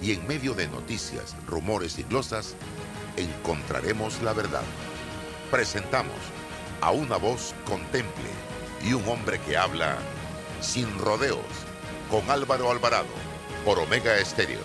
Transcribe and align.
y 0.00 0.12
en 0.12 0.26
medio 0.26 0.54
de 0.54 0.68
noticias, 0.68 1.36
rumores 1.46 1.98
y 1.98 2.02
glosas, 2.02 2.54
encontraremos 3.16 4.20
la 4.22 4.32
verdad. 4.32 4.62
Presentamos 5.50 6.16
a 6.80 6.90
una 6.90 7.16
voz 7.16 7.54
contemple 7.64 8.30
y 8.84 8.92
un 8.92 9.06
hombre 9.08 9.40
que 9.40 9.56
habla 9.56 9.96
sin 10.60 10.98
rodeos 10.98 11.38
con 12.10 12.30
Álvaro 12.30 12.70
Alvarado 12.70 13.06
por 13.64 13.78
Omega 13.78 14.16
Estéreo. 14.18 14.60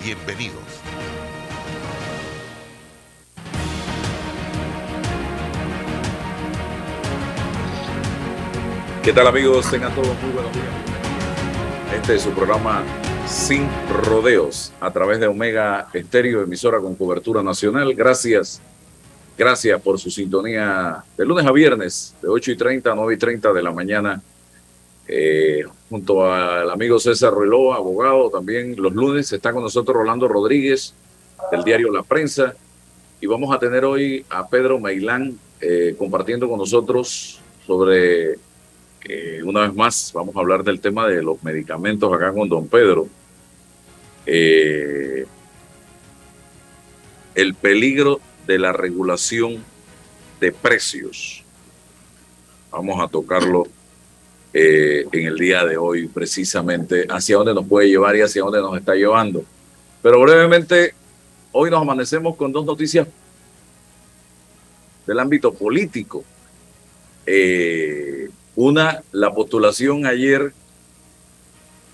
Bienvenidos. 0.00 0.62
¿Qué 9.02 9.12
tal 9.12 9.26
amigos? 9.26 9.70
Tengan 9.70 9.94
todos 9.94 10.20
muy 10.22 10.32
buenos 10.32 10.52
días. 10.52 10.66
Este 11.94 12.16
es 12.16 12.22
su 12.22 12.30
programa 12.32 12.84
Sin 13.28 13.68
Rodeos 14.04 14.72
a 14.80 14.90
través 14.90 15.20
de 15.20 15.26
Omega 15.26 15.88
Estéreo, 15.92 16.42
emisora 16.42 16.80
con 16.80 16.94
cobertura 16.94 17.42
nacional. 17.42 17.94
Gracias, 17.94 18.60
gracias 19.36 19.80
por 19.82 19.98
su 19.98 20.10
sintonía 20.10 21.04
de 21.16 21.26
lunes 21.26 21.44
a 21.44 21.52
viernes, 21.52 22.14
de 22.22 22.28
8 22.28 22.52
y 22.52 22.56
30 22.56 22.90
a 22.90 22.94
9 22.94 23.14
y 23.14 23.18
30 23.18 23.52
de 23.52 23.62
la 23.62 23.70
mañana, 23.70 24.22
eh, 25.06 25.62
junto 25.90 26.24
al 26.24 26.70
amigo 26.70 26.98
César 26.98 27.34
Reló, 27.34 27.74
abogado 27.74 28.30
también. 28.30 28.74
Los 28.76 28.94
lunes 28.94 29.30
está 29.30 29.52
con 29.52 29.62
nosotros 29.62 29.94
Rolando 29.94 30.26
Rodríguez, 30.26 30.94
del 31.52 31.64
diario 31.64 31.92
La 31.92 32.02
Prensa, 32.02 32.54
y 33.20 33.26
vamos 33.26 33.54
a 33.54 33.58
tener 33.58 33.84
hoy 33.84 34.24
a 34.30 34.48
Pedro 34.48 34.80
Meilán 34.80 35.38
eh, 35.60 35.94
compartiendo 35.98 36.48
con 36.48 36.58
nosotros 36.58 37.40
sobre 37.66 38.38
eh, 39.04 39.42
una 39.44 39.62
vez 39.62 39.74
más, 39.74 40.12
vamos 40.14 40.34
a 40.34 40.40
hablar 40.40 40.64
del 40.64 40.80
tema 40.80 41.06
de 41.06 41.22
los 41.22 41.42
medicamentos 41.42 42.12
acá 42.12 42.32
con 42.32 42.48
don 42.48 42.68
Pedro. 42.68 43.08
Eh, 44.30 45.24
el 47.34 47.54
peligro 47.54 48.20
de 48.46 48.58
la 48.58 48.72
regulación 48.72 49.64
de 50.38 50.52
precios. 50.52 51.42
Vamos 52.70 53.02
a 53.02 53.08
tocarlo 53.08 53.66
eh, 54.52 55.06
en 55.12 55.26
el 55.28 55.38
día 55.38 55.64
de 55.64 55.78
hoy 55.78 56.08
precisamente, 56.08 57.06
hacia 57.08 57.36
dónde 57.36 57.54
nos 57.54 57.66
puede 57.66 57.88
llevar 57.88 58.16
y 58.16 58.20
hacia 58.20 58.42
dónde 58.42 58.60
nos 58.60 58.76
está 58.76 58.94
llevando. 58.94 59.46
Pero 60.02 60.20
brevemente, 60.20 60.92
hoy 61.52 61.70
nos 61.70 61.80
amanecemos 61.80 62.36
con 62.36 62.52
dos 62.52 62.66
noticias 62.66 63.08
del 65.06 65.18
ámbito 65.20 65.54
político. 65.54 66.22
Eh, 67.24 68.28
una, 68.56 69.02
la 69.10 69.32
postulación 69.32 70.04
ayer 70.04 70.52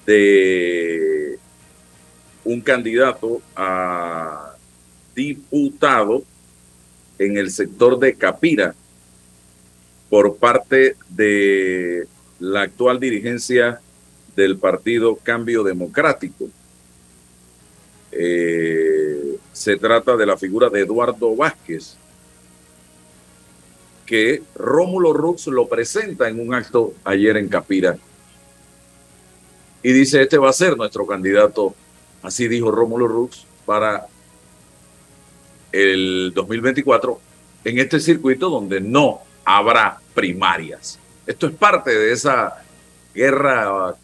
de 0.04 1.13
un 2.44 2.60
candidato 2.60 3.40
a 3.56 4.54
diputado 5.14 6.22
en 7.18 7.36
el 7.38 7.50
sector 7.50 7.98
de 7.98 8.14
Capira 8.14 8.74
por 10.10 10.36
parte 10.36 10.96
de 11.08 12.06
la 12.40 12.62
actual 12.62 13.00
dirigencia 13.00 13.80
del 14.36 14.58
partido 14.58 15.16
Cambio 15.16 15.62
Democrático. 15.62 16.48
Eh, 18.12 19.38
se 19.52 19.76
trata 19.76 20.16
de 20.16 20.26
la 20.26 20.36
figura 20.36 20.68
de 20.68 20.80
Eduardo 20.80 21.34
Vázquez, 21.34 21.96
que 24.06 24.42
Rómulo 24.54 25.12
Rux 25.12 25.46
lo 25.46 25.68
presenta 25.68 26.28
en 26.28 26.38
un 26.38 26.54
acto 26.54 26.94
ayer 27.04 27.36
en 27.36 27.48
Capira. 27.48 27.96
Y 29.82 29.92
dice, 29.92 30.22
este 30.22 30.38
va 30.38 30.50
a 30.50 30.52
ser 30.52 30.76
nuestro 30.76 31.06
candidato, 31.06 31.74
así 32.24 32.48
dijo 32.48 32.72
Rómulo 32.72 33.06
Rux, 33.06 33.46
para 33.64 34.08
el 35.70 36.32
2024 36.34 37.20
en 37.64 37.78
este 37.78 38.00
circuito 38.00 38.50
donde 38.50 38.80
no 38.80 39.20
habrá 39.44 40.00
primarias. 40.14 40.98
Esto 41.26 41.46
es 41.46 41.54
parte 41.54 41.96
de 41.96 42.12
esa 42.12 42.64
guerra 43.14 43.94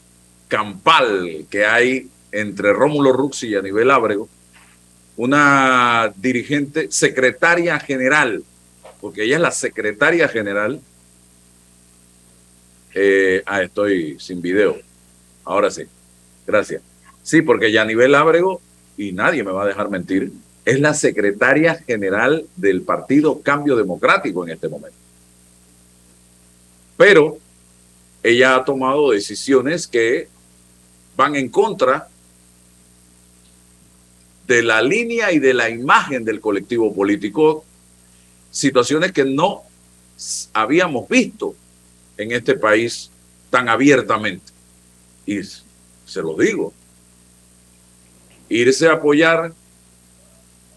campal 0.46 1.46
que 1.50 1.66
hay 1.66 2.08
entre 2.30 2.72
Rómulo 2.72 3.12
Rux 3.12 3.42
y 3.42 3.56
Aníbal 3.56 3.90
Ábrego, 3.90 4.28
una 5.16 6.12
dirigente 6.16 6.86
secretaria 6.92 7.80
general 7.80 8.44
porque 9.00 9.24
ella 9.24 9.36
es 9.36 9.42
la 9.42 9.50
secretaria 9.50 10.28
general. 10.28 10.80
Eh, 12.94 13.42
ah, 13.46 13.62
estoy 13.62 14.18
sin 14.20 14.42
video. 14.42 14.76
Ahora 15.44 15.70
sí. 15.70 15.84
Gracias. 16.46 16.82
Sí, 17.30 17.42
porque 17.42 17.70
ya 17.70 17.82
a 17.82 17.84
nivel 17.84 18.16
Ábrego, 18.16 18.60
y 18.96 19.12
nadie 19.12 19.44
me 19.44 19.52
va 19.52 19.62
a 19.62 19.66
dejar 19.68 19.88
mentir, 19.88 20.32
es 20.64 20.80
la 20.80 20.94
secretaria 20.94 21.76
general 21.76 22.44
del 22.56 22.82
Partido 22.82 23.40
Cambio 23.40 23.76
Democrático 23.76 24.44
en 24.44 24.50
este 24.50 24.68
momento. 24.68 24.98
Pero 26.96 27.38
ella 28.24 28.56
ha 28.56 28.64
tomado 28.64 29.12
decisiones 29.12 29.86
que 29.86 30.26
van 31.16 31.36
en 31.36 31.50
contra 31.50 32.08
de 34.48 34.64
la 34.64 34.82
línea 34.82 35.30
y 35.30 35.38
de 35.38 35.54
la 35.54 35.70
imagen 35.70 36.24
del 36.24 36.40
colectivo 36.40 36.92
político 36.92 37.64
situaciones 38.50 39.12
que 39.12 39.24
no 39.24 39.62
habíamos 40.52 41.08
visto 41.08 41.54
en 42.16 42.32
este 42.32 42.56
país 42.56 43.08
tan 43.50 43.68
abiertamente. 43.68 44.50
Y 45.26 45.38
se 45.44 46.22
lo 46.22 46.34
digo, 46.34 46.74
irse 48.50 48.88
a 48.88 48.94
apoyar 48.94 49.52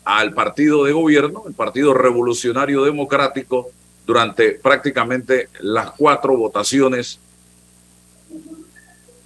al 0.06 0.34
partido 0.34 0.84
de 0.85 0.94
gobierno, 0.94 1.44
el 1.47 1.53
Partido 1.53 1.94
Revolucionario 1.94 2.84
Democrático, 2.84 3.72
durante 4.06 4.51
prácticamente 4.51 5.50
las 5.59 5.91
cuatro 5.91 6.38
votaciones 6.38 7.19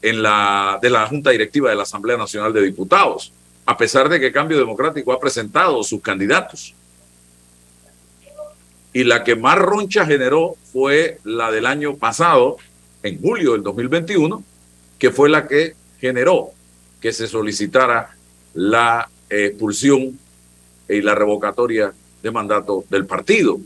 en 0.02 0.22
la, 0.22 0.80
de 0.81 0.90
la 0.90 1.07
Junta 1.07 1.31
Directiva 1.31 1.69
de 1.69 1.75
la 1.75 1.84
Asamblea 1.84 2.16
Nacional 2.16 2.53
de 2.53 2.62
Diputados, 2.62 3.34
a 3.66 3.75
pesar 3.75 4.07
de 4.07 4.19
que 4.19 4.31
Cambio 4.31 4.57
Democrático 4.57 5.12
ha 5.12 5.19
presentado 5.19 5.84
sus 5.84 6.02
candidatos. 6.02 6.74
Y 8.94 9.03
la 9.03 9.24
que 9.24 9.36
más 9.36 9.57
roncha 9.57 10.06
generó 10.06 10.56
fue 10.72 11.19
la 11.24 11.52
del 11.52 11.66
año 11.66 11.97
pasado, 11.97 12.57
en 13.03 13.19
julio 13.22 13.53
del 13.53 13.63
2021, 13.63 14.44
que 14.97 15.12
fue 15.12 15.28
la 15.28 15.47
que 15.47 15.75
generó 16.00 16.52
que 17.02 17.12
se 17.12 17.28
solicitara 17.28 18.17
la 18.53 19.09
expulsión 19.30 20.18
y 20.90 21.02
la 21.02 21.16
revocatoria 21.16 21.94
de 22.22 22.31
mandato 22.31 22.84
del 22.90 23.06
partido. 23.06 23.59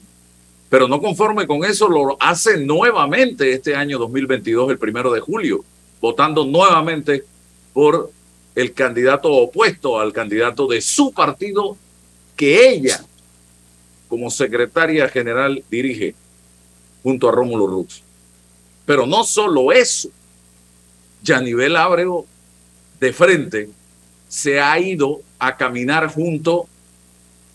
Pero 0.69 0.87
no 0.87 1.01
conforme 1.01 1.47
con 1.47 1.65
eso, 1.65 1.89
lo 1.89 2.17
hace 2.19 2.57
nuevamente 2.57 3.51
este 3.51 3.75
año 3.75 3.99
2022, 3.99 4.71
el 4.71 4.77
primero 4.77 5.11
de 5.11 5.19
julio, 5.19 5.63
votando 5.99 6.45
nuevamente 6.45 7.23
por 7.73 8.11
el 8.55 8.73
candidato 8.73 9.31
opuesto 9.31 9.99
al 9.99 10.13
candidato 10.13 10.67
de 10.67 10.81
su 10.81 11.11
partido 11.11 11.77
que 12.35 12.69
ella 12.69 13.03
como 14.07 14.29
secretaria 14.29 15.07
general 15.07 15.63
dirige 15.69 16.15
junto 17.03 17.29
a 17.29 17.31
Rómulo 17.31 17.67
Rux. 17.67 18.01
Pero 18.85 19.05
no 19.05 19.23
solo 19.23 19.71
eso, 19.71 20.09
Yanivel 21.23 21.75
Ábrego 21.75 22.25
de 22.99 23.13
frente 23.13 23.69
se 24.31 24.61
ha 24.61 24.79
ido 24.79 25.21
a 25.39 25.57
caminar 25.57 26.07
junto 26.07 26.65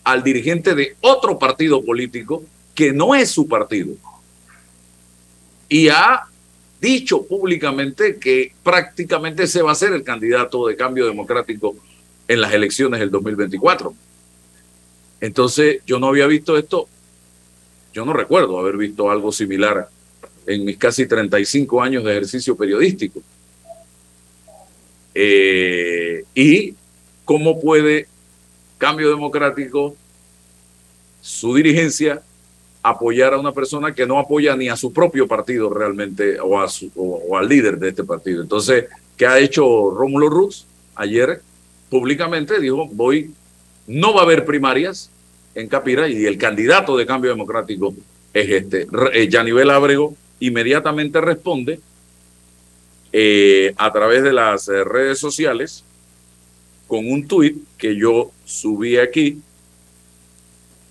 al 0.03 0.23
dirigente 0.23 0.75
de 0.75 0.95
otro 1.01 1.39
partido 1.39 1.83
político 1.83 2.43
que 2.75 2.93
no 2.93 3.15
es 3.15 3.31
su 3.31 3.47
partido. 3.47 3.95
Y 5.67 5.89
ha 5.89 6.27
dicho 6.79 7.25
públicamente 7.25 8.17
que 8.17 8.53
prácticamente 8.61 9.47
se 9.47 9.63
va 9.63 9.71
a 9.71 9.75
ser 9.75 9.93
el 9.93 10.03
candidato 10.03 10.67
de 10.67 10.75
cambio 10.75 11.07
democrático 11.07 11.75
en 12.27 12.41
las 12.41 12.53
elecciones 12.53 12.99
del 12.99 13.09
2024. 13.09 13.95
Entonces, 15.19 15.81
yo 15.87 15.97
no 15.97 16.09
había 16.09 16.27
visto 16.27 16.59
esto, 16.59 16.87
yo 17.91 18.05
no 18.05 18.13
recuerdo 18.13 18.59
haber 18.59 18.77
visto 18.77 19.09
algo 19.09 19.31
similar 19.31 19.89
en 20.45 20.63
mis 20.63 20.77
casi 20.77 21.07
35 21.07 21.81
años 21.81 22.03
de 22.03 22.11
ejercicio 22.11 22.55
periodístico. 22.55 23.23
Eh, 25.19 26.25
y 26.35 26.75
cómo 27.25 27.59
puede 27.59 28.05
Cambio 28.77 29.09
Democrático, 29.09 29.95
su 31.21 31.55
dirigencia, 31.55 32.21
apoyar 32.83 33.33
a 33.33 33.39
una 33.39 33.51
persona 33.51 33.95
que 33.95 34.05
no 34.05 34.19
apoya 34.19 34.55
ni 34.55 34.69
a 34.69 34.75
su 34.75 34.93
propio 34.93 35.27
partido 35.27 35.73
realmente 35.73 36.39
o, 36.39 36.61
a 36.61 36.69
su, 36.69 36.91
al 37.35 37.49
líder 37.49 37.79
de 37.79 37.89
este 37.89 38.03
partido. 38.03 38.43
Entonces, 38.43 38.85
¿qué 39.17 39.25
ha 39.25 39.39
hecho 39.39 39.89
Rómulo 39.89 40.29
Rux? 40.29 40.67
Ayer 40.93 41.41
públicamente 41.89 42.59
dijo, 42.59 42.87
voy, 42.91 43.31
no 43.87 44.13
va 44.13 44.21
a 44.21 44.23
haber 44.23 44.45
primarias 44.45 45.09
en 45.55 45.67
Capira 45.67 46.07
y 46.07 46.27
el 46.27 46.37
candidato 46.37 46.95
de 46.95 47.07
Cambio 47.07 47.31
Democrático 47.31 47.95
es 48.35 48.49
este. 48.51 48.85
Eh, 49.13 49.27
Yanivel 49.27 49.71
Ábrego 49.71 50.15
inmediatamente 50.39 51.19
responde 51.21 51.79
eh, 53.11 53.73
a 53.77 53.91
través 53.91 54.23
de 54.23 54.33
las 54.33 54.67
eh, 54.67 54.83
redes 54.83 55.19
sociales 55.19 55.83
con 56.87 57.09
un 57.09 57.27
tuit 57.27 57.57
que 57.77 57.95
yo 57.95 58.31
subí 58.45 58.97
aquí 58.97 59.41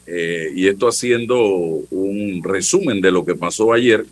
eh, 0.07 0.51
y 0.55 0.69
esto 0.69 0.89
haciendo 0.89 1.39
un 1.43 2.43
resumen 2.45 3.01
de 3.01 3.11
lo 3.11 3.25
que 3.25 3.35
pasó 3.35 3.73
ayer, 3.73 4.07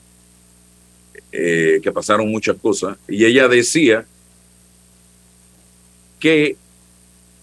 que 1.30 1.92
pasaron 1.92 2.30
muchas 2.30 2.56
cosas, 2.56 2.96
y 3.08 3.24
ella 3.24 3.48
decía 3.48 4.06
que 6.20 6.56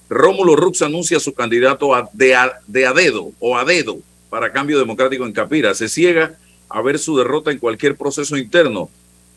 Rómulo 0.09 0.55
Rux 0.55 0.81
anuncia 0.81 1.19
su 1.19 1.33
candidato 1.33 1.93
a, 1.93 2.09
de, 2.11 2.35
a, 2.35 2.59
de 2.67 2.85
a 2.85 2.93
dedo 2.93 3.31
o 3.39 3.57
a 3.57 3.63
dedo 3.63 3.99
para 4.29 4.51
cambio 4.51 4.79
democrático 4.79 5.25
en 5.25 5.33
Capira. 5.33 5.73
Se 5.73 5.87
ciega 5.87 6.37
a 6.67 6.81
ver 6.81 6.99
su 6.99 7.17
derrota 7.17 7.51
en 7.51 7.59
cualquier 7.59 7.95
proceso 7.95 8.35
interno. 8.37 8.89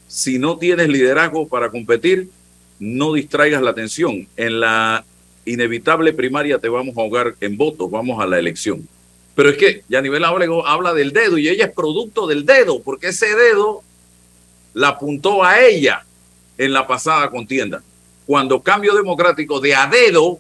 Si 0.06 0.38
no 0.38 0.58
tienes 0.58 0.88
liderazgo 0.88 1.48
para 1.48 1.70
competir, 1.70 2.28
no 2.78 3.12
distraigas 3.14 3.62
la 3.62 3.70
atención. 3.70 4.28
En 4.36 4.60
la 4.60 5.04
inevitable 5.44 6.12
primaria 6.12 6.58
te 6.58 6.68
vamos 6.68 6.96
a 6.96 7.00
ahogar 7.00 7.34
en 7.40 7.56
votos, 7.56 7.90
vamos 7.90 8.20
a 8.22 8.26
la 8.26 8.38
elección. 8.38 8.88
Pero 9.34 9.50
es 9.50 9.56
que 9.56 9.82
Yanivel 9.88 10.24
Ábrego 10.24 10.66
habla 10.66 10.94
del 10.94 11.12
dedo 11.12 11.38
y 11.38 11.48
ella 11.48 11.66
es 11.66 11.72
producto 11.72 12.26
del 12.26 12.46
dedo, 12.46 12.82
porque 12.82 13.08
ese 13.08 13.34
dedo 13.34 13.82
la 14.74 14.88
apuntó 14.88 15.42
a 15.44 15.60
ella 15.60 16.04
en 16.56 16.72
la 16.72 16.86
pasada 16.86 17.30
contienda. 17.30 17.82
Cuando 18.26 18.62
Cambio 18.62 18.94
Democrático 18.94 19.60
de 19.60 19.74
a 19.74 19.86
dedo 19.86 20.38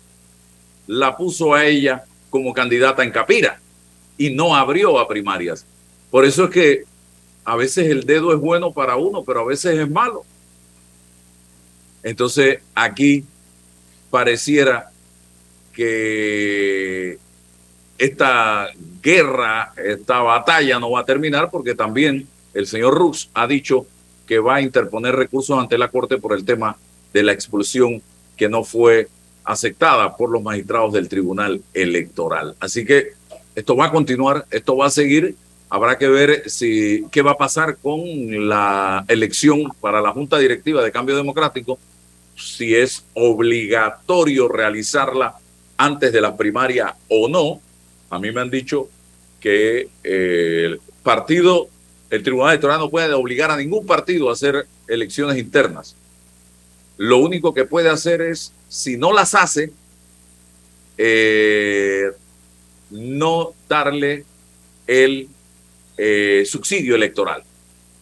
la 0.86 1.16
puso 1.16 1.54
a 1.54 1.64
ella 1.66 2.04
como 2.30 2.52
candidata 2.52 3.02
en 3.02 3.10
Capira 3.10 3.60
y 4.16 4.30
no 4.30 4.54
abrió 4.54 4.98
a 4.98 5.08
primarias. 5.08 5.66
Por 6.10 6.24
eso 6.24 6.44
es 6.44 6.50
que 6.50 6.84
a 7.44 7.56
veces 7.56 7.88
el 7.88 8.04
dedo 8.04 8.32
es 8.32 8.40
bueno 8.40 8.72
para 8.72 8.96
uno, 8.96 9.24
pero 9.24 9.40
a 9.40 9.44
veces 9.44 9.78
es 9.78 9.90
malo. 9.90 10.24
Entonces 12.02 12.60
aquí 12.74 13.24
pareciera 14.10 14.90
que 15.72 17.18
esta 17.98 18.68
guerra, 19.02 19.72
esta 19.76 20.20
batalla 20.20 20.78
no 20.78 20.92
va 20.92 21.00
a 21.00 21.04
terminar 21.04 21.50
porque 21.50 21.74
también 21.74 22.26
el 22.52 22.66
señor 22.66 22.94
Rux 22.94 23.30
ha 23.34 23.46
dicho 23.46 23.86
que 24.26 24.38
va 24.38 24.56
a 24.56 24.60
interponer 24.62 25.14
recursos 25.14 25.58
ante 25.58 25.78
la 25.78 25.88
Corte 25.88 26.18
por 26.18 26.32
el 26.32 26.44
tema 26.44 26.76
de 27.12 27.22
la 27.22 27.32
expulsión 27.32 28.02
que 28.36 28.48
no 28.48 28.64
fue 28.64 29.08
aceptada 29.44 30.16
por 30.16 30.30
los 30.30 30.42
magistrados 30.42 30.92
del 30.92 31.08
Tribunal 31.08 31.62
Electoral. 31.74 32.56
Así 32.60 32.84
que 32.84 33.12
esto 33.54 33.76
va 33.76 33.86
a 33.86 33.90
continuar, 33.90 34.46
esto 34.50 34.76
va 34.76 34.86
a 34.86 34.90
seguir. 34.90 35.36
Habrá 35.74 35.98
que 35.98 36.06
ver 36.06 36.44
qué 37.10 37.22
va 37.22 37.32
a 37.32 37.36
pasar 37.36 37.78
con 37.78 38.00
la 38.48 39.04
elección 39.08 39.64
para 39.80 40.00
la 40.00 40.12
Junta 40.12 40.38
Directiva 40.38 40.80
de 40.84 40.92
Cambio 40.92 41.16
Democrático, 41.16 41.80
si 42.36 42.76
es 42.76 43.04
obligatorio 43.14 44.46
realizarla 44.46 45.34
antes 45.76 46.12
de 46.12 46.20
la 46.20 46.36
primaria 46.36 46.94
o 47.08 47.28
no, 47.28 47.60
a 48.08 48.20
mí 48.20 48.30
me 48.30 48.42
han 48.42 48.50
dicho 48.50 48.88
que 49.40 49.88
eh, 50.04 50.66
el 50.66 50.80
partido, 51.02 51.66
el 52.08 52.22
Tribunal 52.22 52.50
Electoral 52.50 52.78
no 52.78 52.88
puede 52.88 53.12
obligar 53.12 53.50
a 53.50 53.56
ningún 53.56 53.84
partido 53.84 54.30
a 54.30 54.34
hacer 54.34 54.68
elecciones 54.86 55.38
internas. 55.38 55.96
Lo 56.98 57.18
único 57.18 57.52
que 57.52 57.64
puede 57.64 57.88
hacer 57.88 58.20
es, 58.20 58.52
si 58.68 58.96
no 58.96 59.12
las 59.12 59.34
hace, 59.34 59.72
eh, 60.98 62.12
no 62.92 63.54
darle 63.68 64.24
el 64.86 65.30
eh, 65.96 66.44
subsidio 66.46 66.94
electoral 66.94 67.42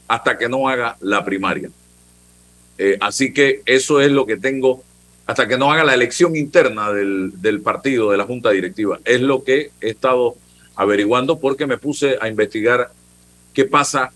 hasta 0.09 0.37
que 0.37 0.49
no 0.49 0.69
haga 0.69 0.97
la 1.01 1.25
primaria. 1.25 1.71
así 3.01 3.33
que 3.33 3.63
eso 3.65 4.01
es 4.01 4.11
lo 4.11 4.27
que 4.27 4.37
tengo 4.37 4.83
hasta 5.27 5.47
que 5.47 5.57
no 5.57 5.71
haga 5.71 5.85
la 5.85 5.95
elección 5.95 6.35
interna 6.35 6.93
del, 6.93 7.33
del, 7.41 7.61
partido, 7.61 8.11
de 8.11 8.17
la 8.17 8.25
junta 8.25 8.51
directiva. 8.51 8.99
Es 9.05 9.21
lo 9.21 9.45
que 9.45 9.71
he 9.81 9.91
estado 9.91 10.37
averiguando 10.75 11.39
porque 11.39 11.67
me 11.67 11.79
puse 11.79 12.19
a 12.21 12.29
investigar 12.29 12.91
qué 13.55 13.65
pasa 13.65 14.13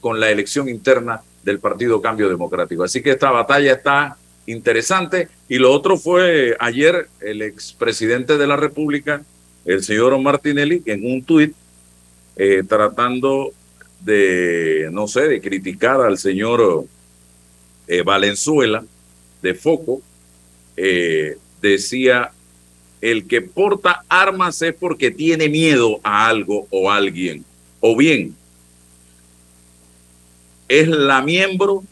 con 0.00 0.20
la 0.20 0.30
elección 0.30 0.68
interna 0.68 1.22
del 1.42 1.58
Partido 1.58 2.00
Cambio 2.00 2.28
Democrático. 2.28 2.84
Así 2.84 3.02
que 3.02 3.10
esta 3.10 3.30
batalla 3.30 3.72
está 3.72 4.16
interesante. 4.46 5.28
Y 5.48 5.58
lo 5.58 5.72
otro 5.72 5.96
fue 5.96 6.56
ayer 6.58 7.08
el 7.20 7.42
expresidente 7.42 8.38
de 8.38 8.46
la 8.46 8.56
República, 8.56 9.22
el 9.64 9.82
señor 9.82 10.18
Martinelli, 10.20 10.82
en 10.86 11.06
un 11.06 11.22
tuit 11.22 11.54
eh, 12.38 12.62
tratando 12.66 13.52
de, 14.00 14.88
no 14.92 15.08
sé, 15.08 15.22
de 15.22 15.40
criticar 15.40 16.00
al 16.00 16.18
señor 16.18 16.86
eh, 17.88 18.02
Valenzuela 18.02 18.84
de 19.42 19.54
Foco, 19.54 20.00
eh, 20.76 21.36
decía, 21.60 22.30
el 23.00 23.26
que 23.26 23.42
porta 23.42 24.04
armas 24.08 24.62
es 24.62 24.72
porque 24.74 25.10
tiene 25.10 25.48
miedo 25.48 26.00
a 26.04 26.28
algo 26.28 26.68
o 26.70 26.90
a 26.90 26.96
alguien. 26.96 27.44
O 27.80 27.96
bien, 27.96 28.36
es 30.68 30.86
la 30.86 31.22
miembro 31.22 31.82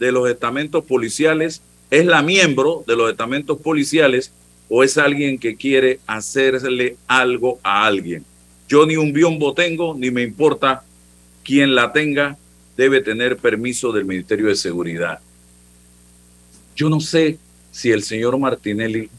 de 0.00 0.10
los 0.10 0.28
estamentos 0.28 0.84
policiales, 0.84 1.62
es 1.90 2.06
la 2.06 2.22
miembro 2.22 2.82
de 2.86 2.96
los 2.96 3.10
estamentos 3.10 3.60
policiales 3.60 4.32
o 4.68 4.82
es 4.82 4.98
alguien 4.98 5.38
que 5.38 5.54
quiere 5.54 6.00
hacerle 6.06 6.96
algo 7.06 7.60
a 7.62 7.86
alguien. 7.86 8.24
Yo 8.72 8.86
ni 8.86 8.96
un 8.96 9.12
biombo 9.12 9.52
tengo, 9.52 9.94
ni 9.94 10.10
me 10.10 10.22
importa 10.22 10.82
quién 11.44 11.74
la 11.74 11.92
tenga, 11.92 12.38
debe 12.74 13.02
tener 13.02 13.36
permiso 13.36 13.92
del 13.92 14.06
Ministerio 14.06 14.46
de 14.46 14.56
Seguridad. 14.56 15.20
Yo 16.74 16.88
no 16.88 16.98
sé 16.98 17.36
si 17.70 17.90
el 17.90 18.02
señor 18.02 18.38
Martinelli 18.38 19.10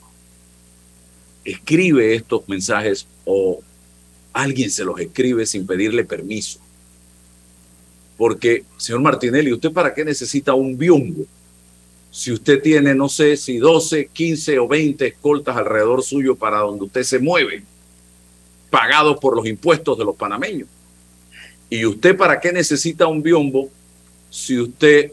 escribe 1.45 2.15
estos 2.15 2.49
mensajes 2.49 3.05
o 3.25 3.61
alguien 4.33 4.71
se 4.71 4.85
los 4.85 4.99
escribe 4.99 5.45
sin 5.45 5.67
pedirle 5.67 6.03
permiso. 6.03 6.59
Porque, 8.17 8.63
señor 8.77 9.03
Martinelli, 9.03 9.53
¿usted 9.53 9.71
para 9.71 9.93
qué 9.93 10.03
necesita 10.03 10.55
un 10.55 10.75
biombo? 10.75 11.27
Si 12.09 12.31
usted 12.31 12.59
tiene, 12.59 12.95
no 12.95 13.07
sé, 13.07 13.37
si 13.37 13.59
12, 13.59 14.09
15 14.11 14.57
o 14.57 14.67
20 14.67 15.05
escoltas 15.05 15.55
alrededor 15.55 16.01
suyo 16.01 16.35
para 16.35 16.57
donde 16.57 16.85
usted 16.85 17.03
se 17.03 17.19
mueve, 17.19 17.61
pagados 18.73 19.17
por 19.19 19.35
los 19.35 19.45
impuestos 19.45 19.95
de 19.99 20.03
los 20.03 20.15
panameños. 20.15 20.67
¿Y 21.69 21.85
usted 21.85 22.17
para 22.17 22.39
qué 22.39 22.51
necesita 22.51 23.05
un 23.05 23.21
biombo 23.21 23.69
si 24.31 24.59
usted 24.59 25.11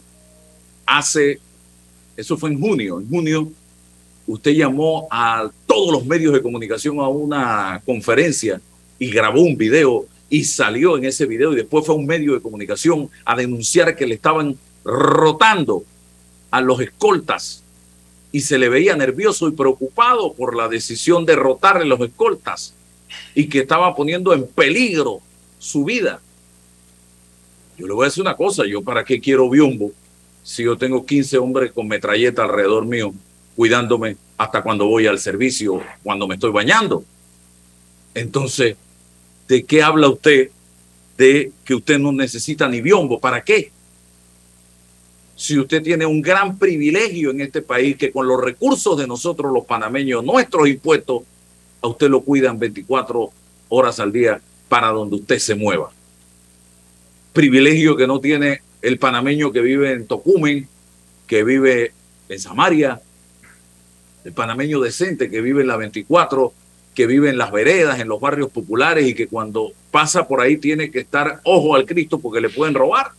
hace 0.87 1.39
eso 2.17 2.39
fue 2.39 2.49
en 2.49 2.59
junio. 2.59 3.01
En 3.01 3.09
junio 3.09 3.53
usted 4.27 4.53
llamó 4.53 5.07
a 5.11 5.51
todos 5.67 5.93
los 5.93 6.07
medios 6.07 6.33
de 6.33 6.41
comunicación 6.41 7.01
a 7.01 7.09
una 7.09 7.83
conferencia 7.85 8.63
y 8.99 9.11
grabó 9.11 9.43
un 9.43 9.59
video 9.59 10.07
y 10.31 10.45
salió 10.45 10.97
en 10.97 11.05
ese 11.05 11.27
video 11.27 11.53
y 11.53 11.57
después 11.57 11.85
fue 11.85 11.95
a 11.95 11.99
un 11.99 12.07
medio 12.07 12.33
de 12.33 12.41
comunicación 12.41 13.11
a 13.27 13.37
denunciar 13.37 13.95
que 13.95 14.07
le 14.07 14.15
estaban 14.15 14.57
rotando 14.85 15.85
a 16.51 16.63
los 16.63 16.81
escoltas 16.81 17.63
y 18.33 18.41
se 18.41 18.57
le 18.57 18.71
veía 18.71 18.97
nervioso 18.97 19.49
y 19.49 19.53
preocupado 19.53 20.33
por 20.33 20.57
la 20.57 20.67
decisión 20.67 21.27
de 21.27 21.37
rotarle 21.37 21.85
los 21.85 22.01
escoltas 22.01 22.73
y 23.35 23.49
que 23.49 23.61
estaba 23.61 23.95
poniendo 23.95 24.33
en 24.33 24.47
peligro 24.47 25.21
su 25.59 25.85
vida. 25.85 26.21
Yo 27.79 27.87
le 27.87 27.95
voy 27.95 28.05
a 28.05 28.09
decir 28.09 28.23
una 28.23 28.37
cosa, 28.37 28.65
yo 28.67 28.83
para 28.83 29.05
qué 29.05 29.21
quiero 29.21 29.49
biombo 29.49 29.93
si 30.43 30.65
yo 30.65 30.77
tengo 30.77 31.05
15 31.05 31.39
hombres 31.39 31.73
con 31.73 31.87
metralleta 31.87 32.43
alrededor 32.43 32.87
mío 32.87 33.13
cuidándome 33.57 34.17
hasta 34.37 34.63
cuando 34.63 34.87
voy 34.87 35.07
al 35.07 35.19
servicio, 35.19 35.83
cuando 36.03 36.27
me 36.27 36.35
estoy 36.35 36.51
bañando? 36.51 37.05
Entonces, 38.15 38.77
¿de 39.47 39.65
qué 39.65 39.83
habla 39.83 40.09
usted 40.09 40.51
de 41.19 41.53
que 41.65 41.75
usted 41.75 41.99
no 41.99 42.13
necesita 42.13 42.69
ni 42.69 42.81
biombo? 42.81 43.21
¿Para 43.21 43.43
qué? 43.43 43.71
Si 45.37 45.59
usted 45.59 45.83
tiene 45.83 46.07
un 46.07 46.23
gran 46.23 46.59
privilegio 46.59 47.31
en 47.31 47.43
este 47.43 47.63
país 47.63 47.97
que 47.97 48.11
con 48.11 48.27
los 48.27 48.41
recursos 48.41 48.97
de 48.97 49.07
nosotros 49.07 49.53
los 49.53 49.65
panameños, 49.65 50.25
nuestros 50.25 50.69
impuestos, 50.69 51.23
a 51.83 51.89
usted 51.89 52.09
lo 52.09 52.23
cuidan 52.23 52.59
24 52.59 53.31
horas 53.69 54.01
al 54.01 54.13
día 54.13 54.41
para 54.69 54.89
donde 54.89 55.17
usted 55.17 55.39
se 55.39 55.55
mueva. 55.55 55.91
Privilegio 57.33 57.97
que 57.97 58.07
no 58.07 58.21
tiene 58.21 58.63
el 58.83 58.99
panameño 58.99 59.53
que 59.53 59.61
vive 59.61 59.93
en 59.93 60.07
Tocumen, 60.07 60.69
que 61.27 61.45
vive 61.45 61.93
en 62.29 62.41
Samaria, 62.41 63.01
el 64.25 64.33
panameño 64.33 64.81
decente 64.81 65.31
que 65.31 65.41
vive 65.41 65.63
en 65.63 65.69
la 65.69 65.77
24 65.77 66.53
que 66.95 67.07
vive 67.07 67.31
en 67.31 67.39
las 67.39 67.53
veredas, 67.53 68.01
en 68.01 68.09
los 68.09 68.21
barrios 68.21 68.51
populares 68.51 69.07
y 69.07 69.15
que 69.15 69.29
cuando 69.29 69.73
pasa 69.91 70.27
por 70.27 70.41
ahí 70.41 70.57
tiene 70.57 70.91
que 70.91 71.01
estar 71.01 71.41
ojo 71.45 71.75
al 71.75 71.87
Cristo 71.87 72.19
porque 72.19 72.41
le 72.41 72.51
pueden 72.51 72.75
robar. 72.75 73.13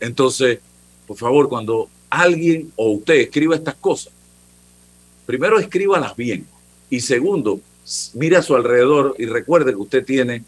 Entonces, 0.00 0.60
por 1.06 1.16
favor, 1.16 1.48
cuando 1.48 1.88
alguien 2.08 2.72
o 2.76 2.92
usted 2.92 3.14
escriba 3.16 3.56
estas 3.56 3.74
cosas, 3.74 4.12
primero 5.26 5.58
escríbalas 5.58 6.16
bien 6.16 6.46
y 6.92 7.00
segundo, 7.00 7.58
mire 8.12 8.36
a 8.36 8.42
su 8.42 8.54
alrededor 8.54 9.14
y 9.16 9.24
recuerde 9.24 9.72
que 9.72 9.78
usted 9.78 10.04
tiene, 10.04 10.44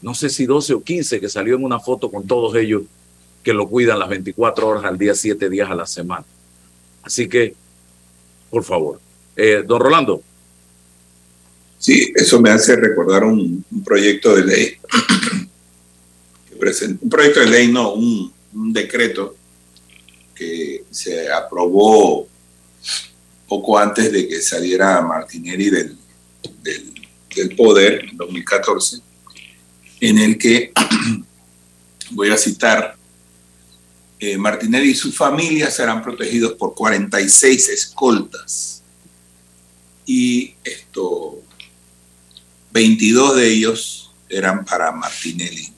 no 0.00 0.14
sé 0.14 0.28
si 0.28 0.46
12 0.46 0.74
o 0.74 0.82
15 0.84 1.18
que 1.18 1.28
salió 1.28 1.56
en 1.56 1.64
una 1.64 1.80
foto 1.80 2.08
con 2.08 2.24
todos 2.24 2.54
ellos 2.54 2.82
que 3.42 3.52
lo 3.52 3.68
cuidan 3.68 3.98
las 3.98 4.08
24 4.08 4.68
horas 4.68 4.84
al 4.84 4.96
día, 4.96 5.12
7 5.12 5.50
días 5.50 5.68
a 5.68 5.74
la 5.74 5.86
semana. 5.86 6.24
Así 7.02 7.28
que, 7.28 7.56
por 8.48 8.62
favor. 8.62 9.00
Eh, 9.34 9.64
don 9.66 9.80
Rolando. 9.80 10.22
Sí, 11.80 12.12
eso 12.14 12.40
me 12.40 12.50
hace 12.50 12.76
recordar 12.76 13.24
un, 13.24 13.64
proyecto 13.84 14.36
de 14.36 14.44
ley. 14.44 14.76
un 17.02 17.10
proyecto 17.10 17.40
de 17.40 17.46
ley, 17.46 17.72
no, 17.72 17.94
un, 17.94 18.32
decreto 18.72 19.34
que 20.32 20.84
se 20.92 21.28
aprobó 21.28 22.28
poco 23.50 23.76
antes 23.76 24.12
de 24.12 24.28
que 24.28 24.40
saliera 24.40 25.02
Martinelli 25.02 25.70
del, 25.70 25.98
poder, 27.56 28.04
en 28.04 28.16
2014, 28.16 29.00
en 29.98 30.18
el 30.18 30.38
que, 30.38 30.72
voy 32.12 32.30
a 32.30 32.38
citar, 32.38 32.96
eh, 34.20 34.38
Martinelli 34.38 34.90
y 34.90 34.94
su 34.94 35.10
familia 35.10 35.68
serán 35.68 36.00
protegidos 36.00 36.52
por 36.52 36.76
46 36.76 37.70
escoltas. 37.70 38.84
Y 40.06 40.54
esto, 40.62 41.42
22 42.72 43.34
de 43.34 43.50
ellos 43.50 44.12
eran 44.28 44.64
para 44.64 44.92
Martinelli. 44.92 45.72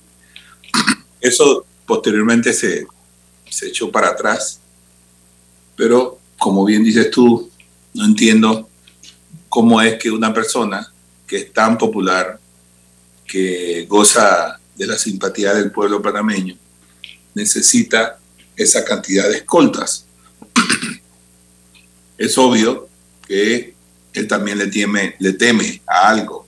Eso 1.23 1.65
posteriormente 1.87 2.53
se, 2.53 2.87
se 3.49 3.69
echó 3.69 3.91
para 3.91 4.09
atrás, 4.09 4.61
pero 5.75 6.19
como 6.37 6.67
bien 6.67 6.85
dices 6.85 7.11
tú, 7.11 7.52
no 7.95 8.05
entiendo 8.05 8.69
cómo 9.49 9.81
es 9.81 9.99
que 9.99 10.11
una 10.11 10.33
persona 10.33 10.93
que 11.27 11.37
es 11.39 11.53
tan 11.53 11.79
popular, 11.79 12.39
que 13.27 13.87
goza 13.89 14.59
de 14.77 14.87
la 14.87 14.99
simpatía 14.99 15.55
del 15.55 15.71
pueblo 15.71 16.01
panameño, 16.01 16.57
necesita 17.35 18.19
esa 18.57 18.85
cantidad 18.85 19.29
de 19.29 19.39
escoltas. 19.39 20.07
es 22.19 22.37
obvio 22.39 22.89
que 23.27 23.75
él 24.13 24.29
también 24.29 24.59
le 24.59 24.67
teme, 24.67 25.17
le 25.19 25.33
teme 25.33 25.83
a 25.87 26.09
algo 26.09 26.47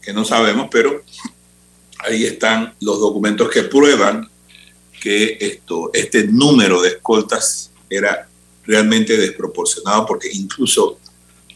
que 0.00 0.12
no 0.12 0.24
sabemos, 0.24 0.68
pero 0.70 1.02
ahí 2.00 2.24
están 2.24 2.74
los 2.80 2.98
documentos 2.98 3.48
que 3.50 3.62
prueban 3.62 4.28
que 5.00 5.36
esto, 5.40 5.90
este 5.92 6.26
número 6.26 6.80
de 6.82 6.90
escoltas 6.90 7.70
era 7.88 8.28
realmente 8.64 9.16
desproporcionado 9.16 10.06
porque 10.06 10.28
incluso 10.32 10.98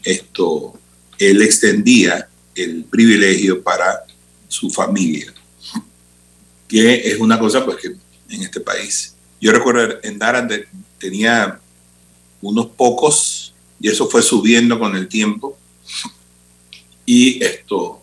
esto, 0.03 0.73
él 1.17 1.41
extendía 1.41 2.27
el 2.55 2.83
privilegio 2.85 3.61
para 3.61 4.03
su 4.47 4.69
familia, 4.69 5.33
que 6.67 7.09
es 7.09 7.19
una 7.19 7.39
cosa 7.39 7.63
pues 7.65 7.77
que 7.77 7.87
en 8.29 8.41
este 8.41 8.59
país 8.59 9.13
yo 9.39 9.51
recuerdo 9.51 9.99
en 10.03 10.17
Daran 10.17 10.49
tenía 10.97 11.59
unos 12.41 12.67
pocos 12.67 13.53
y 13.79 13.89
eso 13.89 14.07
fue 14.09 14.21
subiendo 14.21 14.79
con 14.79 14.95
el 14.95 15.07
tiempo. 15.07 15.57
Y 17.05 17.43
esto, 17.43 18.01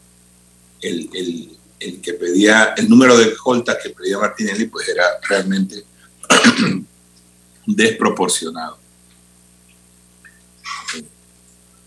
el, 0.81 1.59
que 2.03 2.15
pedía, 2.15 2.75
el 2.77 2.89
número 2.89 3.17
de 3.19 3.25
escoltas 3.25 3.79
que 3.83 3.91
pedía 3.91 4.19
Martinelli, 4.19 4.67
pues 4.67 4.89
era 4.89 5.05
realmente 5.29 5.85
desproporcionado. 7.67 8.79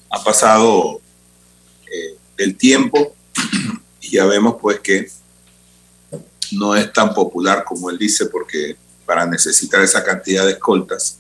Ha 0.10 0.24
pasado 0.24 1.02
eh, 1.92 2.18
el 2.38 2.56
tiempo 2.56 3.16
y 4.02 4.12
ya 4.12 4.26
vemos 4.26 4.56
pues 4.62 4.80
que 4.80 5.10
no 6.52 6.76
es 6.76 6.92
tan 6.94 7.14
popular 7.14 7.64
como 7.64 7.90
él 7.90 7.98
dice 7.98 8.28
porque 8.28 8.78
para 9.06 9.26
necesitar 9.26 9.82
esa 9.82 10.04
cantidad 10.04 10.46
de 10.46 10.54
escoltas. 10.54 11.20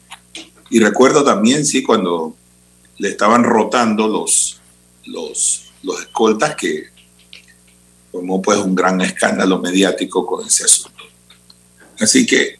Y 0.70 0.79
recuerdo 0.79 1.24
también, 1.24 1.65
sí, 1.65 1.82
cuando 1.82 2.36
le 2.98 3.10
estaban 3.10 3.44
rotando 3.44 4.08
los, 4.08 4.60
los, 5.06 5.72
los 5.84 6.01
escoltas 6.01 6.56
que 6.56 6.88
formó 8.12 8.41
pues 8.41 8.58
un 8.60 8.75
gran 8.75 9.00
escándalo 9.01 9.60
mediático 9.60 10.25
con 10.25 10.46
ese 10.46 10.65
asunto. 10.65 11.03
Así 12.00 12.25
que 12.25 12.60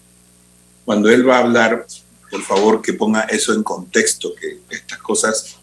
cuando 0.84 1.08
él 1.08 1.28
va 1.28 1.36
a 1.36 1.40
hablar, 1.40 1.86
por 2.30 2.42
favor 2.42 2.82
que 2.82 2.92
ponga 2.92 3.22
eso 3.22 3.52
en 3.52 3.62
contexto, 3.62 4.34
que 4.34 4.60
estas 4.70 4.98
cosas, 4.98 5.56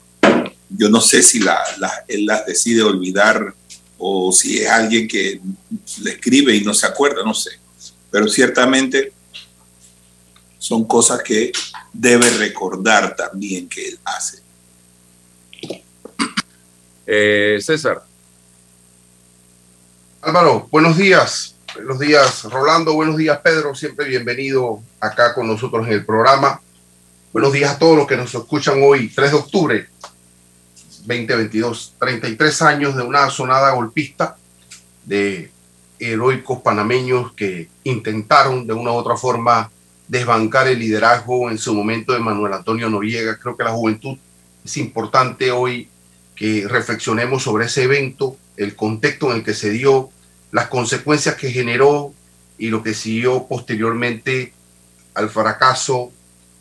yo 0.69 0.89
no 0.89 1.01
sé 1.01 1.21
si 1.21 1.39
la, 1.39 1.59
él 2.07 2.25
las 2.25 2.45
decide 2.45 2.81
olvidar 2.83 3.53
o 3.97 4.31
si 4.31 4.59
es 4.59 4.69
alguien 4.69 5.07
que 5.07 5.39
le 6.01 6.11
escribe 6.11 6.55
y 6.55 6.61
no 6.61 6.73
se 6.73 6.85
acuerda, 6.85 7.23
no 7.23 7.33
sé 7.33 7.51
pero 8.15 8.29
ciertamente 8.29 9.11
son 10.57 10.85
cosas 10.85 11.21
que 11.21 11.51
debe 11.91 12.29
recordar 12.37 13.13
también 13.13 13.67
que 13.67 13.89
él 13.89 13.99
hace. 14.05 14.41
Eh, 17.05 17.59
César. 17.61 18.05
Álvaro, 20.21 20.69
buenos 20.71 20.95
días. 20.95 21.54
Buenos 21.75 21.99
días, 21.99 22.43
Rolando. 22.43 22.93
Buenos 22.93 23.17
días, 23.17 23.37
Pedro. 23.43 23.75
Siempre 23.75 24.07
bienvenido 24.07 24.79
acá 24.97 25.33
con 25.33 25.45
nosotros 25.45 25.85
en 25.85 25.91
el 25.91 26.05
programa. 26.05 26.61
Buenos 27.33 27.51
días 27.51 27.75
a 27.75 27.77
todos 27.77 27.97
los 27.97 28.07
que 28.07 28.15
nos 28.15 28.33
escuchan 28.33 28.79
hoy, 28.81 29.09
3 29.09 29.31
de 29.31 29.37
octubre 29.37 29.89
2022. 30.99 31.95
33 31.99 32.61
años 32.61 32.95
de 32.95 33.03
una 33.03 33.29
sonada 33.29 33.71
golpista 33.71 34.37
de 35.03 35.51
heroicos 35.99 36.61
panameños 36.61 37.33
que 37.33 37.67
intentaron 37.83 38.65
de 38.65 38.73
una 38.73 38.93
u 38.93 38.95
otra 38.95 39.17
forma 39.17 39.69
desbancar 40.07 40.69
el 40.69 40.79
liderazgo 40.79 41.51
en 41.51 41.57
su 41.57 41.73
momento 41.73 42.13
de 42.13 42.19
Manuel 42.19 42.53
Antonio 42.53 42.89
Noriega. 42.89 43.37
Creo 43.37 43.57
que 43.57 43.65
la 43.65 43.71
juventud 43.71 44.17
es 44.63 44.77
importante 44.77 45.51
hoy 45.51 45.89
que 46.37 46.69
reflexionemos 46.69 47.43
sobre 47.43 47.65
ese 47.65 47.83
evento, 47.83 48.37
el 48.55 48.77
contexto 48.77 49.29
en 49.29 49.39
el 49.39 49.43
que 49.43 49.53
se 49.53 49.71
dio, 49.71 50.09
las 50.55 50.69
consecuencias 50.69 51.35
que 51.35 51.51
generó 51.51 52.13
y 52.57 52.69
lo 52.69 52.81
que 52.81 52.93
siguió 52.93 53.45
posteriormente 53.45 54.53
al 55.13 55.29
fracaso 55.29 56.13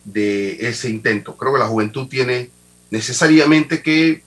de 0.04 0.68
ese 0.68 0.90
intento. 0.90 1.36
Creo 1.36 1.52
que 1.52 1.60
la 1.60 1.68
juventud 1.68 2.08
tiene 2.08 2.50
necesariamente 2.90 3.84
que 3.84 4.24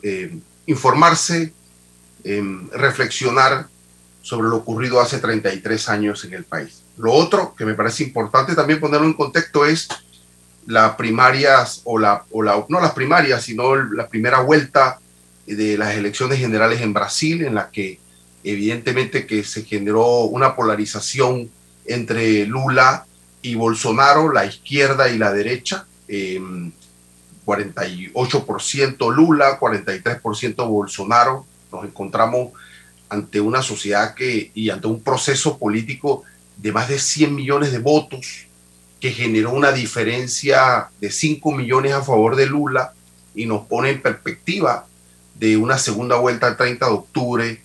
eh, 0.00 0.38
informarse, 0.66 1.52
em, 2.22 2.70
reflexionar 2.70 3.66
sobre 4.22 4.48
lo 4.48 4.58
ocurrido 4.58 5.00
hace 5.00 5.18
33 5.18 5.88
años 5.88 6.24
en 6.24 6.34
el 6.34 6.44
país. 6.44 6.84
Lo 6.96 7.12
otro 7.14 7.52
que 7.58 7.64
me 7.64 7.74
parece 7.74 8.04
importante 8.04 8.54
también 8.54 8.78
ponerlo 8.78 9.08
en 9.08 9.14
contexto 9.14 9.66
es 9.66 9.88
las 10.66 10.94
primarias 10.94 11.80
o 11.82 11.98
la, 11.98 12.24
o 12.30 12.44
la 12.44 12.64
no 12.68 12.80
las 12.80 12.92
primarias, 12.92 13.42
sino 13.42 13.74
la 13.74 14.08
primera 14.08 14.38
vuelta 14.38 15.00
de 15.48 15.76
las 15.76 15.96
elecciones 15.96 16.38
generales 16.38 16.80
en 16.80 16.92
Brasil, 16.92 17.44
en 17.44 17.56
la 17.56 17.72
que 17.72 18.03
evidentemente 18.44 19.26
que 19.26 19.42
se 19.42 19.64
generó 19.64 20.20
una 20.24 20.54
polarización 20.54 21.50
entre 21.86 22.46
Lula 22.46 23.06
y 23.42 23.56
Bolsonaro, 23.56 24.32
la 24.32 24.46
izquierda 24.46 25.08
y 25.08 25.18
la 25.18 25.32
derecha. 25.32 25.86
48% 26.08 26.68
em, 27.48 29.14
Lula, 29.14 29.58
43% 29.58 30.68
Bolsonaro. 30.68 31.46
Nos 31.72 31.84
encontramos 31.84 32.52
ante 33.08 33.40
una 33.40 33.62
sociedad 33.62 34.14
que, 34.14 34.50
y 34.54 34.70
ante 34.70 34.86
un 34.86 35.02
proceso 35.02 35.58
político 35.58 36.22
de 36.56 36.72
más 36.72 36.88
de 36.88 36.98
100 36.98 37.34
millones 37.34 37.72
de 37.72 37.78
votos, 37.78 38.46
que 39.00 39.10
generó 39.10 39.52
una 39.52 39.72
diferencia 39.72 40.88
de 41.00 41.10
5 41.10 41.52
millones 41.52 41.92
a 41.92 42.02
favor 42.02 42.36
de 42.36 42.46
Lula 42.46 42.94
y 43.34 43.46
nos 43.46 43.66
pone 43.66 43.90
en 43.90 44.00
perspectiva 44.00 44.86
de 45.34 45.56
una 45.56 45.78
segunda 45.78 46.16
vuelta 46.16 46.48
el 46.48 46.56
30 46.56 46.86
de 46.86 46.92
octubre, 46.92 47.63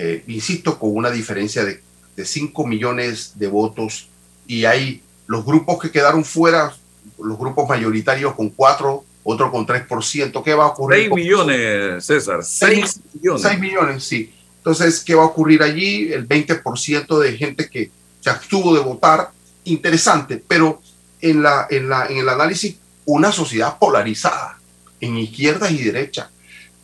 eh, 0.00 0.22
insisto, 0.28 0.78
con 0.78 0.94
una 0.94 1.10
diferencia 1.10 1.64
de, 1.64 1.80
de 2.14 2.24
5 2.24 2.64
millones 2.68 3.32
de 3.34 3.48
votos 3.48 4.08
y 4.46 4.64
hay 4.64 5.02
los 5.26 5.44
grupos 5.44 5.80
que 5.80 5.90
quedaron 5.90 6.24
fuera, 6.24 6.72
los 7.18 7.36
grupos 7.36 7.68
mayoritarios 7.68 8.36
con 8.36 8.50
4, 8.50 9.04
otro 9.24 9.50
con 9.50 9.66
3%. 9.66 10.44
¿Qué 10.44 10.54
va 10.54 10.66
a 10.66 10.68
ocurrir? 10.68 11.08
6 11.08 11.10
millones, 11.10 12.04
César. 12.04 12.44
6 12.44 13.00
millones. 13.14 13.42
6 13.42 13.58
millones, 13.58 14.04
sí. 14.04 14.32
Entonces, 14.58 15.00
¿qué 15.00 15.16
va 15.16 15.24
a 15.24 15.26
ocurrir 15.26 15.64
allí? 15.64 16.12
El 16.12 16.28
20% 16.28 17.18
de 17.18 17.36
gente 17.36 17.68
que 17.68 17.90
se 18.20 18.30
abstuvo 18.30 18.74
de 18.74 18.80
votar, 18.80 19.32
interesante, 19.64 20.40
pero 20.46 20.80
en, 21.20 21.42
la, 21.42 21.66
en, 21.68 21.88
la, 21.88 22.06
en 22.06 22.18
el 22.18 22.28
análisis, 22.28 22.76
una 23.04 23.32
sociedad 23.32 23.78
polarizada. 23.80 24.60
en 25.00 25.18
izquierdas 25.18 25.72
y 25.72 25.82
derechas, 25.82 26.28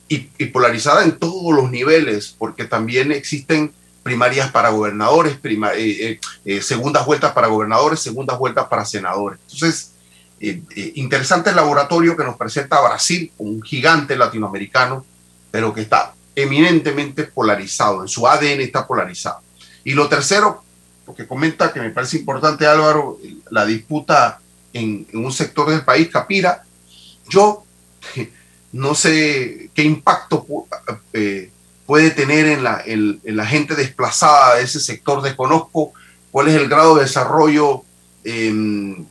y, 0.08 0.18
polarizada 0.46 1.04
en 1.04 1.18
todos 1.18 1.54
los 1.54 1.70
niveles, 1.70 2.34
porque 2.38 2.64
también 2.64 3.12
existen 3.12 3.72
primarias 4.02 4.50
para 4.50 4.68
gobernadores, 4.68 5.38
prima, 5.38 5.72
eh, 5.74 6.10
eh, 6.10 6.20
eh, 6.44 6.60
segundas 6.60 7.06
vueltas 7.06 7.32
para 7.32 7.46
gobernadores, 7.46 8.00
segundas 8.00 8.38
vueltas 8.38 8.66
para 8.66 8.84
senadores. 8.84 9.40
Entonces, 9.50 9.92
interesante 10.94 11.50
el 11.50 11.56
laboratorio 11.56 12.16
que 12.16 12.24
nos 12.24 12.36
presenta 12.36 12.82
Brasil, 12.82 13.32
un 13.38 13.62
gigante 13.62 14.14
latinoamericano, 14.14 15.06
pero 15.50 15.72
que 15.72 15.80
está 15.80 16.12
eminentemente 16.36 17.24
polarizado, 17.24 18.02
en 18.02 18.08
su 18.08 18.26
ADN 18.28 18.60
está 18.60 18.86
polarizado. 18.86 19.40
Y 19.84 19.92
lo 19.92 20.06
tercero, 20.08 20.62
porque 21.06 21.26
comenta 21.26 21.72
que 21.72 21.80
me 21.80 21.90
parece 21.90 22.18
importante 22.18 22.66
Álvaro, 22.66 23.18
la 23.50 23.64
disputa 23.64 24.38
en, 24.74 25.06
un 25.14 25.32
sector 25.32 25.70
del 25.70 25.82
país, 25.82 26.10
Capira, 26.10 26.62
yo 27.30 27.64
no 28.74 28.96
sé 28.96 29.70
qué 29.72 29.84
impacto 29.84 30.44
eh, 31.12 31.48
puede 31.86 32.10
tener 32.10 32.46
en 32.46 32.64
la, 32.64 32.82
en, 32.84 33.20
la, 33.24 33.46
gente 33.46 33.76
desplazada 33.76 34.56
de 34.56 34.64
ese 34.64 34.80
sector, 34.80 35.22
desconozco 35.22 35.92
cuál 36.32 36.48
es 36.48 36.56
el 36.56 36.68
grado 36.68 36.96
de 36.96 37.02
desarrollo 37.02 37.84
em, 38.24 39.06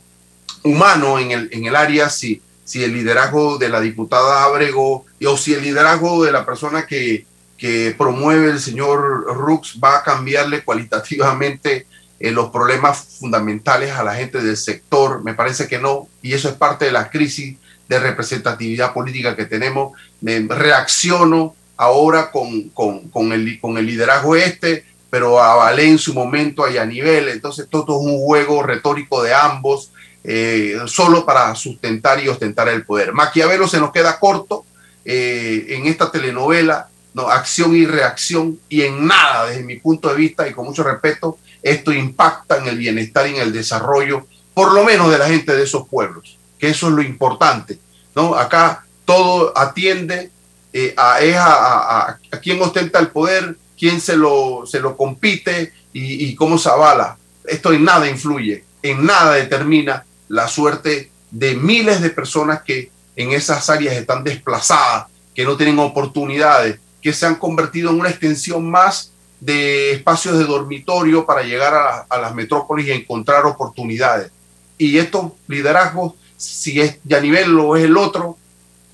humano 0.64 1.18
en 1.18 1.30
el, 1.64 1.76
área, 1.76 2.10
si, 2.10 2.42
el 2.74 2.92
liderazgo 2.92 3.56
de 3.56 3.70
la 3.70 3.80
diputada 3.80 4.44
Abrego 4.44 5.06
o 5.26 5.36
si 5.38 5.54
el 5.54 5.62
liderazgo 5.62 6.22
de 6.22 6.32
la 6.32 6.44
persona 6.44 6.86
que, 6.86 7.24
que 7.56 7.94
promueve 7.96 8.50
el 8.50 8.60
señor 8.60 9.24
Rux 9.34 9.80
va 9.82 9.96
a 9.96 10.02
cambiarle 10.02 10.62
cualitativamente 10.62 11.86
eh, 12.20 12.30
los 12.30 12.50
problemas 12.50 13.16
fundamentales 13.18 13.92
a 13.92 14.04
la 14.04 14.14
gente 14.14 14.42
del 14.42 14.58
sector. 14.58 15.24
Me 15.24 15.32
parece 15.32 15.66
que 15.68 15.78
no, 15.78 16.06
y 16.20 16.34
eso 16.34 16.50
es 16.50 16.54
parte 16.54 16.84
de 16.84 16.92
la 16.92 17.08
crisis 17.08 17.56
de 17.88 17.98
representatividad 17.98 18.92
política 18.92 19.36
que 19.36 19.46
tenemos. 19.46 19.92
Me 20.20 20.40
reacciono 20.40 21.54
ahora 21.76 22.30
con, 22.30 22.70
con, 22.70 23.08
con, 23.10 23.32
el, 23.32 23.60
con 23.60 23.78
el 23.78 23.86
liderazgo 23.86 24.36
este, 24.36 24.84
pero 25.10 25.40
avalé 25.40 25.88
en 25.88 25.98
su 25.98 26.14
momento 26.14 26.64
a 26.64 26.84
nivel. 26.84 27.28
Entonces, 27.28 27.68
todo 27.70 28.00
es 28.00 28.06
un 28.06 28.18
juego 28.18 28.62
retórico 28.62 29.22
de 29.22 29.34
ambos, 29.34 29.92
eh, 30.24 30.76
solo 30.86 31.24
para 31.24 31.54
sustentar 31.54 32.22
y 32.22 32.28
ostentar 32.28 32.68
el 32.68 32.84
poder. 32.84 33.12
Maquiavelo 33.12 33.68
se 33.68 33.78
nos 33.78 33.92
queda 33.92 34.18
corto 34.18 34.64
eh, 35.04 35.66
en 35.68 35.86
esta 35.86 36.10
telenovela 36.10 36.88
no, 37.14 37.28
acción 37.28 37.76
y 37.76 37.86
reacción, 37.86 38.58
y 38.68 38.82
en 38.82 39.06
nada, 39.06 39.46
desde 39.46 39.62
mi 39.62 39.76
punto 39.76 40.08
de 40.08 40.16
vista, 40.16 40.48
y 40.48 40.52
con 40.52 40.66
mucho 40.66 40.82
respeto, 40.82 41.38
esto 41.62 41.92
impacta 41.92 42.58
en 42.58 42.66
el 42.66 42.76
bienestar 42.76 43.28
y 43.28 43.36
en 43.36 43.40
el 43.40 43.52
desarrollo, 43.52 44.26
por 44.52 44.72
lo 44.72 44.84
menos 44.84 45.10
de 45.10 45.18
la 45.18 45.28
gente 45.28 45.54
de 45.54 45.62
esos 45.62 45.88
pueblos, 45.88 46.38
que 46.64 46.70
eso 46.70 46.88
es 46.88 46.94
lo 46.94 47.02
importante. 47.02 47.78
¿no? 48.16 48.34
Acá 48.34 48.86
todo 49.04 49.52
atiende 49.54 50.30
eh, 50.72 50.94
a, 50.96 51.18
a, 51.18 52.18
a, 52.32 52.40
quién 52.40 52.62
ostenta 52.62 52.98
el 53.00 53.08
poder, 53.08 53.58
quién 53.78 54.00
se 54.00 54.16
lo, 54.16 54.64
se 54.64 54.80
lo 54.80 54.96
compite 54.96 55.74
y, 55.92 56.34
cómo 56.34 56.56
se 56.56 56.70
avala. 56.70 57.18
Esto 57.44 57.70
en 57.74 57.84
nada 57.84 58.08
influye, 58.08 58.64
en 58.82 59.04
nada 59.04 59.34
determina 59.34 60.06
la 60.28 60.48
suerte 60.48 61.10
de 61.30 61.54
miles 61.54 62.00
de 62.00 62.08
personas 62.08 62.62
que 62.62 62.90
en 63.14 63.32
esas 63.32 63.68
áreas 63.68 63.94
están 63.94 64.24
desplazadas, 64.24 65.08
que 65.34 65.44
no 65.44 65.58
tienen 65.58 65.78
oportunidades, 65.78 66.80
que 67.02 67.12
se 67.12 67.26
han 67.26 67.34
convertido 67.34 67.90
en 67.90 68.00
una 68.00 68.08
extensión 68.08 68.70
más 68.70 69.12
de 69.38 69.92
espacios 69.92 70.38
de 70.38 70.44
dormitorio 70.44 71.26
para 71.26 71.42
llegar 71.42 72.06
a, 72.08 72.18
las 72.18 72.34
metrópolis 72.34 72.86
y 72.86 72.92
encontrar 72.92 73.44
oportunidades. 73.44 74.32
Y 74.78 74.96
estos 74.96 75.32
liderazgos, 75.46 76.14
si 76.44 76.80
es 76.80 76.98
nivel 77.04 77.58
o 77.58 77.76
es 77.76 77.84
el 77.84 77.96
otro, 77.96 78.36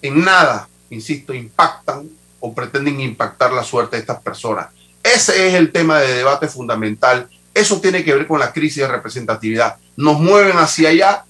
en 0.03 0.25
nada, 0.25 0.69
insisto, 0.91 1.35
impactan 1.35 2.09
o 2.41 2.55
pretenden 2.55 3.01
impactar 3.01 3.53
la 3.53 3.65
suerte 3.65 3.97
de 3.97 4.01
estas 4.01 4.21
personas. 4.23 4.69
Ese 5.03 5.49
es 5.49 5.55
el 5.55 5.73
tema 5.73 6.01
de 6.01 6.15
debate 6.15 6.49
fundamental. 6.49 7.29
Eso 7.53 7.81
tiene 7.81 8.05
que 8.05 8.15
ver 8.15 8.27
con 8.27 8.41
la 8.41 8.53
crisis 8.53 8.83
de 8.83 8.89
representatividad. 8.89 9.77
Nos 9.97 10.21
mueven 10.21 10.57
hacia 10.57 10.91
allá, 10.91 11.25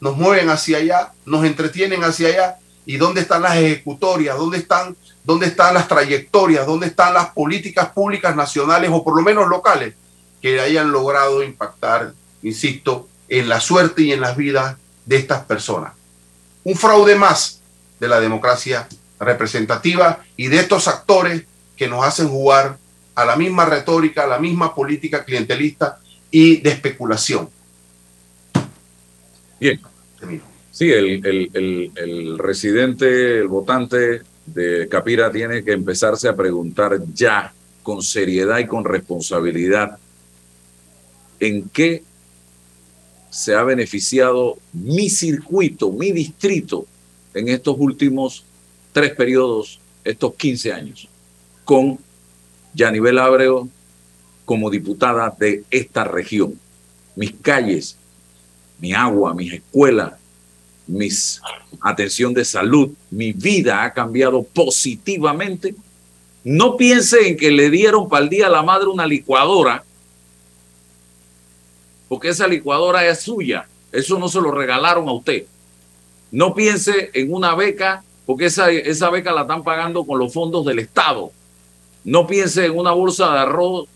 nos 0.00 0.16
mueven 0.16 0.50
hacia 0.50 0.78
allá, 0.78 1.12
nos 1.24 1.44
entretienen 1.44 2.02
hacia 2.04 2.28
allá. 2.28 2.56
¿Y 2.86 2.96
dónde 2.96 3.22
están 3.22 3.42
las 3.42 3.56
ejecutorias? 3.56 4.36
¿Dónde 4.36 4.58
están 4.58 4.94
¿Dónde 5.24 5.46
están 5.46 5.72
las 5.72 5.88
trayectorias? 5.88 6.66
¿Dónde 6.66 6.86
están 6.88 7.14
las 7.14 7.30
políticas 7.30 7.88
públicas 7.88 8.36
nacionales 8.36 8.90
o 8.92 9.02
por 9.02 9.16
lo 9.16 9.22
menos 9.22 9.48
locales 9.48 9.94
que 10.42 10.60
hayan 10.60 10.92
logrado 10.92 11.42
impactar, 11.42 12.12
insisto, 12.42 13.08
en 13.28 13.48
la 13.48 13.58
suerte 13.58 14.02
y 14.02 14.12
en 14.12 14.20
las 14.20 14.36
vidas 14.36 14.76
de 15.04 15.16
estas 15.16 15.44
personas? 15.44 15.92
Un 16.64 16.76
fraude 16.76 17.14
más 17.16 17.60
de 18.00 18.08
la 18.08 18.20
democracia 18.20 18.88
representativa 19.18 20.24
y 20.36 20.48
de 20.48 20.58
estos 20.58 20.88
actores 20.88 21.44
que 21.76 21.88
nos 21.88 22.04
hacen 22.04 22.28
jugar 22.28 22.78
a 23.14 23.24
la 23.24 23.36
misma 23.36 23.64
retórica, 23.64 24.24
a 24.24 24.26
la 24.26 24.38
misma 24.38 24.74
política 24.74 25.24
clientelista 25.24 25.98
y 26.30 26.60
de 26.60 26.70
especulación. 26.70 27.48
Bien. 29.60 29.80
Sí, 30.70 30.90
el, 30.90 31.24
el, 31.24 31.92
el 31.94 32.38
residente, 32.38 33.38
el 33.38 33.46
votante 33.46 34.22
de 34.46 34.88
Capira 34.88 35.30
tiene 35.30 35.62
que 35.62 35.72
empezarse 35.72 36.28
a 36.28 36.34
preguntar 36.34 36.98
ya 37.12 37.52
con 37.82 38.02
seriedad 38.02 38.58
y 38.58 38.66
con 38.66 38.84
responsabilidad 38.84 39.98
en 41.38 41.68
qué 41.68 42.02
se 43.34 43.56
ha 43.56 43.64
beneficiado 43.64 44.58
mi 44.72 45.10
circuito, 45.10 45.90
mi 45.90 46.12
distrito 46.12 46.86
en 47.34 47.48
estos 47.48 47.74
últimos 47.80 48.44
tres 48.92 49.12
periodos, 49.12 49.80
estos 50.04 50.34
15 50.36 50.72
años, 50.72 51.08
con 51.64 51.98
Yanivel 52.74 53.18
Abreu 53.18 53.68
como 54.44 54.70
diputada 54.70 55.34
de 55.36 55.64
esta 55.68 56.04
región. 56.04 56.54
Mis 57.16 57.32
calles, 57.42 57.96
mi 58.78 58.92
agua, 58.92 59.34
mis 59.34 59.52
escuelas, 59.52 60.12
mis 60.86 61.42
atención 61.80 62.34
de 62.34 62.44
salud, 62.44 62.90
mi 63.10 63.32
vida 63.32 63.82
ha 63.82 63.92
cambiado 63.92 64.44
positivamente. 64.44 65.74
No 66.44 66.76
piense 66.76 67.26
en 67.26 67.36
que 67.36 67.50
le 67.50 67.68
dieron 67.68 68.08
para 68.08 68.22
el 68.22 68.30
día 68.30 68.46
a 68.46 68.50
la 68.50 68.62
madre 68.62 68.86
una 68.86 69.08
licuadora, 69.08 69.84
porque 72.14 72.28
esa 72.28 72.46
licuadora 72.46 73.04
es 73.08 73.22
suya. 73.22 73.66
Eso 73.90 74.20
no 74.20 74.28
se 74.28 74.40
lo 74.40 74.52
regalaron 74.52 75.08
a 75.08 75.12
usted. 75.12 75.46
No 76.30 76.54
piense 76.54 77.10
en 77.12 77.34
una 77.34 77.56
beca, 77.56 78.04
porque 78.24 78.44
esa, 78.44 78.70
esa 78.70 79.10
beca 79.10 79.32
la 79.32 79.40
están 79.40 79.64
pagando 79.64 80.04
con 80.04 80.20
los 80.20 80.32
fondos 80.32 80.64
del 80.64 80.78
Estado. 80.78 81.32
No 82.04 82.24
piense 82.24 82.66
en 82.66 82.78
una 82.78 82.92
bolsa 82.92 83.32
de 83.32 83.38
arroz 83.40 83.88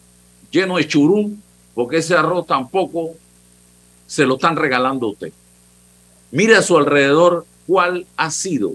lleno 0.51 0.79
de 0.79 0.89
churum, 0.89 1.37
porque 1.75 1.99
ese 1.99 2.17
arroz 2.17 2.45
tampoco 2.49 3.15
se 4.09 4.27
lo 4.27 4.35
están 4.35 4.57
regalando 4.57 5.07
a 5.07 5.11
usted. 5.11 5.33
Mire 6.33 6.57
a 6.57 6.63
su 6.63 6.77
alrededor 6.77 7.47
cuál 7.69 8.05
ha 8.17 8.33
sido 8.33 8.73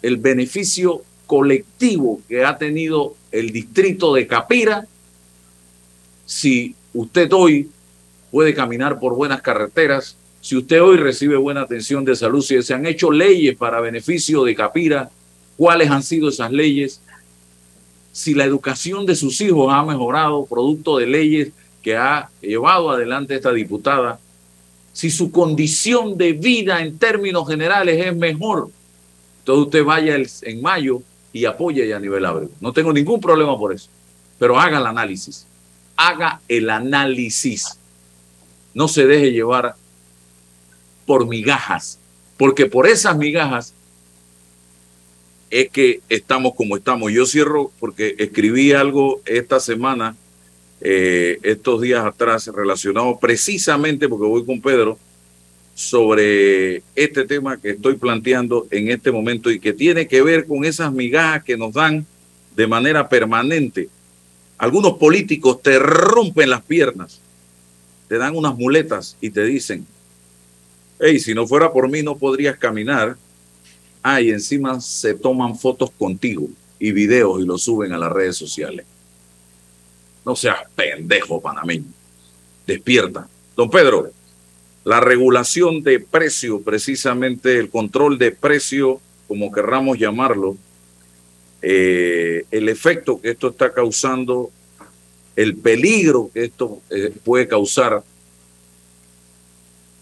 el 0.00 0.18
beneficio 0.18 1.02
colectivo 1.26 2.20
que 2.28 2.44
ha 2.44 2.56
tenido 2.56 3.16
el 3.32 3.50
distrito 3.50 4.14
de 4.14 4.28
Capira 4.28 4.86
si 6.24 6.76
usted 6.92 7.32
hoy 7.32 7.68
puede 8.34 8.52
caminar 8.52 8.98
por 8.98 9.14
buenas 9.14 9.42
carreteras, 9.42 10.16
si 10.40 10.56
usted 10.56 10.82
hoy 10.82 10.96
recibe 10.96 11.36
buena 11.36 11.60
atención 11.60 12.04
de 12.04 12.16
salud, 12.16 12.42
si 12.42 12.60
se 12.64 12.74
han 12.74 12.84
hecho 12.84 13.12
leyes 13.12 13.56
para 13.56 13.80
beneficio 13.80 14.42
de 14.42 14.56
Capira, 14.56 15.08
cuáles 15.56 15.88
han 15.88 16.02
sido 16.02 16.30
esas 16.30 16.50
leyes, 16.50 17.00
si 18.10 18.34
la 18.34 18.42
educación 18.42 19.06
de 19.06 19.14
sus 19.14 19.40
hijos 19.40 19.72
ha 19.72 19.84
mejorado 19.84 20.46
producto 20.46 20.98
de 20.98 21.06
leyes 21.06 21.52
que 21.80 21.96
ha 21.96 22.28
llevado 22.40 22.90
adelante 22.90 23.36
esta 23.36 23.52
diputada, 23.52 24.18
si 24.92 25.12
su 25.12 25.30
condición 25.30 26.18
de 26.18 26.32
vida 26.32 26.82
en 26.82 26.98
términos 26.98 27.46
generales 27.46 28.04
es 28.04 28.16
mejor, 28.16 28.68
entonces 29.42 29.66
usted 29.66 29.84
vaya 29.84 30.16
en 30.16 30.60
mayo 30.60 31.02
y 31.32 31.44
apoye 31.44 31.94
a 31.94 32.00
nivel 32.00 32.24
Abreu. 32.24 32.50
No 32.60 32.72
tengo 32.72 32.92
ningún 32.92 33.20
problema 33.20 33.56
por 33.56 33.72
eso, 33.72 33.88
pero 34.40 34.58
haga 34.58 34.78
el 34.78 34.86
análisis. 34.86 35.46
Haga 35.94 36.40
el 36.48 36.68
análisis. 36.68 37.78
No 38.74 38.88
se 38.88 39.06
deje 39.06 39.32
llevar 39.32 39.76
por 41.06 41.26
migajas, 41.26 41.98
porque 42.36 42.66
por 42.66 42.86
esas 42.86 43.16
migajas 43.16 43.74
es 45.50 45.68
que 45.70 46.00
estamos 46.08 46.54
como 46.54 46.76
estamos. 46.76 47.12
Yo 47.12 47.26
cierro 47.26 47.70
porque 47.78 48.16
escribí 48.18 48.72
algo 48.72 49.22
esta 49.24 49.60
semana 49.60 50.16
eh, 50.80 51.38
estos 51.42 51.80
días 51.80 52.04
atrás 52.04 52.46
relacionado 52.48 53.18
precisamente, 53.20 54.08
porque 54.08 54.26
voy 54.26 54.44
con 54.44 54.60
Pedro, 54.60 54.98
sobre 55.74 56.82
este 56.94 57.24
tema 57.24 57.60
que 57.60 57.70
estoy 57.70 57.94
planteando 57.94 58.66
en 58.70 58.90
este 58.90 59.10
momento 59.10 59.50
y 59.50 59.58
que 59.58 59.72
tiene 59.72 60.06
que 60.06 60.22
ver 60.22 60.46
con 60.46 60.64
esas 60.64 60.92
migajas 60.92 61.44
que 61.44 61.56
nos 61.56 61.72
dan 61.72 62.06
de 62.54 62.66
manera 62.66 63.08
permanente. 63.08 63.88
Algunos 64.58 64.98
políticos 64.98 65.62
te 65.62 65.78
rompen 65.78 66.50
las 66.50 66.62
piernas, 66.62 67.20
te 68.14 68.18
dan 68.18 68.36
unas 68.36 68.54
muletas 68.56 69.16
y 69.20 69.30
te 69.30 69.42
dicen, 69.42 69.84
hey, 71.00 71.18
si 71.18 71.34
no 71.34 71.48
fuera 71.48 71.72
por 71.72 71.88
mí 71.88 72.00
no 72.00 72.16
podrías 72.16 72.56
caminar, 72.56 73.16
Ah, 74.06 74.20
y 74.20 74.28
encima 74.28 74.82
se 74.82 75.14
toman 75.14 75.58
fotos 75.58 75.90
contigo 75.90 76.46
y 76.78 76.92
videos 76.92 77.40
y 77.40 77.46
los 77.46 77.62
suben 77.62 77.94
a 77.94 77.98
las 77.98 78.12
redes 78.12 78.36
sociales. 78.36 78.84
No 80.26 80.36
seas 80.36 80.58
pendejo 80.76 81.40
panameño. 81.40 81.86
Despierta. 82.66 83.26
Don 83.56 83.70
Pedro, 83.70 84.10
la 84.84 85.00
regulación 85.00 85.82
de 85.82 86.00
precio, 86.00 86.60
precisamente 86.60 87.58
el 87.58 87.70
control 87.70 88.18
de 88.18 88.30
precio, 88.30 89.00
como 89.26 89.50
querramos 89.50 89.98
llamarlo, 89.98 90.58
eh, 91.62 92.44
el 92.50 92.68
efecto 92.68 93.22
que 93.22 93.30
esto 93.30 93.48
está 93.48 93.72
causando, 93.72 94.50
el 95.36 95.56
peligro 95.56 96.30
que 96.32 96.44
esto 96.44 96.80
eh, 96.90 97.12
puede 97.24 97.48
causar. 97.48 98.02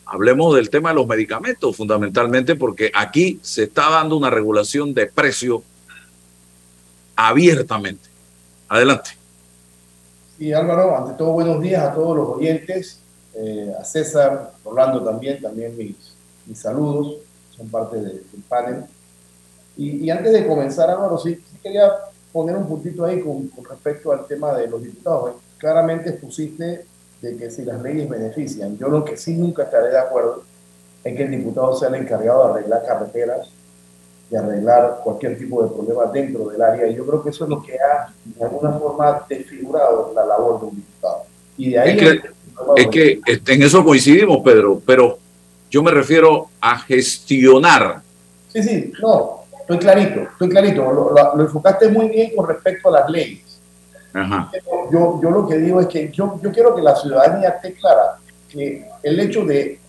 Hablemos 0.05 0.55
del 0.55 0.69
tema 0.69 0.91
de 0.91 0.97
los 0.97 1.07
medicamentos 1.07 1.77
fundamentalmente 1.77 2.55
porque 2.55 2.91
aquí 2.95 3.41
se 3.43 3.65
está 3.65 3.91
dando 3.91 4.17
una 4.17 4.31
regulación 4.31 4.93
de 4.93 5.07
precio 5.07 5.63
abiertamente. 7.17 8.09
Adelante. 8.69 9.11
Sí, 10.39 10.53
Álvaro, 10.53 10.97
ante 10.97 11.15
todo 11.15 11.33
buenos 11.33 11.61
días 11.61 11.83
a 11.83 11.95
todos 11.95 12.17
los 12.17 12.29
oyentes, 12.31 13.01
eh, 13.35 13.73
a 13.79 13.85
César, 13.85 14.53
Orlando 14.65 15.03
también, 15.03 15.41
también 15.41 15.77
mis, 15.77 15.97
mis 16.47 16.59
saludos, 16.59 17.19
son 17.57 17.69
parte 17.69 17.97
del 18.01 18.23
panel. 18.49 18.85
Y, 19.77 20.11
antes 20.11 20.33
de 20.33 20.47
comenzar, 20.47 20.91
Álvaro, 20.91 21.17
sí, 21.19 21.43
quería 21.63 21.91
poner 22.33 22.57
un 22.57 22.67
puntito 22.67 23.05
ahí 23.05 23.21
con, 23.21 23.51
respecto 23.69 24.13
al 24.13 24.27
tema 24.27 24.55
de 24.55 24.67
los 24.67 24.83
diputados. 24.83 25.35
Claramente 25.59 26.11
expusiste 26.11 26.87
de 27.21 27.37
que 27.37 27.51
si 27.51 27.65
las 27.65 27.81
leyes 27.83 28.09
benefician, 28.09 28.77
yo 28.79 28.89
lo 28.89 29.05
que 29.05 29.17
sí 29.17 29.35
nunca 29.35 29.65
estaré 29.65 29.91
de 29.91 29.99
acuerdo 29.99 30.43
es 31.05 31.17
que 31.17 31.23
el 31.23 31.31
diputado 31.31 31.77
sea 31.77 31.89
el 31.89 31.97
encargado 31.97 32.45
de 32.45 32.51
arreglar 32.53 32.85
carreteras, 32.87 33.51
de 34.31 34.39
arreglar 34.39 35.01
cualquier 35.05 35.39
tipo 35.39 35.63
de 35.63 35.69
problema 35.69 36.07
dentro 36.07 36.49
del 36.49 36.63
área. 36.63 36.87
Y 36.89 36.95
yo 36.95 37.07
creo 37.07 37.23
que 37.23 37.31
eso 37.31 37.45
es 37.45 37.51
lo 37.51 37.63
que 37.63 37.75
ha, 37.75 38.13
de 38.25 38.45
alguna 38.45 38.73
forma, 38.73 39.25
desfigurado 39.29 40.13
la 40.15 40.25
labor 40.25 40.61
de 40.61 40.67
un 40.67 40.77
diputado. 40.77 41.23
Y 41.57 41.71
de 41.71 41.79
ahí... 41.79 41.99
Es 42.77 42.89
que, 42.89 43.21
es 43.27 43.41
que 43.41 43.53
en 43.53 43.63
eso 43.63 43.85
coincidimos, 43.85 44.39
Pedro, 44.45 44.81
pero 44.85 45.19
yo 45.71 45.83
me 45.83 45.91
refiero 45.91 46.49
a 46.61 46.79
gestionar. 46.79 48.03
Sí, 48.53 48.63
sí, 48.63 48.93
no, 49.01 49.42
Estoy 49.73 49.79
clarito, 49.79 50.21
estoy 50.33 50.49
clarito. 50.51 50.93
Lo, 50.93 51.41
enfocaste 51.41 51.89
muy 51.89 52.09
bien 52.09 52.33
con 52.37 52.47
respecto 52.47 52.89
a 52.91 53.01
las 53.01 53.11
leyes. 53.11 53.59
Yo, 54.93 55.19
yo 55.23 55.31
lo 55.31 55.49
que 55.49 55.57
digo 55.57 55.81
es 55.81 55.87
que 55.87 56.11
yo, 56.11 56.39
yo 56.43 56.53
quiero 56.53 56.75
que 56.75 56.83
la 56.83 56.95
ciudadanía 56.95 57.49
esté 57.49 57.73
clara 57.73 58.19
que 58.51 58.87
el 59.03 59.19
hecho 59.19 59.47
de 59.47 59.81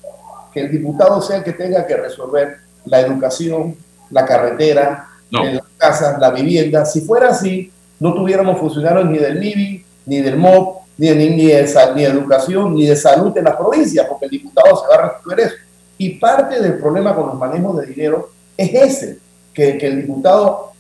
que 0.54 0.62
el 0.62 0.72
diputado 0.72 1.22
sea 1.22 1.38
el 1.38 1.44
que 1.44 1.52
tenga 1.52 1.86
que 1.86 1.98
resolver 1.98 2.60
la 2.86 3.02
educación, 3.02 3.76
la 4.12 4.26
carretera, 4.26 5.10
las 5.30 5.64
casas, 5.78 6.18
la 6.18 6.30
vivienda, 6.30 6.86
si 6.86 7.02
fuera 7.02 7.30
así, 7.30 7.70
no 8.00 8.14
tuviéramos 8.14 8.60
funcionarios 8.60 9.10
ni 9.10 9.18
del 9.18 9.40
MIBI, 9.40 9.86
ni 10.06 10.22
del 10.22 10.38
MOP, 10.38 10.84
ni 10.98 11.08
de, 11.08 11.16
ni, 11.16 11.48
de, 11.48 11.92
ni 11.96 12.02
de 12.04 12.08
educación, 12.08 12.76
ni 12.76 12.86
de 12.86 12.96
salud 12.96 13.36
en 13.38 13.44
las 13.44 13.58
provincias, 13.58 14.06
porque 14.08 14.26
el 14.26 14.32
diputado 14.32 14.78
se 14.78 14.88
va 14.88 15.04
a 15.04 15.10
resolver 15.10 15.40
eso. 15.42 15.56
Y 15.98 16.12
parte 16.12 16.62
del 16.62 16.78
problema 16.78 17.14
con 17.14 17.28
los 17.28 17.36
manejos 17.38 17.82
de 17.82 17.88
dinero 17.88 18.30
es 18.56 18.74
ese, 18.74 19.20
que, 19.54 19.78
el 19.82 20.02
diputado, 20.02 20.72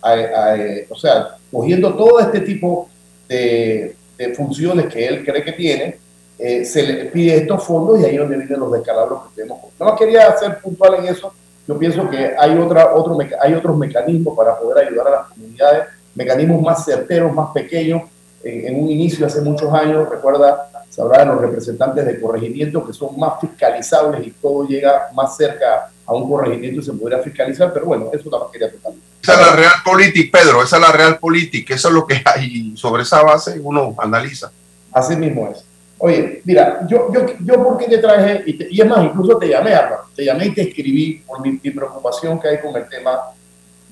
o 0.90 0.96
sea, 0.96 1.38
cogiendo 1.52 1.94
todo 1.94 2.20
este 2.20 2.42
tipo 2.42 2.90
de, 3.28 3.96
funciones 4.36 4.88
que 4.88 5.06
él 5.06 5.26
cree 5.26 5.44
que 5.44 5.52
tiene, 5.52 5.98
eh, 6.40 6.66
se 6.66 6.84
le 6.84 7.06
pide 7.06 7.36
estos 7.36 7.64
fondos 7.64 8.00
y 8.00 8.06
ahí 8.06 8.16
es 8.16 8.20
donde 8.20 8.38
vienen 8.38 8.60
los 8.60 8.72
descalabros 8.72 9.24
que 9.24 9.42
tenemos. 9.42 9.60
No 9.80 9.86
más 9.86 10.00
quería 10.00 10.36
ser 10.38 10.60
puntual 10.60 10.96
en 10.96 11.06
eso. 11.06 11.34
Yo 11.68 11.78
pienso 11.78 12.10
que 12.10 12.34
hay, 12.38 12.58
otra, 12.58 12.94
otro, 12.94 13.18
hay 13.42 13.54
otros 13.54 13.78
mecanismos 13.78 14.36
para 14.36 14.58
poder 14.58 14.88
ayudar 14.88 15.08
a 15.08 15.12
las 15.12 15.28
comunidades, 15.28 15.86
mecanismos 16.16 16.62
más 16.62 16.86
certeros, 16.86 17.34
más 17.34 17.52
pequeños. 17.54 18.04
En, 18.44 18.82
un 18.82 18.90
inicio, 18.90 19.26
hace 19.26 19.40
muchos 19.40 19.72
años, 19.74 20.10
recuerda, 20.10 20.70
se 20.90 21.02
hablaba 21.02 21.24
de 21.24 21.32
los 21.32 21.42
representantes 21.42 22.06
de 22.06 22.20
corregimiento 22.20 22.86
que 22.86 22.92
son 22.92 23.18
más 23.18 23.40
fiscalizables 23.40 24.28
y 24.28 24.32
todo 24.32 24.68
llega 24.68 25.10
más 25.14 25.38
cerca 25.38 25.90
a 26.06 26.14
un 26.14 26.30
corregimiento 26.30 26.82
y 26.82 26.84
se 26.84 26.94
podría 26.94 27.20
fiscalizar, 27.20 27.72
pero 27.74 27.86
bueno, 27.86 28.10
eso 28.14 28.30
la 28.30 28.52
quería 28.52 28.72
total. 28.72 28.94
Esa 29.22 29.34
es 29.34 29.40
la 29.40 29.56
real 29.56 29.74
política, 29.86 30.40
Pedro, 30.40 30.64
esa 30.64 30.76
es 30.76 30.82
la 30.82 30.92
real 30.92 31.18
política, 31.18 31.76
eso 31.76 31.88
es 31.88 31.94
lo 31.94 32.06
que 32.06 32.22
hay, 32.26 32.76
sobre 32.76 33.04
esa 33.04 33.22
base 33.24 33.60
uno 33.62 33.96
analiza. 33.98 34.52
Así 34.92 35.16
mismo 35.16 35.50
es. 35.50 35.64
Oye, 35.98 36.42
mira, 36.44 36.86
yo, 36.88 37.08
yo, 37.14 37.26
yo 37.40 37.64
por 37.64 37.78
qué 37.78 37.86
te 37.86 37.98
traje, 38.00 38.44
y, 38.46 38.82
es 38.82 38.88
más, 38.88 39.06
incluso 39.06 39.38
te 39.38 39.48
llamé, 39.48 39.74
Álvaro, 39.74 40.04
te 40.14 40.26
llamé 40.26 40.48
y 40.48 40.54
te 40.54 40.64
escribí 40.64 41.24
por 41.26 41.40
mi, 41.40 41.58
mi, 41.64 41.72
preocupación 41.72 42.40
que 42.42 42.50
hay 42.50 42.60
con 42.60 42.76
el 42.76 42.90
tema 42.90 43.20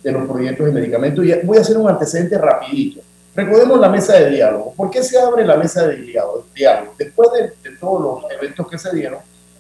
de 0.03 0.11
los 0.11 0.27
proyectos 0.27 0.65
de 0.65 0.73
medicamentos. 0.73 1.23
Y 1.23 1.33
voy 1.45 1.57
a 1.57 1.61
hacer 1.61 1.77
un 1.77 1.87
antecedente 1.87 2.37
rapidito. 2.37 2.99
Recordemos 3.33 3.79
la 3.79 3.87
mesa 3.87 4.13
de 4.15 4.29
diálogo. 4.29 4.73
¿Por 4.75 4.89
qué 4.89 5.01
se 5.03 5.17
abre 5.17 5.45
la 5.45 5.55
mesa 5.55 5.87
de 5.87 5.95
diálogo? 5.97 6.45
Después 6.97 7.29
de, 7.31 7.69
de 7.69 7.77
todos 7.77 8.01
los 8.01 8.31
eventos 8.33 8.67
que 8.67 8.77
se 8.77 8.93
dieron, 8.93 9.19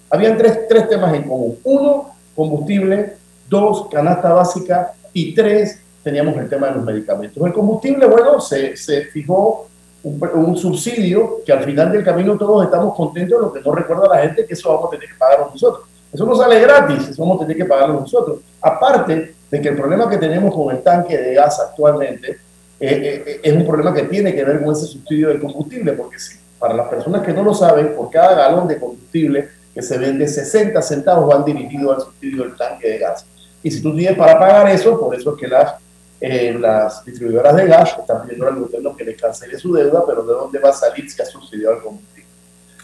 habían 0.09 0.37
tres, 0.37 0.67
tres 0.67 0.89
temas 0.89 1.13
en 1.13 1.23
común. 1.23 1.57
Uno, 1.63 2.10
combustible, 2.35 3.13
dos, 3.49 3.87
canasta 3.89 4.33
básica 4.33 4.93
y 5.13 5.33
tres, 5.33 5.81
teníamos 6.03 6.35
el 6.37 6.49
tema 6.49 6.67
de 6.67 6.75
los 6.75 6.83
medicamentos. 6.83 7.45
El 7.45 7.53
combustible, 7.53 8.05
bueno, 8.07 8.39
se, 8.39 8.75
se 8.75 9.05
fijó 9.05 9.67
un, 10.03 10.57
subsidio 10.57 11.41
que 11.45 11.53
al 11.53 11.63
final 11.63 11.91
del 11.91 12.03
camino 12.03 12.37
todos 12.37 12.65
estamos 12.65 12.95
contentos, 12.95 13.39
lo 13.39 13.53
que 13.53 13.61
no 13.61 13.71
recuerda 13.71 14.07
la 14.07 14.21
gente 14.21 14.45
que 14.45 14.53
eso 14.53 14.69
vamos 14.69 14.87
a 14.87 14.89
tener 14.91 15.09
que 15.09 15.15
pagar 15.15 15.39
nosotros. 15.39 15.85
Eso 16.11 16.25
no 16.25 16.35
sale 16.35 16.59
gratis, 16.59 17.09
eso 17.09 17.21
vamos 17.21 17.37
a 17.37 17.41
tener 17.41 17.57
que 17.57 17.65
pagarlo 17.65 18.01
nosotros. 18.01 18.39
Aparte 18.61 19.35
de 19.49 19.61
que 19.61 19.69
el 19.69 19.77
problema 19.77 20.09
que 20.09 20.17
tenemos 20.17 20.53
con 20.53 20.75
el 20.75 20.81
tanque 20.81 21.17
de 21.17 21.35
gas 21.35 21.59
actualmente 21.59 22.31
eh, 22.31 22.37
eh, 22.79 23.23
eh, 23.25 23.39
es 23.43 23.53
un 23.53 23.65
problema 23.65 23.93
que 23.93 24.03
tiene 24.03 24.33
que 24.33 24.43
ver 24.43 24.63
con 24.63 24.73
ese 24.73 24.87
subsidio 24.87 25.29
del 25.29 25.39
combustible, 25.39 25.93
porque 25.93 26.19
si, 26.19 26.37
para 26.57 26.73
las 26.73 26.87
personas 26.89 27.21
que 27.21 27.33
no 27.33 27.43
lo 27.43 27.53
saben, 27.53 27.93
por 27.95 28.09
cada 28.09 28.33
galón 28.35 28.67
de 28.67 28.79
combustible 28.79 29.49
que 29.73 29.81
se 29.81 29.97
vende 29.97 30.27
60 30.27 30.81
centavos 30.81 31.27
van 31.27 31.45
dirigidos 31.45 31.95
al 31.95 32.01
subsidio 32.01 32.43
del 32.43 32.55
tanque 32.55 32.89
de 32.89 32.97
gas. 32.97 33.25
Y 33.63 33.71
si 33.71 33.81
tú 33.81 33.95
tienes 33.95 34.17
para 34.17 34.37
pagar 34.39 34.69
eso, 34.69 34.99
por 34.99 35.15
eso 35.15 35.33
es 35.33 35.39
que 35.39 35.47
las, 35.47 35.75
eh, 36.19 36.57
las 36.59 37.05
distribuidoras 37.05 37.55
de 37.55 37.67
gas 37.67 37.95
están 37.99 38.23
pidiendo 38.23 38.47
al 38.47 38.59
gobierno 38.59 38.95
que 38.95 39.03
le 39.03 39.15
cancele 39.15 39.57
su 39.57 39.73
deuda, 39.73 40.03
pero 40.05 40.23
¿de 40.23 40.33
dónde 40.33 40.59
va 40.59 40.69
a 40.69 40.73
salir 40.73 41.09
si 41.09 41.21
ha 41.21 41.25
subsidiado 41.25 41.75
el 41.75 41.81
combustible? 41.81 42.29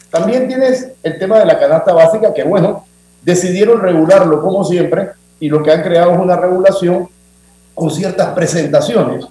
También 0.09 0.47
tienes 0.47 0.91
el 1.03 1.19
tema 1.19 1.39
de 1.39 1.45
la 1.45 1.59
canasta 1.59 1.93
básica, 1.93 2.33
que 2.33 2.43
bueno, 2.43 2.85
decidieron 3.21 3.81
regularlo 3.81 4.41
como 4.41 4.63
siempre, 4.63 5.09
y 5.39 5.49
lo 5.49 5.61
que 5.61 5.71
han 5.71 5.83
creado 5.83 6.13
es 6.13 6.19
una 6.19 6.37
regulación 6.37 7.09
con 7.73 7.91
ciertas 7.91 8.29
presentaciones, 8.29 9.27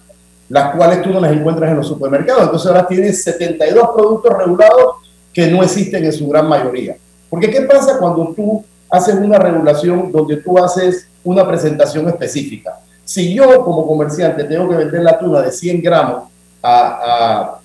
las 0.48 0.74
cuales 0.76 1.02
tú 1.02 1.10
no 1.10 1.20
las 1.20 1.32
encuentras 1.32 1.70
en 1.70 1.78
los 1.78 1.88
supermercados. 1.88 2.44
Entonces 2.44 2.68
ahora 2.68 2.86
tienes 2.86 3.22
72 3.24 3.90
productos 3.96 4.32
regulados 4.38 4.96
que 5.32 5.48
no 5.48 5.62
existen 5.62 6.04
en 6.04 6.12
su 6.12 6.28
gran 6.28 6.48
mayoría. 6.48 6.96
Porque 7.36 7.50
¿qué 7.50 7.60
pasa 7.66 7.98
cuando 7.98 8.32
tú 8.34 8.64
haces 8.88 9.14
una 9.16 9.38
regulación 9.38 10.10
donde 10.10 10.38
tú 10.38 10.56
haces 10.56 11.06
una 11.22 11.46
presentación 11.46 12.08
específica? 12.08 12.80
Si 13.04 13.34
yo 13.34 13.62
como 13.62 13.86
comerciante 13.86 14.44
tengo 14.44 14.66
que 14.70 14.76
vender 14.76 15.02
la 15.02 15.18
tuna 15.18 15.42
de 15.42 15.52
100 15.52 15.82
gramos 15.82 16.30
a, 16.62 17.58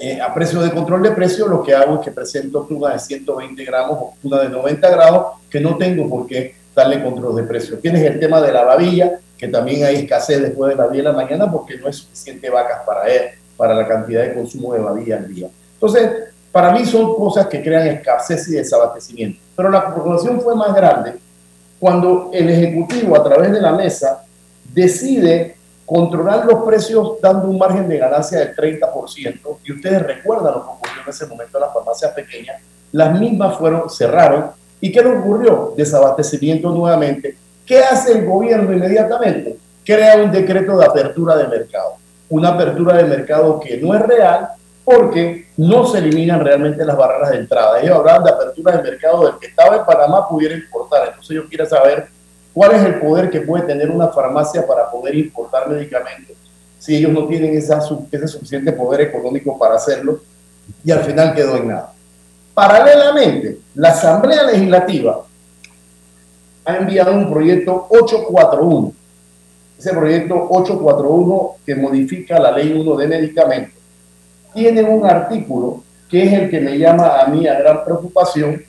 eh, 0.00 0.18
a, 0.18 0.32
precio 0.32 0.62
de 0.62 0.70
control 0.70 1.02
de 1.02 1.10
precio, 1.10 1.46
lo 1.46 1.62
que 1.62 1.74
hago 1.74 1.96
es 1.96 2.00
que 2.00 2.10
presento 2.10 2.62
tuna 2.62 2.94
de 2.94 3.00
120 3.00 3.62
gramos 3.66 3.98
o 4.00 4.14
tuna 4.22 4.40
de 4.40 4.48
90 4.48 4.88
grados 4.88 5.26
que 5.50 5.60
no 5.60 5.76
tengo 5.76 6.08
por 6.08 6.26
qué 6.26 6.54
darle 6.74 7.02
control 7.02 7.36
de 7.36 7.42
precio. 7.42 7.78
Tienes 7.80 8.02
el 8.04 8.18
tema 8.18 8.40
de 8.40 8.50
la 8.50 8.64
babilla, 8.64 9.18
que 9.36 9.48
también 9.48 9.84
hay 9.84 9.96
escasez 9.96 10.40
después 10.40 10.70
de 10.70 10.76
las 10.76 10.90
10 10.90 11.04
de 11.04 11.10
la 11.10 11.14
mañana 11.14 11.52
porque 11.52 11.76
no 11.76 11.86
es 11.86 11.96
suficiente 11.96 12.48
vacas 12.48 12.80
para 12.86 13.12
él, 13.12 13.24
para 13.58 13.74
la 13.74 13.86
cantidad 13.86 14.22
de 14.22 14.32
consumo 14.32 14.72
de 14.72 14.80
babilla 14.80 15.18
al 15.18 15.28
día. 15.28 15.50
Entonces, 15.74 16.31
para 16.52 16.70
mí 16.70 16.84
son 16.84 17.16
cosas 17.16 17.46
que 17.46 17.62
crean 17.62 17.88
escasez 17.88 18.46
y 18.48 18.52
desabastecimiento. 18.52 19.40
Pero 19.56 19.70
la 19.70 19.92
preocupación 19.92 20.40
fue 20.40 20.54
más 20.54 20.74
grande 20.74 21.14
cuando 21.80 22.30
el 22.32 22.48
Ejecutivo, 22.48 23.16
a 23.16 23.24
través 23.24 23.50
de 23.50 23.60
la 23.60 23.72
mesa, 23.72 24.22
decide 24.72 25.56
controlar 25.84 26.46
los 26.46 26.62
precios 26.62 27.20
dando 27.20 27.48
un 27.48 27.58
margen 27.58 27.88
de 27.88 27.98
ganancia 27.98 28.38
del 28.38 28.54
30%. 28.54 29.40
Y 29.64 29.72
ustedes 29.72 30.02
recuerdan 30.02 30.54
lo 30.54 30.62
que 30.62 30.68
ocurrió 30.68 31.02
en 31.04 31.10
ese 31.10 31.26
momento 31.26 31.58
en 31.58 31.60
las 31.62 31.72
farmacias 31.72 32.12
pequeñas. 32.12 32.62
Las 32.92 33.18
mismas 33.18 33.56
fueron, 33.56 33.90
cerraron. 33.90 34.52
¿Y 34.80 34.92
qué 34.92 35.02
le 35.02 35.16
ocurrió? 35.18 35.74
Desabastecimiento 35.76 36.70
nuevamente. 36.70 37.36
¿Qué 37.66 37.80
hace 37.80 38.12
el 38.12 38.26
gobierno 38.26 38.72
inmediatamente? 38.72 39.56
Crea 39.84 40.22
un 40.22 40.30
decreto 40.30 40.78
de 40.78 40.84
apertura 40.84 41.36
de 41.36 41.48
mercado. 41.48 41.94
Una 42.28 42.50
apertura 42.50 42.96
de 42.96 43.04
mercado 43.04 43.58
que 43.58 43.78
no 43.78 43.94
es 43.94 44.02
real, 44.02 44.50
porque 44.84 45.46
no 45.56 45.86
se 45.86 45.98
eliminan 45.98 46.40
realmente 46.40 46.84
las 46.84 46.96
barreras 46.96 47.30
de 47.30 47.38
entrada. 47.38 47.80
Ellos 47.80 47.98
hablan 47.98 48.24
de 48.24 48.30
apertura 48.30 48.72
del 48.72 48.82
mercado 48.82 49.26
del 49.26 49.38
que 49.38 49.46
estaba 49.46 49.76
en 49.76 49.84
Panamá 49.84 50.28
pudiera 50.28 50.54
importar. 50.54 51.08
Entonces 51.08 51.36
yo 51.36 51.48
quiero 51.48 51.66
saber 51.66 52.08
cuál 52.52 52.72
es 52.72 52.84
el 52.84 52.98
poder 53.00 53.30
que 53.30 53.42
puede 53.42 53.64
tener 53.64 53.90
una 53.90 54.08
farmacia 54.08 54.66
para 54.66 54.90
poder 54.90 55.14
importar 55.14 55.68
medicamentos 55.68 56.36
si 56.78 56.96
ellos 56.96 57.12
no 57.12 57.28
tienen 57.28 57.56
esa, 57.56 57.80
ese 58.10 58.26
suficiente 58.26 58.72
poder 58.72 59.02
económico 59.02 59.56
para 59.56 59.76
hacerlo 59.76 60.20
y 60.84 60.90
al 60.90 61.04
final 61.04 61.32
quedó 61.32 61.56
en 61.56 61.68
nada. 61.68 61.92
Paralelamente, 62.54 63.58
la 63.74 63.90
Asamblea 63.90 64.42
Legislativa 64.42 65.22
ha 66.64 66.76
enviado 66.76 67.12
un 67.12 67.32
proyecto 67.32 67.86
841 67.88 68.94
ese 69.82 69.90
proyecto 69.94 70.46
841 70.48 71.56
que 71.66 71.74
modifica 71.74 72.38
la 72.38 72.52
ley 72.52 72.72
1 72.72 72.96
de 72.96 73.08
medicamentos, 73.08 73.81
tiene 74.54 74.82
un 74.82 75.04
artículo 75.04 75.82
que 76.12 76.24
es 76.24 76.32
el 76.34 76.50
que 76.50 76.60
me 76.60 76.78
llama 76.78 77.20
a 77.20 77.26
mí 77.26 77.46
a 77.46 77.58
gran 77.58 77.84
preocupación, 77.84 78.62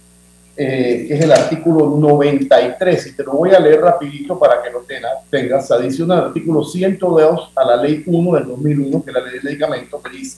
eh, 0.56 1.06
que 1.08 1.14
es 1.14 1.22
el 1.22 1.32
artículo 1.32 1.98
93, 1.98 3.08
y 3.08 3.16
te 3.18 3.24
lo 3.24 3.34
voy 3.34 3.52
a 3.52 3.60
leer 3.60 3.82
rapidito 3.82 4.40
para 4.40 4.64
que 4.64 4.70
lo 4.70 4.80
tengas, 4.80 5.12
tengas, 5.30 5.70
adiciona 5.70 6.16
el 6.16 6.22
artículo 6.28 6.64
102 6.64 7.52
a 7.54 7.66
la 7.66 7.76
ley 7.76 8.02
1 8.06 8.36
del 8.36 8.48
2001, 8.48 9.04
que 9.04 9.12
es 9.12 9.14
la 9.14 9.22
ley 9.22 9.34
de 9.34 9.42
medicamentos, 9.44 10.02
que 10.02 10.10
dice, 10.10 10.38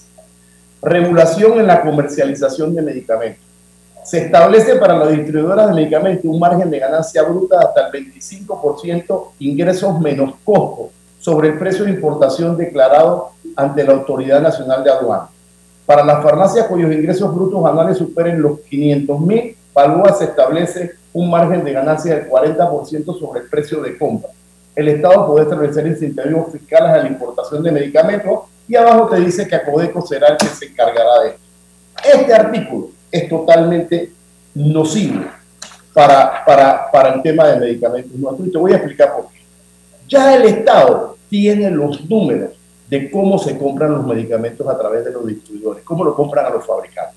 regulación 0.82 1.60
en 1.60 1.68
la 1.68 1.82
comercialización 1.82 2.74
de 2.74 2.82
medicamentos. 2.82 3.46
Se 4.04 4.26
establece 4.26 4.76
para 4.78 4.98
las 4.98 5.12
distribuidoras 5.12 5.68
de 5.68 5.76
medicamentos 5.76 6.26
un 6.26 6.40
margen 6.40 6.72
de 6.72 6.80
ganancia 6.80 7.22
bruta 7.22 7.60
hasta 7.60 7.88
el 7.88 8.06
25% 8.12 9.28
ingresos 9.40 10.00
menos 10.00 10.34
costos 10.44 10.88
sobre 11.20 11.50
el 11.50 11.60
precio 11.60 11.86
de 11.86 11.92
importación 11.92 12.58
declarado 12.58 13.32
ante 13.56 13.84
la 13.84 13.94
Autoridad 13.94 14.42
Nacional 14.42 14.84
de 14.84 14.92
Aduanas. 14.92 15.35
Para 15.86 16.04
las 16.04 16.24
farmacias 16.24 16.66
cuyos 16.68 16.92
ingresos 16.92 17.34
brutos 17.34 17.64
anuales 17.66 17.98
superen 17.98 18.42
los 18.42 18.60
500 18.62 19.20
mil, 19.20 19.56
Palúa 19.72 20.14
se 20.14 20.26
establece 20.26 20.94
un 21.14 21.30
margen 21.30 21.64
de 21.64 21.74
ganancia 21.74 22.16
del 22.16 22.30
40% 22.30 23.20
sobre 23.20 23.42
el 23.42 23.50
precio 23.50 23.82
de 23.82 23.98
compra. 23.98 24.30
El 24.76 24.88
Estado 24.88 25.28
puede 25.28 25.44
establecer 25.44 25.86
incentivos 25.88 26.52
fiscales 26.52 26.90
a 26.90 26.98
la 26.98 27.08
importación 27.08 27.64
de 27.64 27.72
medicamentos 27.72 28.42
y 28.68 28.76
abajo 28.76 29.08
te 29.08 29.20
dice 29.20 29.48
que 29.48 29.56
Acodeco 29.56 30.06
será 30.06 30.30
el 30.30 30.38
que 30.38 30.48
se 30.48 30.66
encargará 30.66 31.22
de 31.22 31.30
esto. 31.30 31.42
Este 32.04 32.34
artículo 32.34 32.90
es 33.12 33.30
totalmente 33.30 34.12
nocivo 34.54 35.24
para, 35.94 36.44
para, 36.46 36.92
para 36.92 37.14
el 37.14 37.22
tema 37.22 37.48
de 37.48 37.60
medicamentos 37.60 38.12
Y 38.46 38.52
te 38.52 38.58
voy 38.58 38.74
a 38.74 38.78
explicar 38.78 39.14
por 39.16 39.28
qué. 39.30 39.40
Ya 40.10 40.36
el 40.36 40.44
Estado 40.44 41.18
tiene 41.30 41.70
los 41.70 42.10
números 42.10 42.52
de 42.88 43.10
cómo 43.10 43.38
se 43.40 43.58
compran 43.58 43.94
los 43.94 44.06
medicamentos 44.06 44.68
a 44.68 44.78
través 44.78 45.06
de 45.06 45.12
los 45.12 45.26
distribuidores, 45.26 45.84
cómo 45.84 46.04
lo 46.04 46.16
compran 46.16 46.46
a 46.46 46.50
los 46.50 46.66
fabricantes. 46.66 47.16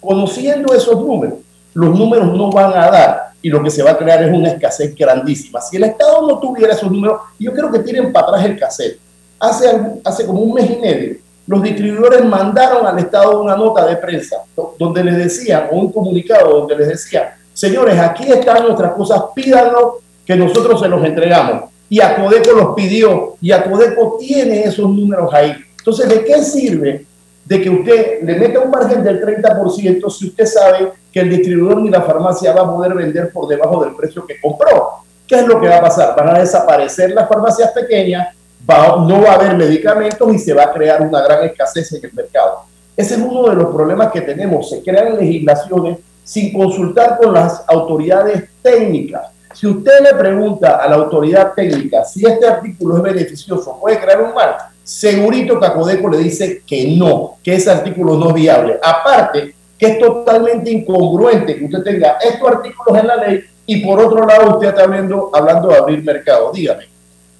Conociendo 0.00 0.74
esos 0.74 0.96
números, 0.96 1.38
los 1.74 1.96
números 1.96 2.32
no 2.36 2.50
van 2.50 2.72
a 2.72 2.90
dar 2.90 3.32
y 3.40 3.48
lo 3.48 3.62
que 3.62 3.70
se 3.70 3.82
va 3.82 3.92
a 3.92 3.98
crear 3.98 4.22
es 4.22 4.32
una 4.32 4.50
escasez 4.50 4.94
grandísima. 4.94 5.60
Si 5.60 5.76
el 5.76 5.84
Estado 5.84 6.26
no 6.26 6.38
tuviera 6.38 6.74
esos 6.74 6.90
números, 6.90 7.20
yo 7.38 7.52
creo 7.52 7.70
que 7.70 7.80
tienen 7.80 8.12
para 8.12 8.28
atrás 8.28 8.44
el 8.44 8.58
cassette. 8.58 8.98
Hace, 9.38 9.80
hace 10.04 10.24
como 10.24 10.40
un 10.40 10.54
mes 10.54 10.70
y 10.70 10.76
medio, 10.76 11.16
los 11.46 11.62
distribuidores 11.62 12.24
mandaron 12.24 12.86
al 12.86 12.98
Estado 12.98 13.40
una 13.40 13.56
nota 13.56 13.84
de 13.86 13.96
prensa 13.96 14.36
donde 14.78 15.02
les 15.02 15.16
decían, 15.16 15.68
o 15.72 15.76
un 15.76 15.92
comunicado 15.92 16.60
donde 16.60 16.76
les 16.76 16.88
decían, 16.88 17.24
señores, 17.52 17.98
aquí 17.98 18.30
están 18.30 18.62
nuestras 18.62 18.92
cosas, 18.92 19.22
pídanlo 19.34 19.98
que 20.24 20.36
nosotros 20.36 20.80
se 20.80 20.88
los 20.88 21.04
entregamos. 21.04 21.71
Y 21.92 22.00
Acodeco 22.00 22.52
los 22.52 22.74
pidió 22.74 23.36
y 23.38 23.52
Acodeco 23.52 24.16
tiene 24.18 24.62
esos 24.64 24.88
números 24.88 25.28
ahí. 25.34 25.54
Entonces, 25.76 26.08
¿de 26.08 26.24
qué 26.24 26.42
sirve 26.42 27.04
de 27.44 27.60
que 27.60 27.68
usted 27.68 28.22
le 28.22 28.34
meta 28.36 28.60
un 28.60 28.70
margen 28.70 29.04
del 29.04 29.20
30% 29.20 30.10
si 30.10 30.28
usted 30.28 30.46
sabe 30.46 30.90
que 31.12 31.20
el 31.20 31.28
distribuidor 31.28 31.82
ni 31.82 31.90
la 31.90 32.00
farmacia 32.00 32.54
va 32.54 32.62
a 32.62 32.74
poder 32.74 32.94
vender 32.94 33.30
por 33.30 33.46
debajo 33.46 33.84
del 33.84 33.94
precio 33.94 34.24
que 34.24 34.40
compró? 34.40 35.02
¿Qué 35.26 35.34
es 35.34 35.46
lo 35.46 35.60
que 35.60 35.68
va 35.68 35.76
a 35.76 35.82
pasar? 35.82 36.16
Van 36.16 36.34
a 36.34 36.38
desaparecer 36.38 37.10
las 37.10 37.28
farmacias 37.28 37.72
pequeñas, 37.72 38.34
no 38.66 39.20
va 39.20 39.32
a 39.32 39.34
haber 39.34 39.54
medicamentos 39.54 40.34
y 40.34 40.38
se 40.38 40.54
va 40.54 40.62
a 40.62 40.72
crear 40.72 41.02
una 41.02 41.20
gran 41.20 41.44
escasez 41.44 41.92
en 41.92 42.06
el 42.06 42.14
mercado. 42.14 42.62
Ese 42.96 43.16
es 43.16 43.20
uno 43.20 43.50
de 43.50 43.56
los 43.56 43.66
problemas 43.66 44.10
que 44.10 44.22
tenemos. 44.22 44.70
Se 44.70 44.82
crean 44.82 45.18
legislaciones 45.18 45.98
sin 46.24 46.54
consultar 46.54 47.18
con 47.18 47.34
las 47.34 47.62
autoridades 47.68 48.44
técnicas. 48.62 49.26
Si 49.54 49.66
usted 49.66 50.00
le 50.02 50.14
pregunta 50.14 50.76
a 50.76 50.88
la 50.88 50.96
autoridad 50.96 51.52
técnica 51.54 52.04
si 52.04 52.26
este 52.26 52.46
artículo 52.46 52.96
es 52.96 53.02
beneficioso, 53.02 53.78
puede 53.80 53.98
crear 54.00 54.20
un 54.22 54.34
mal, 54.34 54.56
segurito 54.82 55.60
Cacodeco 55.60 56.08
le 56.08 56.18
dice 56.18 56.62
que 56.66 56.96
no, 56.96 57.36
que 57.42 57.54
ese 57.54 57.70
artículo 57.70 58.16
no 58.16 58.28
es 58.28 58.34
viable. 58.34 58.78
Aparte, 58.82 59.54
que 59.78 59.86
es 59.86 59.98
totalmente 59.98 60.70
incongruente 60.70 61.56
que 61.56 61.64
usted 61.64 61.82
tenga 61.82 62.18
estos 62.22 62.48
artículos 62.48 63.00
en 63.00 63.06
la 63.06 63.16
ley 63.16 63.44
y 63.66 63.84
por 63.84 63.98
otro 63.98 64.26
lado 64.26 64.54
usted 64.54 64.68
está 64.68 64.84
hablando, 64.84 65.30
hablando 65.32 65.68
de 65.68 65.76
abrir 65.76 66.04
mercado. 66.04 66.52
Dígame, 66.52 66.84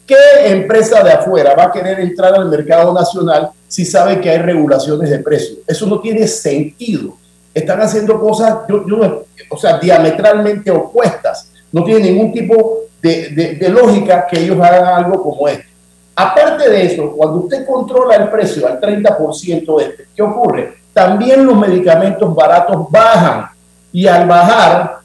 ¿qué 0.07 0.17
empresa 0.47 1.03
de 1.03 1.13
afuera 1.13 1.55
va 1.55 1.65
a 1.65 1.73
querer 1.73 2.01
entrar 2.01 2.35
al 2.35 2.49
mercado 2.49 2.93
nacional 2.93 3.51
si 3.69 3.85
sabe 3.85 4.21
que 4.21 4.31
hay 4.31 4.39
regulaciones 4.39 5.11
de 5.11 5.19
precios? 5.21 5.59
Eso 5.67 5.87
no 5.87 6.01
tiene 6.01 6.27
sentido. 6.27 7.17
Están 7.55 7.81
haciendo 7.81 8.19
cosas, 8.19 8.59
yo, 8.69 9.25
o 9.49 9.57
sea, 9.57 9.79
diametralmente 9.79 10.71
opuestas. 10.71 11.52
No 11.73 11.83
tiene 11.85 12.11
ningún 12.11 12.33
tipo 12.33 12.83
de, 13.01 13.57
de 13.59 13.69
lógica 13.69 14.27
que 14.31 14.41
ellos 14.41 14.61
hagan 14.61 15.05
algo 15.05 15.23
como 15.23 15.49
esto. 15.49 15.73
Aparte 16.15 16.69
de 16.69 16.87
eso, 16.87 17.13
cuando 17.13 17.39
usted 17.39 17.67
controla 17.67 18.17
el 18.17 18.29
precio 18.29 18.67
al 18.67 18.79
30% 18.79 19.81
este, 19.81 20.07
¿qué 20.15 20.23
ocurre? 20.23 20.75
También 20.93 21.47
los 21.47 21.57
medicamentos 21.57 22.35
baratos 22.35 22.91
bajan 22.91 23.47
y 23.93 24.07
al 24.07 24.27
bajar, 24.27 24.99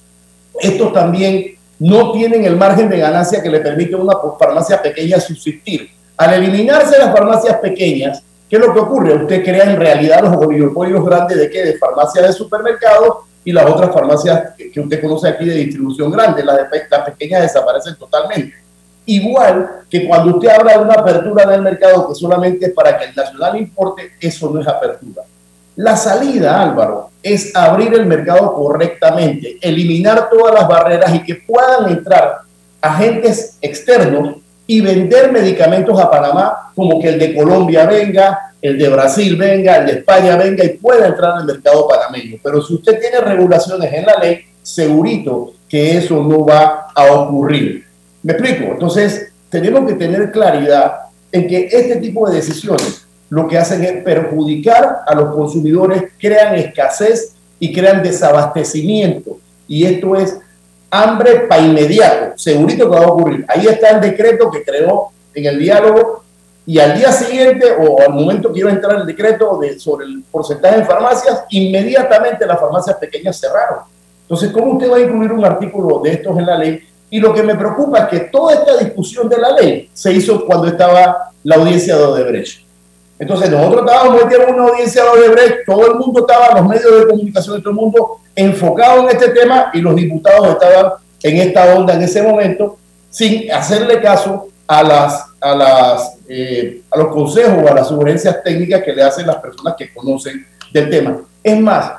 estos 0.59 0.91
también 0.91 1.55
no 1.79 2.11
tienen 2.11 2.43
el 2.43 2.57
margen 2.57 2.89
de 2.89 2.97
ganancia 2.97 3.41
que 3.41 3.49
le 3.49 3.61
permite 3.61 3.95
a 3.95 3.99
una 3.99 4.15
farmacia 4.37 4.81
pequeña 4.81 5.19
subsistir. 5.19 5.89
Al 6.17 6.33
eliminarse 6.33 6.97
las 6.97 7.13
farmacias 7.13 7.57
pequeñas, 7.59 8.21
¿qué 8.49 8.57
es 8.57 8.61
lo 8.61 8.73
que 8.73 8.79
ocurre? 8.79 9.15
Usted 9.15 9.43
crea 9.45 9.63
en 9.63 9.77
realidad 9.77 10.21
los 10.23 10.35
oligopolios 10.35 11.05
grandes 11.05 11.37
de 11.37 11.49
qué? 11.49 11.63
De 11.63 11.77
farmacias 11.77 12.27
de 12.27 12.33
supermercados 12.33 13.17
y 13.47 13.53
las 13.53 13.65
otras 13.65 13.93
farmacias 13.93 14.55
que 14.57 14.77
usted 14.77 15.01
conoce 15.01 15.29
aquí 15.29 15.45
de 15.45 15.55
distribución 15.55 16.11
grande, 16.11 16.43
las, 16.43 16.69
de, 16.69 16.81
las 16.91 17.01
pequeñas 17.05 17.43
desaparecen 17.43 17.95
totalmente. 17.95 18.53
Igual 19.05 19.83
que 19.89 20.05
cuando 20.05 20.35
usted 20.35 20.49
habla 20.49 20.73
de 20.73 20.79
una 20.79 20.95
apertura 20.95 21.45
del 21.45 21.61
mercado 21.61 22.09
que 22.09 22.15
solamente 22.15 22.65
es 22.65 22.73
para 22.73 22.97
que 22.97 23.05
el 23.05 23.15
nacional 23.15 23.55
importe, 23.55 24.11
eso 24.19 24.49
no 24.49 24.59
es 24.59 24.67
apertura. 24.67 25.21
La 25.77 25.95
salida, 25.95 26.61
Álvaro, 26.61 27.11
es 27.23 27.55
abrir 27.55 27.93
el 27.93 28.05
mercado 28.05 28.53
correctamente, 28.53 29.57
eliminar 29.61 30.29
todas 30.29 30.53
las 30.53 30.67
barreras 30.67 31.15
y 31.15 31.23
que 31.23 31.35
puedan 31.35 31.89
entrar 31.89 32.39
agentes 32.81 33.57
externos 33.61 34.39
y 34.67 34.81
vender 34.81 35.31
medicamentos 35.31 35.97
a 35.99 36.11
Panamá 36.11 36.71
como 36.75 37.01
que 37.01 37.09
el 37.09 37.19
de 37.19 37.33
Colombia 37.33 37.85
venga, 37.85 38.53
el 38.61 38.77
de 38.77 38.89
Brasil 38.89 39.35
venga, 39.37 39.77
el 39.77 39.85
de 39.85 39.91
España 39.93 40.35
venga 40.35 40.63
y 40.65 40.77
pueda 40.77 41.07
entrar 41.07 41.37
al 41.37 41.45
mercado 41.45 41.87
panameño. 41.87 42.37
Pero 42.43 42.61
si 42.61 42.75
usted 42.75 42.99
tiene 42.99 43.21
regulaciones 43.21 43.91
en 43.93 44.05
la 44.05 44.17
ley, 44.17 44.41
segurito 44.61 45.53
que 45.69 45.97
eso 45.97 46.21
no 46.21 46.45
va 46.45 46.87
a 46.93 47.11
ocurrir. 47.13 47.85
¿Me 48.23 48.33
explico? 48.33 48.73
Entonces, 48.73 49.31
tenemos 49.49 49.87
que 49.87 49.95
tener 49.95 50.31
claridad 50.31 50.97
en 51.31 51.47
que 51.47 51.69
este 51.71 51.95
tipo 51.97 52.29
de 52.29 52.35
decisiones 52.35 53.07
lo 53.29 53.47
que 53.47 53.57
hacen 53.57 53.83
es 53.83 54.03
perjudicar 54.03 54.99
a 55.05 55.15
los 55.15 55.33
consumidores, 55.33 56.03
crean 56.19 56.55
escasez 56.55 57.35
y 57.59 57.73
crean 57.73 58.03
desabastecimiento. 58.03 59.39
Y 59.67 59.85
esto 59.85 60.15
es 60.15 60.37
hambre 60.89 61.41
para 61.41 61.61
inmediato, 61.61 62.37
segurito 62.37 62.89
que 62.89 62.97
va 62.97 63.05
a 63.05 63.09
ocurrir. 63.09 63.45
Ahí 63.47 63.67
está 63.67 63.89
el 63.89 64.01
decreto 64.01 64.49
que 64.49 64.63
creó 64.63 65.09
en 65.33 65.45
el 65.45 65.59
diálogo 65.59 66.23
y 66.65 66.79
al 66.79 66.97
día 66.97 67.11
siguiente 67.11 67.65
o 67.79 68.01
al 68.01 68.13
momento 68.13 68.51
que 68.51 68.59
iba 68.59 68.69
a 68.69 68.73
entrar 68.73 68.97
el 68.97 69.05
decreto 69.05 69.57
de, 69.57 69.79
sobre 69.79 70.05
el 70.05 70.23
porcentaje 70.29 70.79
en 70.79 70.85
farmacias, 70.85 71.45
inmediatamente 71.49 72.45
las 72.45 72.59
farmacias 72.59 72.97
pequeñas 72.97 73.39
cerraron. 73.39 73.79
Entonces, 74.23 74.51
¿cómo 74.51 74.73
usted 74.73 74.91
va 74.91 74.97
a 74.97 75.01
incluir 75.01 75.31
un 75.31 75.45
artículo 75.45 75.99
de 75.99 76.11
estos 76.11 76.37
en 76.37 76.45
la 76.45 76.57
ley 76.57 76.81
y 77.09 77.19
lo 77.19 77.33
que 77.33 77.41
me 77.41 77.55
preocupa 77.55 77.99
es 77.99 78.07
que 78.09 78.19
toda 78.29 78.53
esta 78.53 78.77
discusión 78.77 79.29
de 79.29 79.37
la 79.37 79.51
ley 79.51 79.89
se 79.93 80.11
hizo 80.11 80.45
cuando 80.45 80.67
estaba 80.67 81.31
la 81.43 81.55
audiencia 81.55 81.95
de 81.95 82.03
Odebrecht. 82.03 82.66
Entonces 83.19 83.49
nosotros 83.49 83.83
estábamos 83.85 84.23
metiendo 84.23 84.53
una 84.53 84.69
audiencia 84.69 85.03
de 85.03 85.09
Odebrecht, 85.09 85.65
todo 85.65 85.87
el 85.87 85.95
mundo 85.95 86.19
estaba, 86.19 86.59
los 86.59 86.67
medios 86.67 86.99
de 86.99 87.07
comunicación 87.07 87.55
de 87.55 87.61
todo 87.61 87.71
el 87.71 87.75
mundo 87.75 88.19
enfocado 88.35 89.01
en 89.01 89.15
este 89.15 89.29
tema 89.29 89.71
y 89.73 89.81
los 89.81 89.95
diputados 89.95 90.49
estaban 90.49 90.93
en 91.23 91.37
esta 91.37 91.75
onda 91.75 91.95
en 91.95 92.03
ese 92.03 92.21
momento 92.21 92.77
sin 93.09 93.51
hacerle 93.51 93.99
caso 93.99 94.49
a 94.67 94.83
las 94.83 95.25
a 95.41 95.55
las 95.55 96.17
eh, 96.27 96.81
a 96.91 96.97
los 96.97 97.07
consejos 97.07 97.63
o 97.63 97.67
a 97.67 97.73
las 97.73 97.87
sugerencias 97.87 98.43
técnicas 98.43 98.83
que 98.83 98.93
le 98.93 99.01
hacen 99.01 99.25
las 99.25 99.37
personas 99.37 99.75
que 99.75 99.91
conocen 99.93 100.45
del 100.71 100.89
tema. 100.89 101.17
Es 101.41 101.59
más, 101.59 101.93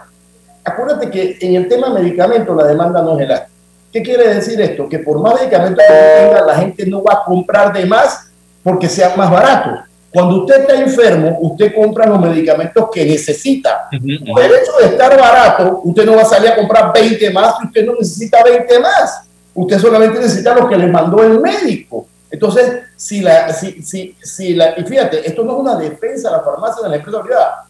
acuérdate 0.63 1.11
que 1.11 1.39
en 1.41 1.55
el 1.57 1.67
tema 1.67 1.91
medicamentos 1.91 2.55
la 2.57 2.65
demanda 2.65 3.03
no 3.03 3.19
es 3.19 3.25
elástica. 3.25 3.53
¿Qué 3.93 4.03
quiere 4.03 4.35
decir 4.35 4.61
esto? 4.61 4.89
Que 4.89 4.99
por 4.99 5.19
más 5.21 5.41
medicamentos 5.41 5.83
que 5.89 5.95
tenga, 5.95 6.43
la 6.43 6.55
gente 6.57 6.87
no 6.87 7.03
va 7.03 7.15
a 7.15 7.25
comprar 7.25 7.73
de 7.73 7.87
más 7.87 8.31
porque 8.63 8.89
sean 8.89 9.13
más 9.17 9.31
baratos. 9.31 9.88
Cuando 10.11 10.43
usted 10.43 10.61
está 10.61 10.75
enfermo, 10.75 11.39
usted 11.41 11.75
compra 11.75 12.07
los 12.07 12.21
medicamentos 12.21 12.89
que 12.91 13.05
necesita. 13.05 13.89
Por 13.91 14.43
el 14.43 14.53
hecho 14.53 14.73
de 14.81 14.87
estar 14.87 15.19
barato, 15.19 15.83
usted 15.85 16.07
no 16.07 16.17
va 16.17 16.23
a 16.23 16.25
salir 16.25 16.51
a 16.51 16.57
comprar 16.57 16.93
20 16.93 17.31
más 17.31 17.55
usted 17.65 17.85
no 17.85 17.93
necesita 17.93 18.43
20 18.43 18.79
más. 18.79 19.29
Usted 19.55 19.79
solamente 19.79 20.19
necesita 20.19 20.55
lo 20.55 20.69
que 20.69 20.77
le 20.77 20.87
mandó 20.87 21.23
el 21.23 21.41
médico. 21.41 22.07
Entonces, 22.31 22.83
si 22.97 23.21
la, 23.21 23.53
si, 23.53 23.83
si, 23.83 24.15
si 24.23 24.55
la, 24.55 24.79
y 24.79 24.85
fíjate, 24.85 25.27
esto 25.27 25.45
no 25.45 25.55
es 25.55 25.59
una 25.59 25.77
defensa 25.77 26.31
de 26.31 26.37
la 26.37 26.43
farmacia 26.43 26.83
de 26.83 26.91
la 26.91 26.97
empresa 26.97 27.23
privada. 27.23 27.65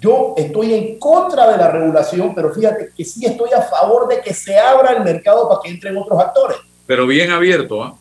Yo 0.00 0.34
estoy 0.36 0.74
en 0.74 0.98
contra 0.98 1.50
de 1.52 1.56
la 1.56 1.70
regulación, 1.70 2.34
pero 2.34 2.52
fíjate 2.52 2.90
que 2.96 3.04
sí 3.04 3.24
estoy 3.24 3.50
a 3.52 3.62
favor 3.62 4.08
de 4.08 4.20
que 4.20 4.34
se 4.34 4.58
abra 4.58 4.92
el 4.92 5.04
mercado 5.04 5.48
para 5.48 5.60
que 5.62 5.70
entren 5.70 5.96
otros 5.96 6.20
actores. 6.20 6.58
Pero 6.86 7.06
bien 7.06 7.30
abierto, 7.30 7.82
¿ah? 7.82 7.94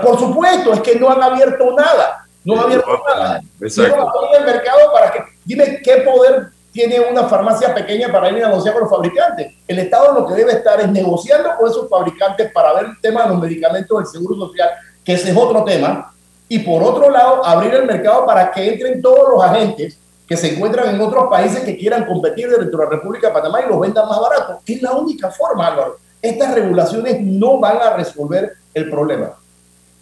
por 0.00 0.18
supuesto, 0.18 0.72
es 0.72 0.80
que 0.80 0.94
no 0.94 1.10
han 1.10 1.22
abierto 1.22 1.74
nada. 1.74 2.28
No 2.44 2.54
han 2.54 2.60
abierto 2.60 3.02
nada. 3.06 3.40
Exacto. 3.60 3.96
No 3.96 4.38
el 4.38 4.44
mercado 4.44 4.92
para 4.92 5.12
que. 5.12 5.20
Dime 5.44 5.80
qué 5.82 5.96
poder 5.98 6.50
tiene 6.72 7.00
una 7.00 7.24
farmacia 7.24 7.74
pequeña 7.74 8.12
para 8.12 8.30
ir 8.30 8.44
a 8.44 8.48
negociar 8.48 8.74
con 8.74 8.82
los 8.82 8.90
fabricantes. 8.90 9.54
El 9.66 9.78
Estado 9.80 10.12
lo 10.12 10.26
que 10.26 10.34
debe 10.34 10.52
estar 10.52 10.80
es 10.80 10.88
negociando 10.88 11.50
con 11.58 11.68
esos 11.68 11.88
fabricantes 11.88 12.52
para 12.52 12.72
ver 12.74 12.86
el 12.86 13.00
tema 13.00 13.24
de 13.24 13.30
los 13.30 13.40
medicamentos 13.40 13.98
del 13.98 14.06
Seguro 14.06 14.46
Social, 14.46 14.70
que 15.04 15.14
ese 15.14 15.30
es 15.30 15.36
otro 15.36 15.64
tema. 15.64 16.14
Y 16.48 16.60
por 16.60 16.82
otro 16.82 17.10
lado, 17.10 17.44
abrir 17.44 17.74
el 17.74 17.86
mercado 17.86 18.26
para 18.26 18.50
que 18.50 18.72
entren 18.72 19.02
todos 19.02 19.30
los 19.30 19.42
agentes 19.42 19.98
que 20.26 20.36
se 20.36 20.54
encuentran 20.54 20.94
en 20.94 21.00
otros 21.00 21.28
países 21.28 21.60
que 21.64 21.76
quieran 21.76 22.06
competir 22.06 22.48
dentro 22.48 22.78
de 22.78 22.84
la 22.84 22.90
República 22.90 23.28
de 23.28 23.34
Panamá 23.34 23.62
y 23.62 23.68
los 23.68 23.80
vendan 23.80 24.08
más 24.08 24.20
barato. 24.20 24.60
Es 24.64 24.80
la 24.80 24.92
única 24.92 25.30
forma, 25.30 25.66
Álvaro. 25.66 25.98
Estas 26.22 26.54
regulaciones 26.54 27.20
no 27.20 27.58
van 27.58 27.78
a 27.78 27.96
resolver 27.96 28.52
el 28.72 28.88
problema. 28.88 29.34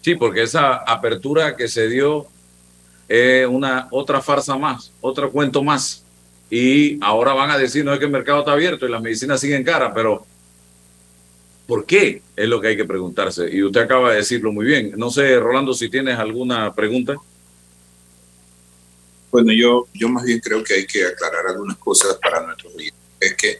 Sí, 0.00 0.14
porque 0.14 0.42
esa 0.42 0.76
apertura 0.76 1.56
que 1.56 1.68
se 1.68 1.88
dio 1.88 2.26
es 3.08 3.46
una 3.46 3.88
otra 3.90 4.20
farsa 4.20 4.56
más, 4.56 4.92
otro 5.00 5.30
cuento 5.30 5.62
más. 5.62 6.04
Y 6.50 7.02
ahora 7.02 7.32
van 7.34 7.50
a 7.50 7.58
decir, 7.58 7.84
no 7.84 7.92
es 7.92 7.98
que 7.98 8.04
el 8.04 8.11
mercado 8.11 8.40
está 8.40 8.52
abierto 8.52 8.87
y 8.87 8.90
las 8.90 9.02
medicinas 9.02 9.40
siguen 9.40 9.64
caras, 9.64 9.92
pero 9.94 10.24
¿por 11.66 11.84
qué? 11.84 12.22
Es 12.37 12.48
lo 12.48 12.61
que 12.61 12.68
hay 12.68 12.76
que 12.76 12.84
preguntarse. 12.84 13.48
Y 13.50 13.62
usted 13.62 13.80
acaba 13.80 14.11
de 14.11 14.16
decirlo 14.18 14.52
muy 14.52 14.64
bien. 14.64 14.94
No 14.96 15.11
sé, 15.11 15.38
Rolando, 15.38 15.74
si 15.74 15.90
tienes 15.90 16.18
alguna 16.18 16.72
pregunta. 16.74 17.16
Bueno, 19.30 19.52
yo, 19.52 19.87
yo 19.92 20.08
más 20.08 20.24
bien 20.24 20.40
creo 20.40 20.64
que 20.64 20.74
hay 20.74 20.87
que 20.87 21.04
aclarar 21.04 21.48
algunas 21.48 21.76
cosas 21.76 22.18
para 22.22 22.46
nuestros 22.46 22.74
oyentes. 22.74 23.00
Es 23.20 23.34
que, 23.34 23.58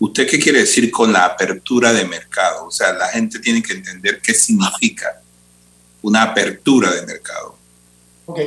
¿usted 0.00 0.28
qué 0.28 0.40
quiere 0.40 0.60
decir 0.60 0.90
con 0.90 1.12
la 1.12 1.26
apertura 1.26 1.92
de 1.92 2.04
mercado? 2.04 2.66
O 2.66 2.70
sea, 2.72 2.92
la 2.92 3.06
gente 3.06 3.38
tiene 3.38 3.62
que 3.62 3.74
entender 3.74 4.20
qué 4.20 4.34
significa 4.34 5.20
una 6.02 6.22
apertura 6.22 6.90
de 6.92 7.06
mercado. 7.06 7.54
Ok, 8.26 8.38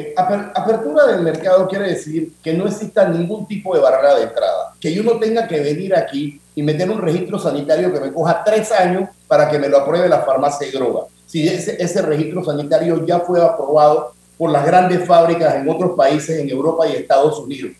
apertura 0.56 1.08
del 1.08 1.22
mercado 1.22 1.68
quiere 1.68 1.90
decir 1.90 2.32
que 2.42 2.54
no 2.54 2.68
exista 2.68 3.08
ningún 3.10 3.46
tipo 3.46 3.76
de 3.76 3.82
barrera 3.82 4.16
de 4.16 4.24
entrada, 4.24 4.74
que 4.80 4.94
yo 4.94 5.04
no 5.04 5.20
tenga 5.20 5.46
que 5.48 5.60
venir 5.60 5.94
aquí 5.94 6.40
y 6.56 6.64
meter 6.64 6.90
un 6.90 7.02
registro 7.02 7.38
sanitario 7.38 7.92
que 7.92 8.00
me 8.00 8.14
coja 8.14 8.44
tres 8.46 8.72
años 8.72 9.10
para 9.28 9.50
que 9.50 9.60
me 9.60 9.68
lo 9.68 9.80
apruebe 9.80 10.08
la 10.08 10.22
farmacia 10.22 10.68
de 10.68 10.74
droga. 10.74 11.08
Si 11.26 11.48
ese, 11.48 11.82
ese 11.84 12.02
registro 12.02 12.46
sanitario 12.46 13.06
ya 13.06 13.20
fue 13.20 13.44
aprobado 13.44 14.14
por 14.38 14.52
las 14.52 14.66
grandes 14.66 15.06
fábricas 15.06 15.56
en 15.56 15.68
otros 15.68 15.98
países, 15.98 16.40
en 16.40 16.50
Europa 16.50 16.88
y 16.88 16.94
Estados 16.94 17.38
Unidos. 17.40 17.72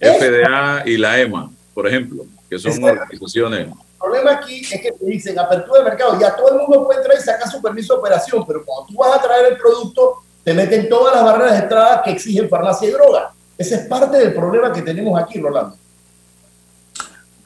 FDA 0.00 0.82
y 0.86 0.96
la 0.96 1.20
EMA, 1.20 1.50
por 1.74 1.86
ejemplo, 1.86 2.24
que 2.48 2.58
son 2.58 2.82
organizaciones. 2.82 3.68
El 4.02 4.10
problema 4.10 4.32
aquí 4.32 4.60
es 4.60 4.80
que 4.80 4.90
te 4.90 5.06
dicen 5.06 5.38
apertura 5.38 5.78
de 5.78 5.90
mercado, 5.90 6.18
ya 6.18 6.34
todo 6.34 6.50
el 6.50 6.58
mundo 6.58 6.84
puede 6.84 7.04
traer 7.04 7.20
y 7.20 7.22
sacar 7.22 7.48
su 7.48 7.62
permiso 7.62 7.94
de 7.94 8.00
operación, 8.00 8.44
pero 8.44 8.64
cuando 8.64 8.88
tú 8.88 8.98
vas 8.98 9.16
a 9.16 9.22
traer 9.22 9.52
el 9.52 9.58
producto, 9.58 10.24
te 10.42 10.52
meten 10.52 10.88
todas 10.88 11.14
las 11.14 11.24
barreras 11.24 11.52
de 11.52 11.62
entrada 11.62 12.02
que 12.02 12.10
exigen 12.10 12.48
farmacia 12.48 12.88
y 12.88 12.90
droga. 12.90 13.32
Ese 13.56 13.76
es 13.76 13.80
parte 13.82 14.18
del 14.18 14.34
problema 14.34 14.72
que 14.72 14.82
tenemos 14.82 15.20
aquí, 15.22 15.38
Rolando. 15.38 15.76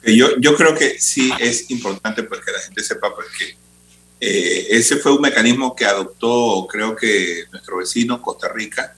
Yo, 0.03 0.29
yo 0.39 0.55
creo 0.55 0.73
que 0.73 0.99
sí 0.99 1.31
es 1.39 1.69
importante 1.69 2.23
pues, 2.23 2.41
que 2.43 2.51
la 2.51 2.59
gente 2.59 2.81
sepa 2.81 3.13
pues, 3.13 3.27
que 3.37 3.55
eh, 4.19 4.67
ese 4.71 4.97
fue 4.97 5.13
un 5.13 5.21
mecanismo 5.21 5.75
que 5.75 5.85
adoptó, 5.85 6.65
creo 6.67 6.95
que 6.95 7.43
nuestro 7.51 7.77
vecino 7.77 8.19
Costa 8.19 8.49
Rica, 8.51 8.95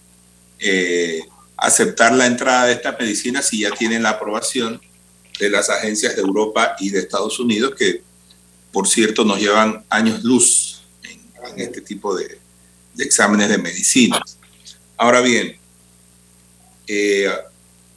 eh, 0.60 1.20
aceptar 1.58 2.14
la 2.14 2.26
entrada 2.26 2.68
de 2.68 2.74
esta 2.74 2.96
medicina 2.98 3.42
si 3.42 3.62
ya 3.62 3.72
tienen 3.72 4.04
la 4.04 4.12
aprobación 4.12 4.80
de 5.40 5.50
las 5.50 5.70
agencias 5.70 6.16
de 6.16 6.22
Europa 6.22 6.76
y 6.80 6.90
de 6.90 7.00
Estados 7.00 7.40
Unidos, 7.40 7.74
que 7.76 8.04
por 8.72 8.88
cierto 8.88 9.24
nos 9.24 9.40
llevan 9.40 9.84
años 9.90 10.24
luz 10.24 10.82
en 11.02 11.60
este 11.60 11.82
tipo 11.82 12.16
de, 12.16 12.38
exámenes 12.98 13.50
de 13.50 13.58
medicina. 13.58 14.22
Ahora 14.98 15.22
bien, 15.22 15.58
eh, 16.86 17.32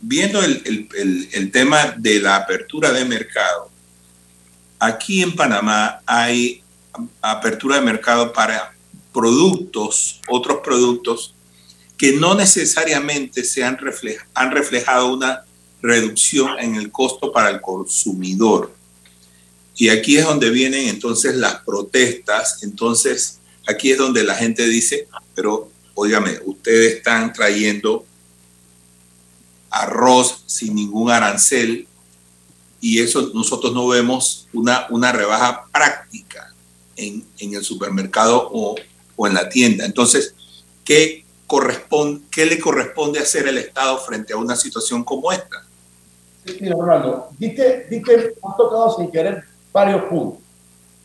viendo 0.00 0.40
el, 0.42 1.50
tema 1.52 1.94
de 1.98 2.20
la 2.20 2.36
apertura 2.36 2.92
de 2.92 3.04
mercado, 3.04 3.70
aquí 4.78 5.22
en 5.22 5.34
Panamá 5.34 6.00
hay 6.06 6.62
apertura 7.20 7.76
de 7.76 7.82
mercado 7.82 8.32
para 8.32 8.74
productos, 9.12 10.20
otros 10.28 10.60
productos 10.62 11.34
que 11.96 12.12
no 12.12 12.34
necesariamente 12.34 13.44
se 13.44 13.64
han 13.64 13.78
reflejado 13.78 15.14
una 15.14 15.44
reducción 15.82 16.58
en 16.58 16.76
el 16.76 16.90
costo 16.90 17.32
para 17.32 17.50
el 17.50 17.60
consumidor. 17.60 18.72
Y 19.74 19.88
aquí 19.88 20.16
es 20.16 20.24
donde 20.24 20.50
vienen 20.50 20.88
entonces 20.88 21.34
las 21.34 21.56
protestas. 21.62 22.62
Entonces, 22.62 23.40
Aquí 23.66 23.92
es 23.92 23.98
donde 23.98 24.24
la 24.24 24.34
gente 24.34 24.66
dice, 24.66 25.08
pero 25.34 25.70
óigame, 25.94 26.38
ustedes 26.44 26.96
están 26.96 27.32
trayendo 27.32 28.04
arroz 29.70 30.42
sin 30.46 30.74
ningún 30.74 31.10
arancel 31.10 31.86
y 32.80 32.98
eso 32.98 33.30
nosotros 33.32 33.72
no 33.72 33.86
vemos 33.86 34.48
una, 34.52 34.86
una 34.90 35.12
rebaja 35.12 35.66
práctica 35.72 36.52
en, 36.96 37.24
en 37.38 37.54
el 37.54 37.64
supermercado 37.64 38.48
o, 38.52 38.74
o, 39.16 39.26
en 39.26 39.34
la 39.34 39.48
tienda. 39.48 39.84
Entonces, 39.84 40.34
¿qué, 40.84 41.24
corresponde, 41.46 42.24
¿qué 42.30 42.46
le 42.46 42.58
corresponde 42.58 43.20
hacer 43.20 43.46
el 43.46 43.58
Estado 43.58 43.98
frente 43.98 44.32
a 44.32 44.36
una 44.36 44.56
situación 44.56 45.04
como 45.04 45.30
esta? 45.30 45.64
Mira, 46.60 46.74
Ronaldo, 46.76 47.28
diste, 47.38 47.86
diste, 47.88 48.34
has 48.42 48.56
tocado 48.56 48.96
sin 48.96 49.10
querer 49.10 49.44
varios 49.72 50.02
puntos. 50.04 50.40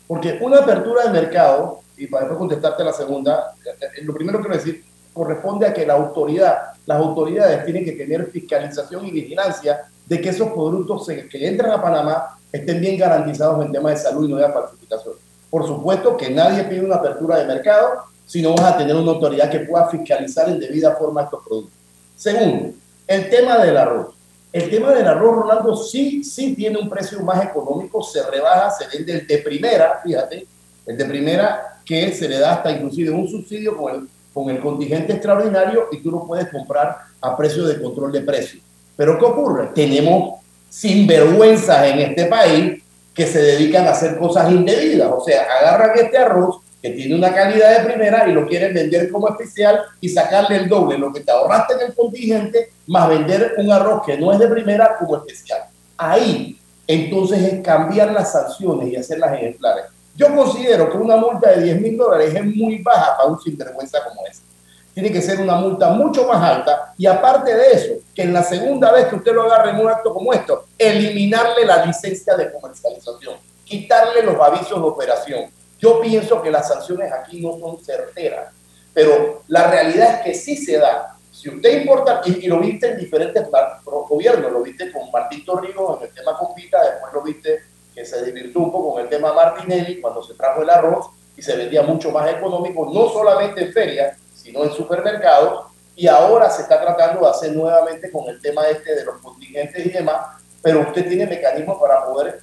Porque 0.08 0.40
una 0.42 0.60
apertura 0.60 1.04
de 1.04 1.10
mercado 1.10 1.82
y 1.98 2.08
para 2.08 2.24
después 2.24 2.40
contestarte 2.40 2.84
la 2.84 2.94
segunda, 2.94 3.56
eh, 3.66 4.04
lo 4.04 4.14
primero 4.14 4.40
que 4.40 4.48
quiero 4.48 4.64
decir 4.64 4.84
corresponde 5.14 5.66
a 5.66 5.74
que 5.74 5.86
la 5.86 5.94
autoridad, 5.94 6.74
las 6.86 6.98
autoridades 7.00 7.66
tienen 7.66 7.84
que 7.84 7.94
tener 7.94 8.30
fiscalización 8.30 9.06
y 9.08 9.12
vigilancia 9.12 9.90
de 10.06 10.22
que 10.22 10.30
esos 10.30 10.52
productos 10.52 11.08
que 11.08 11.48
entran 11.48 11.72
a 11.72 11.82
Panamá 11.82 12.38
estén 12.52 12.80
bien 12.80 12.98
garantizados 12.98 13.66
en 13.66 13.72
temas 13.72 13.94
de 13.94 14.10
salud 14.10 14.28
y 14.28 14.32
no 14.32 14.38
de 14.38 14.52
falsificación. 14.52 15.16
Por 15.50 15.66
supuesto 15.66 16.16
que 16.16 16.30
nadie 16.30 16.64
pide 16.66 16.86
una 16.86 16.96
apertura 16.96 17.38
de 17.38 17.46
mercado 17.46 18.04
si 18.26 18.42
no 18.42 18.54
vas 18.54 18.74
a 18.74 18.78
tener 18.78 18.96
una 18.96 19.12
autoridad 19.12 19.50
que 19.50 19.62
pueda 19.62 19.88
fiscalizar 19.88 20.50
en 20.50 20.60
debida 20.60 20.96
forma 20.96 21.24
estos 21.24 21.44
productos. 21.44 21.74
Segundo, 22.16 22.74
el 23.08 23.30
tema 23.30 23.58
del 23.58 23.78
arroz. 23.78 24.17
El 24.52 24.70
tema 24.70 24.94
del 24.94 25.08
arroz, 25.08 25.36
Rolando, 25.36 25.76
sí, 25.76 26.24
sí 26.24 26.56
tiene 26.56 26.80
un 26.80 26.90
precio 26.90 27.20
más 27.22 27.44
económico, 27.44 28.02
se 28.02 28.24
rebaja, 28.30 28.72
se 28.72 28.88
vende 28.98 29.14
el 29.14 29.28
de 29.28 29.38
primera, 29.40 30.00
fíjate, 30.04 30.48
el 30.86 30.98
de 30.98 31.06
primera 31.06 31.82
que 31.86 32.14
se 32.14 32.28
le 32.28 32.40
da 32.40 32.54
hasta 32.54 32.72
inclusive 32.72 33.12
un 33.12 33.28
subsidio 33.28 33.78
con 33.78 33.94
el, 33.94 34.10
con 34.34 34.50
el 34.50 34.60
contingente 34.62 35.14
extraordinario 35.14 35.88
y 35.92 36.02
tú 36.02 36.12
lo 36.12 36.26
puedes 36.26 36.48
comprar 36.50 36.98
a 37.22 37.36
precio 37.36 37.66
de 37.66 37.82
control 37.82 38.12
de 38.12 38.22
precios. 38.22 38.64
Pero 38.96 39.18
¿qué 39.20 39.26
ocurre? 39.26 39.70
Tenemos 39.76 40.40
sinvergüenzas 40.70 41.88
en 41.88 42.00
este 42.00 42.26
país 42.26 42.82
que 43.14 43.26
se 43.26 43.42
dedican 43.42 43.88
a 43.88 43.92
hacer 43.92 44.18
cosas 44.18 44.52
indebidas. 44.52 45.12
O 45.12 45.24
sea, 45.24 45.44
agarran 45.60 45.98
este 45.98 46.18
arroz 46.18 46.58
que 46.88 46.96
tiene 46.96 47.16
una 47.16 47.34
calidad 47.34 47.78
de 47.78 47.86
primera 47.86 48.28
y 48.30 48.32
lo 48.32 48.48
quieren 48.48 48.74
vender 48.74 49.12
como 49.12 49.28
especial 49.28 49.82
y 50.00 50.08
sacarle 50.08 50.56
el 50.56 50.70
doble, 50.70 50.98
lo 50.98 51.12
que 51.12 51.20
te 51.20 51.32
ahorraste 51.32 51.74
en 51.74 51.82
el 51.82 51.96
contingente, 51.96 52.72
más 52.88 53.10
vender 53.10 53.56
un 53.58 53.72
arroz 53.72 54.04
que 54.06 54.18
no 54.18 54.32
es 54.32 54.40
de 54.40 54.48
primera 54.48 54.96
como 54.98 55.18
especial. 55.18 55.64
Ahí, 55.98 56.58
entonces, 56.88 57.42
es 57.42 57.62
cambiar 57.62 58.14
las 58.14 58.32
sanciones 58.32 58.88
y 58.88 58.96
hacerlas 58.96 59.34
ejemplares. 59.34 59.86
Yo 60.16 60.34
considero 60.34 60.90
que 60.90 60.98
una 60.98 61.18
multa 61.18 61.52
de 61.52 61.64
10 61.64 61.82
mil 61.82 61.98
dólares 61.98 62.34
es 62.34 62.46
muy 62.46 62.82
baja 62.82 63.18
para 63.18 63.30
un 63.30 63.40
sinvergüenza 63.40 64.00
como 64.06 64.26
este. 64.26 64.46
Tiene 64.94 65.12
que 65.12 65.22
ser 65.22 65.42
una 65.42 65.56
multa 65.56 65.90
mucho 65.90 66.26
más 66.26 66.42
alta 66.42 66.94
y 66.98 67.06
aparte 67.06 67.54
de 67.54 67.72
eso, 67.72 67.94
que 68.16 68.24
en 68.24 68.34
la 68.34 68.42
segunda 68.42 68.92
vez 68.92 69.06
que 69.08 69.16
usted 69.16 69.34
lo 69.34 69.44
agarre 69.44 69.72
en 69.72 69.80
un 69.82 69.90
acto 69.90 70.14
como 70.14 70.34
esto, 70.34 70.66
eliminarle 70.78 71.66
la 71.66 71.86
licencia 71.86 72.36
de 72.36 72.52
comercialización, 72.52 73.36
quitarle 73.64 74.24
los 74.24 74.40
avisos 74.40 74.82
de 74.82 74.88
operación. 74.88 75.57
Yo 75.80 76.02
pienso 76.02 76.42
que 76.42 76.52
las 76.52 76.68
sanciones 76.68 77.12
aquí 77.12 77.42
no 77.42 77.58
son 77.60 77.84
certeras, 77.84 78.54
pero 78.94 79.44
la 79.48 79.70
realidad 79.70 80.16
es 80.16 80.22
que 80.24 80.34
sí 80.34 80.58
se 80.58 80.78
da. 80.78 81.16
Si 81.32 81.50
usted 81.50 81.82
importa, 81.82 82.22
y, 82.26 82.48
lo 82.48 82.60
viste 82.60 82.88
en 82.90 82.98
diferentes 82.98 83.48
gobiernos, 83.84 84.52
lo 84.52 84.64
viste 84.64 84.92
con 84.92 85.12
Martín 85.12 85.46
Torrijos 85.46 86.02
en 86.02 86.08
el 86.08 86.14
tema 86.14 86.38
Compita, 86.38 86.84
después 86.84 87.14
lo 87.14 87.22
viste 87.22 87.60
que 87.94 88.06
se 88.06 88.26
divirtió 88.26 88.62
un 88.62 88.72
poco 88.72 88.94
con 88.94 89.04
el 89.04 89.10
tema 89.10 89.34
Martinelli 89.34 90.02
cuando 90.02 90.24
se 90.24 90.34
trajo 90.34 90.64
el 90.64 90.70
arroz 90.70 91.12
y 91.36 91.42
se 91.42 91.56
vendía 91.56 91.84
mucho 91.84 92.12
más 92.12 92.30
económico, 92.32 92.90
no 92.92 93.10
solamente 93.10 93.66
en 93.66 93.72
ferias, 93.72 94.18
sino 94.34 94.64
en 94.64 94.72
supermercados, 94.72 95.68
y 95.96 96.08
ahora 96.08 96.50
se 96.50 96.64
está 96.64 96.82
tratando 96.82 97.22
de 97.22 97.30
hacer 97.30 97.56
nuevamente 97.56 98.12
con 98.12 98.28
el 98.30 98.42
tema 98.42 98.64
este 98.68 98.96
de 98.96 99.06
los 99.06 99.18
contingentes 99.18 99.86
y 99.86 99.90
demás, 99.90 100.38
pero 100.62 100.82
usted 100.82 101.08
tiene 101.08 101.28
mecanismos 101.28 101.80
para 101.80 102.06
poder 102.06 102.40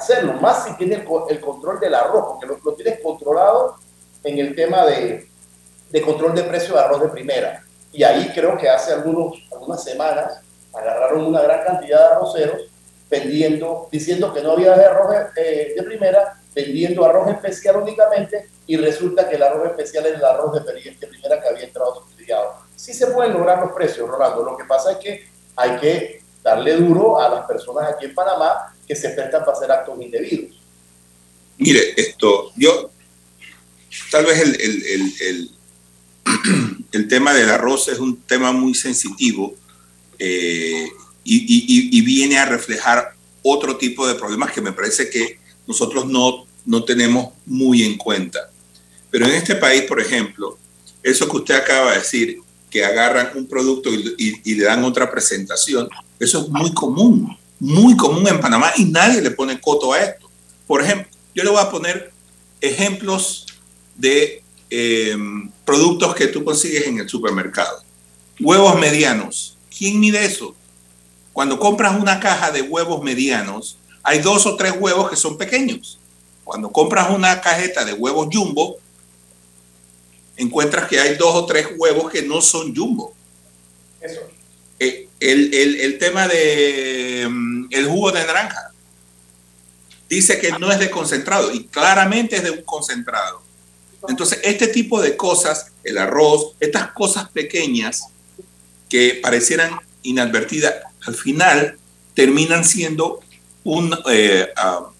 hacerlo, 0.00 0.34
más 0.34 0.64
si 0.64 0.76
tiene 0.76 0.96
el, 0.96 1.40
control 1.40 1.80
del 1.80 1.94
arroz, 1.94 2.24
porque 2.28 2.46
lo, 2.46 2.58
lo 2.62 2.74
tienes 2.74 3.00
controlado 3.00 3.76
en 4.24 4.38
el 4.38 4.54
tema 4.54 4.84
de, 4.86 5.28
de 5.90 6.02
control 6.02 6.34
de 6.34 6.44
precio 6.44 6.74
de 6.74 6.80
arroz 6.80 7.02
de 7.02 7.08
primera. 7.08 7.64
Y 7.92 8.02
ahí 8.02 8.30
creo 8.34 8.56
que 8.56 8.68
hace 8.68 8.92
algunos, 8.92 9.46
algunas 9.52 9.82
semanas 9.82 10.40
agarraron 10.72 11.26
una 11.26 11.42
gran 11.42 11.64
cantidad 11.64 11.98
de 11.98 12.14
arroceros 12.16 12.70
vendiendo, 13.08 13.88
diciendo 13.90 14.32
que 14.32 14.40
no 14.42 14.52
había 14.52 14.74
arroz 14.74 15.14
eh, 15.36 15.74
de 15.76 15.82
primera, 15.82 16.40
vendiendo 16.54 17.04
arroz 17.04 17.28
especial 17.28 17.76
únicamente 17.78 18.48
y 18.66 18.76
resulta 18.76 19.28
que 19.28 19.34
el 19.34 19.42
arroz 19.42 19.70
especial 19.70 20.06
es 20.06 20.14
el 20.14 20.24
arroz 20.24 20.52
de 20.52 20.60
primera 21.08 21.40
que 21.40 21.48
había 21.48 21.64
entrado 21.64 21.96
subsidiado. 21.96 22.54
Sí 22.76 22.94
se 22.94 23.08
pueden 23.08 23.32
lograr 23.32 23.60
los 23.60 23.72
precios, 23.72 24.08
Rolando. 24.08 24.44
Lo 24.44 24.56
que 24.56 24.64
pasa 24.64 24.92
es 24.92 24.98
que 24.98 25.28
hay 25.56 25.76
que 25.78 26.22
darle 26.42 26.76
duro 26.76 27.20
a 27.20 27.28
las 27.28 27.46
personas 27.46 27.92
aquí 27.92 28.06
en 28.06 28.14
Panamá 28.14 28.74
que 28.90 28.96
se 28.96 29.10
prestan 29.10 29.44
para 29.44 29.56
hacer 29.56 29.70
actos 29.70 30.02
indebidos. 30.02 30.56
Mire, 31.58 31.94
esto, 31.96 32.50
yo, 32.56 32.90
tal 34.10 34.26
vez 34.26 34.40
el, 34.40 34.60
el, 34.60 35.50
el, 36.90 37.06
tema 37.08 37.32
del 37.32 37.50
arroz 37.50 37.86
es 37.86 38.00
un 38.00 38.20
tema 38.22 38.50
muy 38.50 38.74
sensitivo 38.74 39.54
eh, 40.18 40.88
y, 41.22 41.96
y, 41.96 42.00
viene 42.00 42.38
a 42.38 42.46
reflejar 42.46 43.14
otro 43.42 43.76
tipo 43.76 44.08
de 44.08 44.16
problemas 44.16 44.50
que 44.50 44.60
me 44.60 44.72
parece 44.72 45.08
que 45.08 45.38
nosotros 45.68 46.06
no, 46.06 46.48
no 46.66 46.82
tenemos 46.82 47.32
muy 47.46 47.84
en 47.84 47.96
cuenta. 47.96 48.50
Pero 49.08 49.26
en 49.26 49.34
este 49.34 49.54
país, 49.54 49.82
por 49.82 50.00
ejemplo, 50.00 50.58
eso 51.00 51.28
que 51.28 51.36
usted 51.36 51.54
acaba 51.54 51.92
de 51.92 51.98
decir, 51.98 52.40
que 52.68 52.84
agarran 52.84 53.30
un 53.36 53.46
producto 53.46 53.88
y, 53.94 54.40
y, 54.44 54.54
le 54.56 54.64
dan 54.64 54.82
otra 54.82 55.08
presentación, 55.12 55.88
eso 56.18 56.40
es 56.40 56.48
muy 56.48 56.74
común, 56.74 57.38
muy 57.60 57.96
común 57.96 58.26
en 58.26 58.40
Panamá 58.40 58.72
y 58.76 58.86
nadie 58.86 59.20
le 59.20 59.30
pone 59.30 59.60
coto 59.60 59.92
a 59.92 60.00
esto. 60.00 60.28
Por 60.66 60.82
ejemplo, 60.82 61.08
yo 61.34 61.44
le 61.44 61.50
voy 61.50 61.60
a 61.60 61.70
poner 61.70 62.10
ejemplos 62.60 63.46
de 63.96 64.42
em, 64.70 65.50
productos 65.64 66.14
que 66.14 66.26
tú 66.26 66.42
consigues 66.42 66.86
en 66.86 66.98
el 66.98 67.08
supermercado. 67.08 67.84
Huevos 68.40 68.78
medianos. 68.80 69.58
¿Quién 69.76 70.00
mide 70.00 70.24
eso? 70.24 70.54
Cuando 71.32 71.58
compras 71.58 72.00
una 72.00 72.18
caja 72.18 72.50
de 72.50 72.62
huevos 72.62 73.02
medianos, 73.02 73.76
hay 74.02 74.20
dos 74.20 74.46
o 74.46 74.56
tres 74.56 74.74
huevos 74.78 75.10
que 75.10 75.16
son 75.16 75.36
pequeños. 75.36 75.98
Cuando 76.44 76.72
compras 76.72 77.10
una 77.10 77.40
cajeta 77.40 77.84
de 77.84 77.92
huevos 77.92 78.28
jumbo, 78.32 78.78
encuentras 80.36 80.88
que 80.88 80.98
hay 80.98 81.16
dos 81.16 81.34
o 81.34 81.46
tres 81.46 81.68
huevos 81.76 82.10
que 82.10 82.22
no 82.22 82.40
son 82.40 82.74
jumbo. 82.74 83.14
Eso. 84.00 84.20
Eh, 84.78 85.09
el, 85.20 85.54
el, 85.54 85.80
el, 85.80 85.98
tema 85.98 86.26
de 86.26 87.26
mm, 87.30 87.66
el 87.70 87.86
jugo 87.86 88.10
de 88.12 88.24
naranja 88.24 88.70
dice 90.08 90.40
que 90.40 90.50
no 90.52 90.72
es 90.72 90.78
de 90.78 90.90
concentrado 90.90 91.52
y 91.52 91.64
claramente 91.64 92.36
es 92.36 92.42
de 92.42 92.50
un 92.50 92.62
concentrado. 92.62 93.42
Entonces, 94.08 94.40
este 94.42 94.66
tipo 94.66 95.00
de 95.00 95.16
cosas, 95.16 95.72
el 95.84 95.98
arroz, 95.98 96.56
estas 96.58 96.90
cosas 96.92 97.28
pequeñas 97.28 98.06
que 98.88 99.20
parecieran 99.22 99.78
inadvertidas, 100.02 100.74
al 101.06 101.14
final 101.14 101.78
terminan 102.14 102.64
siendo 102.64 103.20
un 103.62 103.96
eh, 104.10 104.48
ah, 104.56 104.90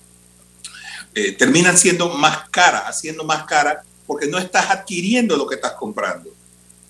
eh, 1.14 1.32
terminan 1.32 1.76
siendo 1.76 2.08
más 2.10 2.48
cara, 2.50 2.86
haciendo 2.86 3.24
más 3.24 3.44
cara 3.44 3.82
porque 4.06 4.26
no 4.26 4.38
estás 4.38 4.70
adquiriendo 4.70 5.36
lo 5.36 5.46
que 5.46 5.56
estás 5.56 5.72
comprando. 5.72 6.30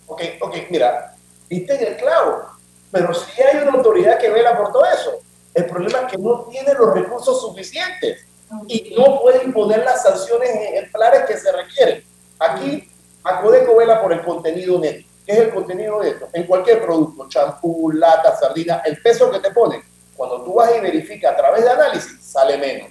Ok, 0.07 0.22
ok, 0.41 0.57
mira, 0.70 1.14
viste 1.49 1.74
en 1.74 1.93
el 1.93 1.97
clavo, 1.97 2.49
pero 2.91 3.14
si 3.14 3.43
hay 3.43 3.62
una 3.62 3.72
autoridad 3.72 4.18
que 4.18 4.30
vela 4.30 4.57
por 4.57 4.72
todo 4.72 4.84
eso. 4.84 5.18
El 5.53 5.66
problema 5.66 6.01
es 6.01 6.12
que 6.12 6.18
no 6.18 6.45
tiene 6.51 6.74
los 6.74 6.95
recursos 6.95 7.41
suficientes 7.41 8.24
y 8.68 8.95
no 8.97 9.20
puede 9.20 9.45
imponer 9.45 9.84
las 9.84 10.03
sanciones 10.03 10.51
ejemplares 10.51 11.22
que 11.26 11.36
se 11.36 11.51
requieren. 11.51 12.05
Aquí, 12.38 12.88
Acodeco 13.24 13.76
vela 13.76 14.01
por 14.01 14.12
el 14.12 14.22
contenido 14.22 14.78
neto. 14.78 15.07
¿Qué 15.26 15.32
es 15.32 15.38
el 15.38 15.51
contenido 15.51 16.03
neto? 16.03 16.28
En 16.32 16.45
cualquier 16.45 16.82
producto, 16.82 17.28
champú, 17.28 17.91
lata, 17.93 18.36
sardina, 18.36 18.82
el 18.84 19.01
peso 19.03 19.30
que 19.30 19.41
te 19.41 19.51
ponen, 19.51 19.82
cuando 20.16 20.43
tú 20.43 20.55
vas 20.55 20.70
y 20.76 20.80
verificas 20.80 21.32
a 21.32 21.36
través 21.36 21.64
de 21.64 21.70
análisis, 21.70 22.22
sale 22.22 22.57
menos. 22.59 22.91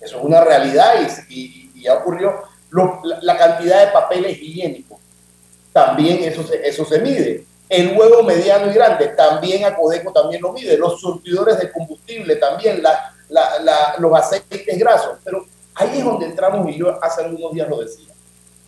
Eso 0.00 0.18
es 0.18 0.24
una 0.24 0.40
realidad 0.42 0.94
y, 1.28 1.70
y 1.74 1.82
ya 1.82 1.94
ocurrió 1.94 2.42
la, 3.22 3.36
cantidad 3.36 3.86
de 3.86 3.92
papeles 3.92 4.38
higiénicos. 4.40 4.98
También 5.72 6.24
eso 6.24 6.44
eso 6.62 6.84
se 6.84 6.98
mide. 7.00 7.44
El 7.68 7.98
huevo 7.98 8.22
mediano 8.22 8.70
y 8.70 8.74
grande, 8.74 9.08
también 9.08 9.64
a 9.64 9.76
Codeco 9.76 10.12
también 10.12 10.40
lo 10.40 10.52
mide. 10.52 10.78
Los 10.78 11.00
surtidores 11.00 11.58
de 11.58 11.70
combustible 11.70 12.36
también, 12.36 12.82
la, 12.82 13.14
la, 13.28 13.94
los 13.98 14.18
aceites 14.18 14.78
grasos. 14.78 15.18
Pero 15.22 15.44
ahí 15.74 15.98
es 15.98 16.04
donde 16.04 16.26
entramos 16.26 16.68
y 16.68 16.78
yo 16.78 17.02
hace 17.02 17.22
algunos 17.22 17.52
días 17.52 17.68
lo 17.68 17.80
decía. 17.80 18.08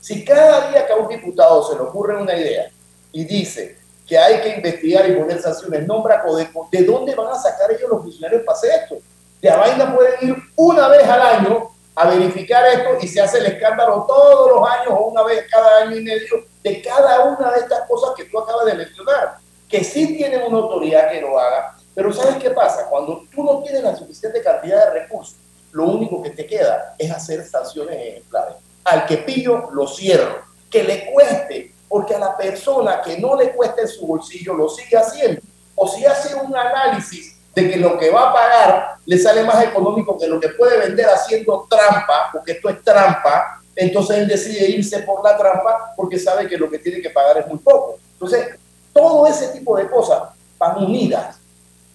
Si 0.00 0.24
cada 0.24 0.70
día 0.70 0.86
que 0.86 0.92
a 0.92 0.96
un 0.96 1.08
diputado 1.08 1.66
se 1.68 1.74
le 1.74 1.82
ocurre 1.82 2.20
una 2.20 2.36
idea 2.36 2.70
y 3.12 3.24
dice 3.24 3.78
que 4.06 4.18
hay 4.18 4.40
que 4.40 4.56
investigar 4.56 5.08
y 5.08 5.14
poner 5.14 5.40
sanciones, 5.40 5.86
nombra 5.86 6.22
Codeco, 6.22 6.68
¿de 6.70 6.84
dónde 6.84 7.14
van 7.14 7.28
a 7.28 7.38
sacar 7.38 7.70
ellos 7.70 7.88
los 7.88 8.02
funcionarios 8.02 8.42
para 8.44 8.58
hacer 8.58 8.70
esto? 8.82 8.96
De 9.40 9.50
vaina 9.50 9.94
pueden 9.94 10.28
ir 10.28 10.36
una 10.56 10.88
vez 10.88 11.04
al 11.04 11.22
año 11.22 11.70
a 11.94 12.08
verificar 12.08 12.64
esto 12.66 12.96
y 13.00 13.08
se 13.08 13.20
hace 13.20 13.38
el 13.38 13.46
escándalo 13.46 14.04
todos 14.06 14.50
los 14.52 14.68
años 14.68 14.94
o 14.98 15.06
una 15.06 15.22
vez 15.22 15.44
cada 15.50 15.82
año 15.82 15.96
y 15.96 16.04
medio 16.04 16.44
de 16.62 16.82
cada 16.82 17.24
una 17.24 17.52
de 17.52 17.60
estas 17.60 17.86
cosas 17.88 18.10
que 18.16 18.24
tú 18.24 18.38
acabas 18.38 18.66
de 18.66 18.74
mencionar, 18.74 19.38
que 19.68 19.84
sí 19.84 20.16
tienen 20.16 20.42
una 20.42 20.58
autoridad 20.58 21.10
que 21.10 21.20
lo 21.20 21.38
haga, 21.38 21.76
pero 21.94 22.12
¿sabes 22.12 22.36
qué 22.36 22.50
pasa? 22.50 22.86
Cuando 22.88 23.24
tú 23.34 23.42
no 23.42 23.62
tienes 23.62 23.82
la 23.82 23.96
suficiente 23.96 24.42
cantidad 24.42 24.86
de 24.86 25.00
recursos, 25.00 25.36
lo 25.72 25.84
único 25.84 26.22
que 26.22 26.30
te 26.30 26.46
queda 26.46 26.94
es 26.98 27.10
hacer 27.10 27.44
sanciones 27.46 27.96
ejemplares. 27.96 28.56
Al 28.84 29.06
que 29.06 29.18
pillo, 29.18 29.70
lo 29.72 29.86
cierro. 29.86 30.40
Que 30.70 30.82
le 30.82 31.10
cueste, 31.12 31.74
porque 31.88 32.14
a 32.14 32.18
la 32.18 32.36
persona 32.36 33.02
que 33.02 33.18
no 33.18 33.36
le 33.36 33.52
cueste 33.52 33.82
en 33.82 33.88
su 33.88 34.06
bolsillo 34.06 34.54
lo 34.54 34.68
sigue 34.68 34.96
haciendo. 34.96 35.40
O 35.74 35.88
si 35.88 36.04
hace 36.04 36.34
un 36.34 36.56
análisis 36.56 37.36
de 37.54 37.70
que 37.70 37.76
lo 37.76 37.98
que 37.98 38.10
va 38.10 38.30
a 38.30 38.32
pagar 38.32 38.94
le 39.04 39.18
sale 39.18 39.42
más 39.42 39.62
económico 39.64 40.16
que 40.16 40.28
lo 40.28 40.38
que 40.38 40.50
puede 40.50 40.78
vender 40.78 41.06
haciendo 41.06 41.66
trampa, 41.68 42.30
porque 42.32 42.52
esto 42.52 42.68
es 42.68 42.82
trampa, 42.82 43.59
entonces 43.76 44.18
él 44.18 44.28
decide 44.28 44.68
irse 44.68 45.00
por 45.00 45.24
la 45.24 45.36
trampa 45.36 45.92
porque 45.96 46.18
sabe 46.18 46.48
que 46.48 46.58
lo 46.58 46.70
que 46.70 46.78
tiene 46.78 47.00
que 47.00 47.10
pagar 47.10 47.38
es 47.38 47.46
muy 47.46 47.58
poco. 47.58 47.98
Entonces, 48.12 48.56
todo 48.92 49.26
ese 49.26 49.48
tipo 49.48 49.76
de 49.76 49.88
cosas 49.88 50.22
van 50.58 50.84
unidas. 50.84 51.38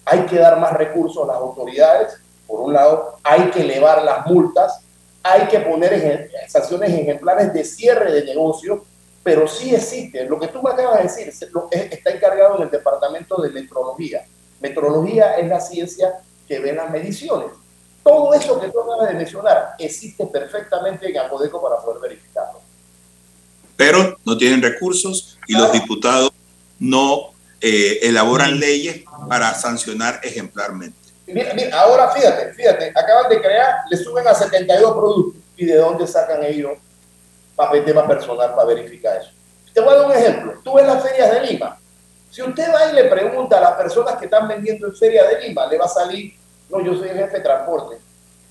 Hay 0.04 0.20
que 0.26 0.38
dar 0.38 0.58
más 0.58 0.72
recursos 0.72 1.22
a 1.24 1.32
las 1.32 1.36
autoridades, 1.36 2.14
por 2.46 2.60
un 2.60 2.72
lado, 2.72 3.18
hay 3.22 3.50
que 3.50 3.62
elevar 3.62 4.02
las 4.02 4.26
multas, 4.26 4.80
hay 5.22 5.48
que 5.48 5.58
poner 5.60 6.30
sanciones 6.48 6.90
ejemplares 6.90 7.52
de 7.52 7.64
cierre 7.64 8.12
de 8.12 8.24
negocio, 8.24 8.84
pero 9.24 9.48
sí 9.48 9.74
existe, 9.74 10.24
lo 10.26 10.38
que 10.38 10.46
tú 10.48 10.62
me 10.62 10.70
acabas 10.70 10.98
de 10.98 11.02
decir, 11.02 11.28
está 11.28 12.10
encargado 12.10 12.56
en 12.56 12.62
el 12.62 12.70
Departamento 12.70 13.42
de 13.42 13.50
Metrología 13.50 14.24
Metrología 14.60 15.36
es 15.36 15.48
la 15.48 15.60
ciencia 15.60 16.20
que 16.48 16.58
ve 16.58 16.72
las 16.72 16.90
mediciones. 16.90 17.48
Todo 18.06 18.32
eso 18.34 18.60
que 18.60 18.68
tú 18.68 18.80
acabas 18.80 19.08
de 19.08 19.14
mencionar 19.14 19.74
existe 19.80 20.24
perfectamente 20.26 21.10
en 21.10 21.18
Apodeco 21.18 21.60
para 21.60 21.82
poder 21.82 22.00
verificarlo. 22.00 22.60
Pero 23.76 24.16
no 24.24 24.38
tienen 24.38 24.62
recursos 24.62 25.36
y 25.48 25.54
los 25.54 25.72
diputados 25.72 26.30
no 26.78 27.32
eh, 27.60 27.98
elaboran 28.02 28.60
leyes 28.60 29.02
para 29.28 29.52
sancionar 29.54 30.20
ejemplarmente. 30.22 30.96
Mira, 31.26 31.52
mira, 31.54 31.80
ahora 31.80 32.12
fíjate, 32.12 32.54
fíjate, 32.54 32.92
acaban 32.94 33.28
de 33.28 33.40
crear, 33.40 33.80
le 33.90 33.96
suben 33.96 34.28
a 34.28 34.34
72 34.34 34.92
productos. 34.92 35.42
¿Y 35.56 35.64
de 35.64 35.76
dónde 35.76 36.06
sacan 36.06 36.44
ellos 36.44 36.78
papel 37.56 37.84
tema 37.84 38.06
personal 38.06 38.54
para 38.54 38.68
verificar 38.68 39.16
eso? 39.16 39.30
Te 39.74 39.80
voy 39.80 39.94
a 39.94 39.96
dar 39.96 40.06
un 40.06 40.12
ejemplo. 40.12 40.60
Tú 40.62 40.74
ves 40.74 40.86
las 40.86 41.02
ferias 41.02 41.32
de 41.32 41.40
Lima, 41.40 41.76
si 42.30 42.42
usted 42.42 42.72
va 42.72 42.92
y 42.92 42.94
le 42.94 43.04
pregunta 43.04 43.58
a 43.58 43.62
las 43.62 43.72
personas 43.72 44.16
que 44.16 44.26
están 44.26 44.46
vendiendo 44.46 44.86
en 44.86 44.94
Feria 44.94 45.24
de 45.26 45.48
Lima, 45.48 45.66
le 45.66 45.78
va 45.78 45.86
a 45.86 45.88
salir, 45.88 46.34
no, 46.68 46.80
yo 46.80 46.94
soy 46.94 47.08
el 47.10 47.18
jefe 47.18 47.38
de 47.38 47.42
transporte, 47.42 47.96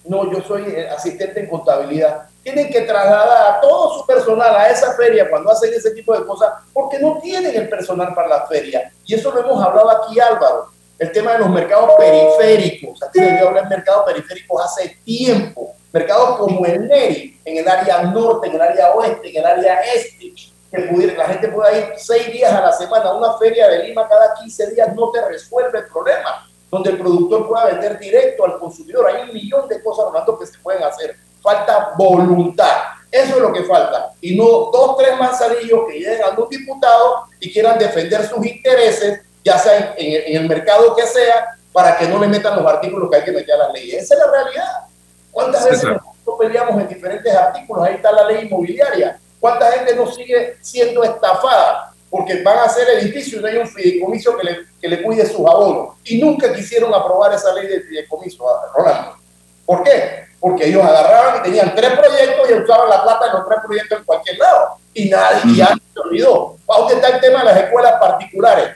no, 0.06 0.32
yo 0.32 0.42
soy 0.42 0.76
asistente 0.86 1.40
en 1.40 1.48
contabilidad. 1.48 2.28
Tienen 2.44 2.70
que 2.70 2.82
trasladar 2.82 3.56
a 3.56 3.62
todo 3.62 3.98
su 3.98 4.06
personal 4.06 4.56
a 4.56 4.70
esa 4.70 4.94
feria 4.94 5.30
cuando 5.30 5.50
hacen 5.50 5.74
ese 5.74 5.92
tipo 5.92 6.18
de 6.18 6.26
cosas, 6.26 6.52
porque 6.72 7.00
no 7.00 7.18
tienen 7.20 7.56
el 7.56 7.68
personal 7.68 8.14
para 8.14 8.28
la 8.28 8.46
feria. 8.46 8.92
Y 9.06 9.16
eso 9.16 9.32
lo 9.32 9.40
hemos 9.40 9.64
hablado 9.64 9.90
aquí, 9.90 10.20
Álvaro. 10.20 10.68
El 11.00 11.12
tema 11.12 11.34
de 11.34 11.40
los 11.40 11.50
mercados 11.50 11.92
periféricos. 11.98 13.02
Aquí 13.04 13.20
debió 13.20 13.48
hablar 13.48 13.68
de 13.68 13.76
mercados 13.76 14.06
periféricos 14.06 14.64
hace 14.64 14.98
tiempo. 15.04 15.74
Mercados 15.92 16.38
como 16.38 16.66
el 16.66 16.88
NERI, 16.88 17.42
en 17.44 17.58
el 17.58 17.68
área 17.68 18.04
norte, 18.04 18.48
en 18.48 18.56
el 18.56 18.62
área 18.62 18.94
oeste, 18.94 19.30
en 19.30 19.38
el 19.38 19.46
área 19.46 19.80
este, 19.94 20.34
que 20.72 21.16
la 21.18 21.26
gente 21.26 21.48
pueda 21.48 21.78
ir 21.78 21.94
seis 21.98 22.32
días 22.32 22.52
a 22.52 22.62
la 22.62 22.72
semana 22.72 23.06
a 23.06 23.16
una 23.16 23.38
feria 23.38 23.68
de 23.70 23.88
Lima 23.88 24.08
cada 24.08 24.36
15 24.36 24.72
días, 24.72 24.94
no 24.96 25.12
te 25.12 25.26
resuelve 25.28 25.80
el 25.80 25.88
problema. 25.88 26.48
Donde 26.76 26.90
el 26.90 26.98
productor 26.98 27.48
pueda 27.48 27.66
vender 27.66 27.98
directo 27.98 28.46
al 28.46 28.60
consumidor. 28.60 29.08
Hay 29.08 29.30
un 29.30 29.34
millón 29.34 29.68
de 29.70 29.82
cosas, 29.82 30.06
Rolando, 30.08 30.38
que 30.38 30.46
se 30.46 30.58
pueden 30.60 30.84
hacer. 30.84 31.16
Falta 31.42 31.94
voluntad. 31.98 32.82
Eso 33.10 33.36
es 33.36 33.42
lo 33.42 33.54
que 33.54 33.64
falta. 33.64 34.12
Y 34.20 34.36
no 34.36 34.44
dos, 34.44 34.98
tres 34.98 35.18
manzanillos 35.18 35.82
que 35.88 36.00
lleguen 36.00 36.24
a 36.24 36.30
un 36.38 36.50
diputado 36.50 37.28
y 37.40 37.52
quieran 37.52 37.80
defender 37.80 38.28
sus 38.28 38.46
intereses, 38.46 39.22
ya 39.44 39.58
sea 39.58 39.96
en, 39.98 40.36
el 40.36 40.50
mercado 40.50 40.94
que 40.96 41.04
sea, 41.04 41.56
para 41.72 41.98
que 41.98 42.08
no 42.08 42.20
le 42.20 42.28
metan 42.28 42.62
los 42.62 42.66
artículos 42.66 43.10
que 43.10 43.16
hay 43.16 43.24
que 43.24 43.32
meter 43.32 43.56
a 43.56 43.68
las 43.68 43.74
leyes. 43.74 44.04
Esa 44.04 44.16
es 44.16 44.20
la 44.20 44.32
realidad. 44.32 44.88
¿Cuántas 45.32 45.64
veces 45.66 45.84
nosotros 45.84 46.36
peleamos 46.40 46.82
en 46.82 46.88
diferentes 46.90 47.34
artículos? 47.34 47.86
Ahí 47.86 47.96
está 47.96 48.12
la 48.12 48.26
ley 48.26 48.46
inmobiliaria 48.48 49.20
¿Cuánta 49.40 49.72
gente 49.74 49.96
no 49.96 50.12
sigue 50.12 50.58
siendo 50.60 51.04
estafada? 51.04 51.94
Porque 52.16 52.42
van 52.44 52.60
a 52.60 52.64
hacer 52.64 52.88
edificios 53.00 53.40
y 53.40 53.44
no 53.44 53.48
hay 53.48 53.58
un 53.58 53.68
fideicomiso 53.68 54.38
que 54.38 54.44
le, 54.46 54.58
que 54.80 54.88
le 54.88 55.04
cuide 55.04 55.26
sus 55.26 55.46
abonos. 55.46 55.96
Y 56.06 56.22
nunca 56.22 56.54
quisieron 56.54 56.94
aprobar 56.94 57.34
esa 57.34 57.54
ley 57.54 57.68
de 57.68 57.82
fideicomiso, 57.82 58.46
Rolando. 58.74 59.18
¿Por 59.66 59.84
qué? 59.84 60.26
porque 60.46 60.68
ellos 60.68 60.84
agarraban 60.84 61.40
y 61.40 61.42
tenían 61.42 61.74
tres 61.74 61.98
proyectos 61.98 62.48
y 62.48 62.54
usaban 62.54 62.88
la 62.88 63.02
plata 63.02 63.26
en 63.26 63.34
los 63.34 63.48
tres 63.48 63.60
proyectos 63.66 63.98
en 63.98 64.06
cualquier 64.06 64.38
lado. 64.38 64.78
Y 64.94 65.10
nadie 65.10 65.56
ya 65.56 65.70
se 65.70 66.00
olvidó. 66.00 66.56
¿Dónde 66.68 66.94
está 66.94 67.08
el 67.08 67.20
tema 67.20 67.40
de 67.40 67.46
las 67.46 67.58
escuelas 67.64 67.94
particulares? 68.00 68.76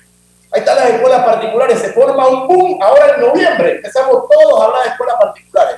Ahí 0.51 0.61
están 0.61 0.77
las 0.77 0.89
escuelas 0.89 1.23
particulares, 1.23 1.79
se 1.79 1.93
forma 1.93 2.27
un 2.27 2.47
boom 2.47 2.81
ahora 2.81 3.13
en 3.13 3.21
noviembre. 3.21 3.75
Empezamos 3.75 4.27
todos 4.27 4.59
a 4.59 4.65
hablar 4.65 4.83
de 4.83 4.89
escuelas 4.89 5.15
particulares. 5.19 5.75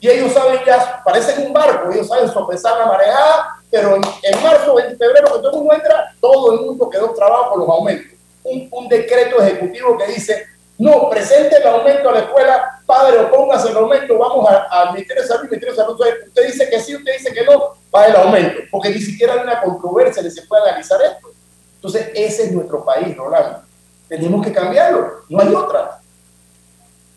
Y 0.00 0.08
ellos 0.08 0.32
saben 0.32 0.60
ya, 0.64 1.02
parecen 1.04 1.46
un 1.46 1.52
barco, 1.52 1.92
ellos 1.92 2.08
saben 2.08 2.30
sopesar 2.30 2.78
la 2.78 2.86
marejada, 2.86 3.56
pero 3.74 3.96
en, 3.96 4.02
en 4.22 4.42
marzo, 4.42 4.78
en 4.78 4.96
febrero, 4.96 5.34
que 5.34 5.38
todo 5.40 5.50
el 5.50 5.56
mundo 5.56 5.74
entra, 5.74 6.14
todo 6.20 6.52
el 6.52 6.60
mundo 6.60 6.88
quedó 6.88 7.12
trabado 7.12 7.50
con 7.50 7.60
los 7.60 7.68
aumentos. 7.68 8.12
Un, 8.44 8.68
un 8.70 8.88
decreto 8.88 9.42
ejecutivo 9.42 9.98
que 9.98 10.06
dice 10.12 10.46
no, 10.78 11.08
presente 11.08 11.56
el 11.56 11.66
aumento 11.66 12.08
a 12.08 12.12
la 12.12 12.18
escuela, 12.20 12.82
padre, 12.86 13.18
o 13.18 13.30
póngase 13.30 13.70
el 13.70 13.76
aumento, 13.76 14.18
vamos 14.18 14.48
al 14.70 14.92
Ministerio 14.92 15.22
de 15.22 15.28
Salud, 15.28 15.44
Ministerio 15.44 15.74
de 15.74 15.80
Salud, 15.80 16.00
usted 16.26 16.46
dice 16.46 16.68
que 16.68 16.80
sí, 16.80 16.96
usted 16.96 17.12
dice 17.16 17.32
que 17.32 17.44
no, 17.44 17.74
va 17.94 18.06
el 18.06 18.16
aumento, 18.16 18.60
porque 18.70 18.90
ni 18.90 19.00
siquiera 19.00 19.34
hay 19.34 19.40
una 19.40 19.60
controversia 19.60 20.22
ni 20.22 20.30
se 20.30 20.42
puede 20.42 20.68
analizar 20.68 21.00
esto. 21.02 21.32
Entonces, 21.76 22.10
ese 22.14 22.44
es 22.44 22.52
nuestro 22.52 22.84
país, 22.84 23.16
Rolando. 23.16 23.62
Tenemos 24.08 24.44
que 24.44 24.52
cambiarlo, 24.52 25.24
no 25.28 25.40
hay 25.40 25.54
otra. 25.54 26.00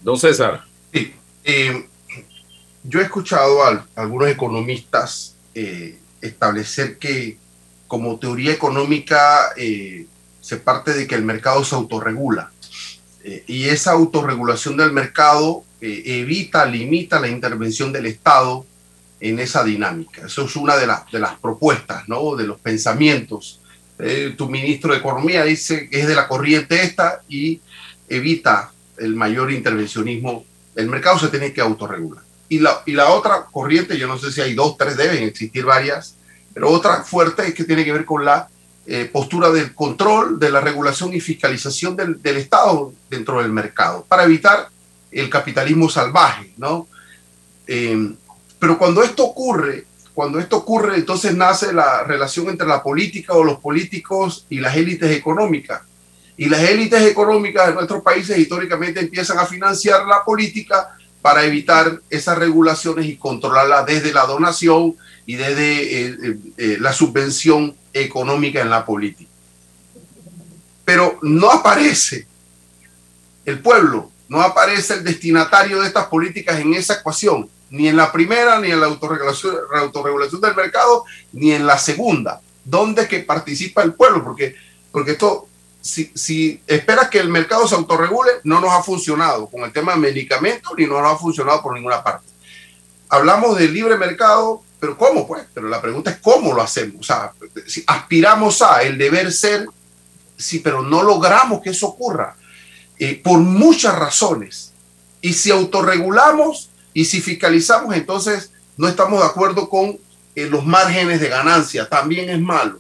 Don 0.01 0.17
César. 0.17 0.61
Sí, 0.93 1.15
eh, 1.43 1.87
yo 2.83 2.99
he 2.99 3.03
escuchado 3.03 3.63
a, 3.63 3.85
algunos 3.95 4.29
economistas 4.29 5.35
eh, 5.55 5.99
establecer 6.21 6.97
que 6.97 7.37
como 7.87 8.19
teoría 8.19 8.51
económica 8.51 9.53
eh, 9.55 10.07
se 10.41 10.57
parte 10.57 10.93
de 10.93 11.07
que 11.07 11.15
el 11.15 11.23
mercado 11.23 11.63
se 11.63 11.75
autorregula 11.75 12.51
eh, 13.23 13.43
y 13.45 13.65
esa 13.65 13.91
autorregulación 13.91 14.77
del 14.77 14.93
mercado 14.93 15.65
eh, 15.81 16.01
evita, 16.05 16.65
limita 16.65 17.19
la 17.19 17.27
intervención 17.27 17.91
del 17.91 18.05
Estado 18.05 18.65
en 19.19 19.39
esa 19.39 19.65
dinámica. 19.65 20.25
Eso 20.27 20.45
es 20.45 20.55
una 20.55 20.77
de, 20.77 20.87
las 20.87 21.11
de 21.11 21.19
las 21.19 21.37
propuestas, 21.37 22.07
¿no? 22.07 22.37
de 22.37 22.47
los 22.47 22.57
pensamientos. 22.59 23.59
Eh, 23.99 24.33
tu 24.37 24.49
ministro 24.49 24.93
de 24.93 24.99
Economía 24.99 25.43
dice 25.43 25.89
que 25.89 25.99
es 25.99 26.07
de 26.07 26.15
la 26.15 26.29
corriente 26.29 26.81
esta 26.83 27.21
y 27.27 27.59
evita 28.07 28.71
el 28.97 29.13
mayor 29.13 29.51
intervencionismo. 29.51 30.45
El 30.73 30.87
mercado 30.87 31.19
se 31.19 31.27
tiene 31.27 31.51
que 31.51 31.59
autorregular. 31.59 32.23
Y 32.49 32.59
la, 32.59 32.81
y 32.85 32.93
la 32.93 33.09
otra 33.09 33.45
corriente, 33.51 33.97
yo 33.97 34.07
no 34.07 34.17
sé 34.17 34.31
si 34.31 34.41
hay 34.41 34.53
dos, 34.53 34.77
tres, 34.77 34.95
deben 34.95 35.23
existir 35.23 35.65
varias, 35.65 36.15
pero 36.53 36.69
otra 36.69 37.03
fuerte 37.03 37.47
es 37.47 37.53
que 37.53 37.65
tiene 37.65 37.83
que 37.83 37.91
ver 37.91 38.05
con 38.05 38.23
la 38.23 38.47
eh, 38.85 39.09
postura 39.11 39.49
del 39.49 39.75
control, 39.75 40.39
de 40.39 40.49
la 40.49 40.61
regulación 40.61 41.13
y 41.13 41.19
fiscalización 41.19 41.95
del, 41.95 42.21
del, 42.21 42.37
Estado 42.37 42.93
dentro 43.09 43.41
del 43.41 43.51
mercado, 43.51 44.05
para 44.07 44.23
evitar 44.23 44.69
el 45.11 45.29
capitalismo 45.29 45.89
salvaje, 45.89 46.53
¿no? 46.57 46.87
Eh, 47.67 48.13
pero 48.59 48.77
cuando 48.77 49.03
esto 49.03 49.25
ocurre, 49.25 49.85
cuando 50.13 50.39
esto 50.39 50.57
ocurre, 50.57 50.95
entonces 50.95 51.35
nace 51.35 51.73
la 51.73 52.03
relación 52.03 52.49
entre 52.49 52.65
la 52.65 52.81
política 52.81 53.33
o 53.33 53.43
los 53.43 53.59
políticos 53.59 54.45
y 54.49 54.59
las 54.59 54.75
élites 54.75 55.11
económicas. 55.11 55.81
Y 56.37 56.45
las 56.49 56.61
élites 56.61 57.03
económicas 57.03 57.67
de 57.67 57.73
nuestros 57.73 58.01
países 58.01 58.37
históricamente 58.37 58.99
empiezan 58.99 59.37
a 59.37 59.45
financiar 59.45 60.05
la 60.05 60.23
política 60.23 60.96
para 61.27 61.43
evitar 61.43 61.99
esas 62.09 62.37
regulaciones 62.37 63.05
y 63.05 63.17
controlarla 63.17 63.83
desde 63.83 64.13
la 64.13 64.25
donación 64.25 64.95
y 65.25 65.35
desde 65.35 65.81
eh, 65.81 66.17
eh, 66.23 66.37
eh, 66.57 66.77
la 66.79 66.93
subvención 66.93 67.75
económica 67.91 68.61
en 68.61 68.69
la 68.69 68.85
política. 68.85 69.29
Pero 70.85 71.19
no 71.23 71.51
aparece 71.51 72.25
el 73.43 73.59
pueblo, 73.59 74.09
no 74.29 74.41
aparece 74.41 74.93
el 74.93 75.03
destinatario 75.03 75.81
de 75.81 75.87
estas 75.87 76.05
políticas 76.05 76.61
en 76.61 76.73
esa 76.73 76.93
ecuación, 76.93 77.49
ni 77.69 77.89
en 77.89 77.97
la 77.97 78.09
primera, 78.09 78.61
ni 78.61 78.71
en 78.71 78.79
la 78.79 78.85
autorregulación, 78.85 79.53
la 79.73 79.79
autorregulación 79.81 80.39
del 80.39 80.55
mercado, 80.55 81.03
ni 81.33 81.51
en 81.51 81.67
la 81.67 81.77
segunda. 81.77 82.39
¿Dónde 82.63 83.01
es 83.01 83.09
que 83.09 83.19
participa 83.19 83.83
el 83.83 83.93
pueblo? 83.95 84.23
Porque, 84.23 84.55
porque 84.93 85.11
esto, 85.11 85.46
si, 85.87 86.61
esperas 86.67 87.09
que 87.09 87.19
el 87.19 87.29
mercado 87.29 87.67
se 87.67 87.75
autorregule, 87.75 88.31
no 88.43 88.59
nos 88.59 88.71
ha 88.71 88.83
funcionado 88.83 89.47
con 89.47 89.61
el 89.61 89.71
tema 89.71 89.93
de 89.93 89.99
medicamentos, 89.99 90.73
ni 90.77 90.85
no 90.85 91.01
nos 91.01 91.13
ha 91.13 91.17
funcionado 91.17 91.61
por 91.61 91.73
ninguna 91.73 92.03
parte. 92.03 92.27
Hablamos 93.09 93.57
del 93.57 93.73
libre 93.73 93.97
mercado, 93.97 94.61
pero 94.79 94.97
¿cómo? 94.97 95.25
Pues, 95.25 95.45
pero 95.53 95.69
la 95.69 95.81
pregunta 95.81 96.11
es 96.11 96.17
cómo 96.17 96.53
lo 96.53 96.61
hacemos. 96.61 96.97
O 96.99 97.03
sea, 97.03 97.31
aspiramos 97.87 98.61
a 98.61 98.83
el 98.83 98.97
deber 98.97 99.31
ser, 99.31 99.67
sí, 100.37 100.59
pero 100.59 100.81
no 100.81 101.03
logramos 101.03 101.61
que 101.61 101.69
eso 101.69 101.87
ocurra 101.87 102.35
eh, 102.99 103.19
por 103.23 103.39
muchas 103.39 103.97
razones. 103.97 104.73
Y 105.21 105.33
si 105.33 105.51
autorregulamos 105.51 106.69
y 106.93 107.05
si 107.05 107.21
fiscalizamos, 107.21 107.95
entonces 107.95 108.51
no 108.75 108.87
estamos 108.87 109.21
de 109.21 109.25
acuerdo 109.25 109.69
con 109.69 109.97
eh, 110.35 110.47
los 110.47 110.65
márgenes 110.65 111.21
de 111.21 111.29
ganancia. 111.29 111.87
También 111.87 112.29
es 112.29 112.41
malo. 112.41 112.79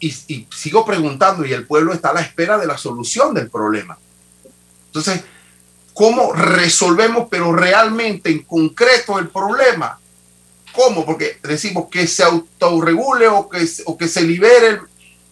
Y, 0.00 0.10
sigo 0.54 0.84
preguntando, 0.84 1.44
y 1.44 1.52
el 1.52 1.66
pueblo 1.66 1.92
está 1.92 2.10
a 2.10 2.14
la 2.14 2.20
espera 2.20 2.58
de 2.58 2.66
la 2.66 2.78
solución 2.78 3.34
del 3.34 3.50
problema. 3.50 3.98
Entonces, 4.86 5.22
¿cómo 5.94 6.32
resolvemos, 6.32 7.28
pero 7.30 7.52
realmente 7.52 8.30
en 8.30 8.42
concreto 8.42 9.18
el 9.18 9.28
problema? 9.28 9.98
¿Cómo? 10.72 11.04
Porque 11.04 11.38
decimos 11.42 11.86
que 11.90 12.06
se 12.06 12.22
autorregule 12.22 13.28
o 13.28 13.48
que, 13.48 13.66
o 13.86 13.96
que 13.96 14.08
se 14.08 14.22
libere, 14.22 14.80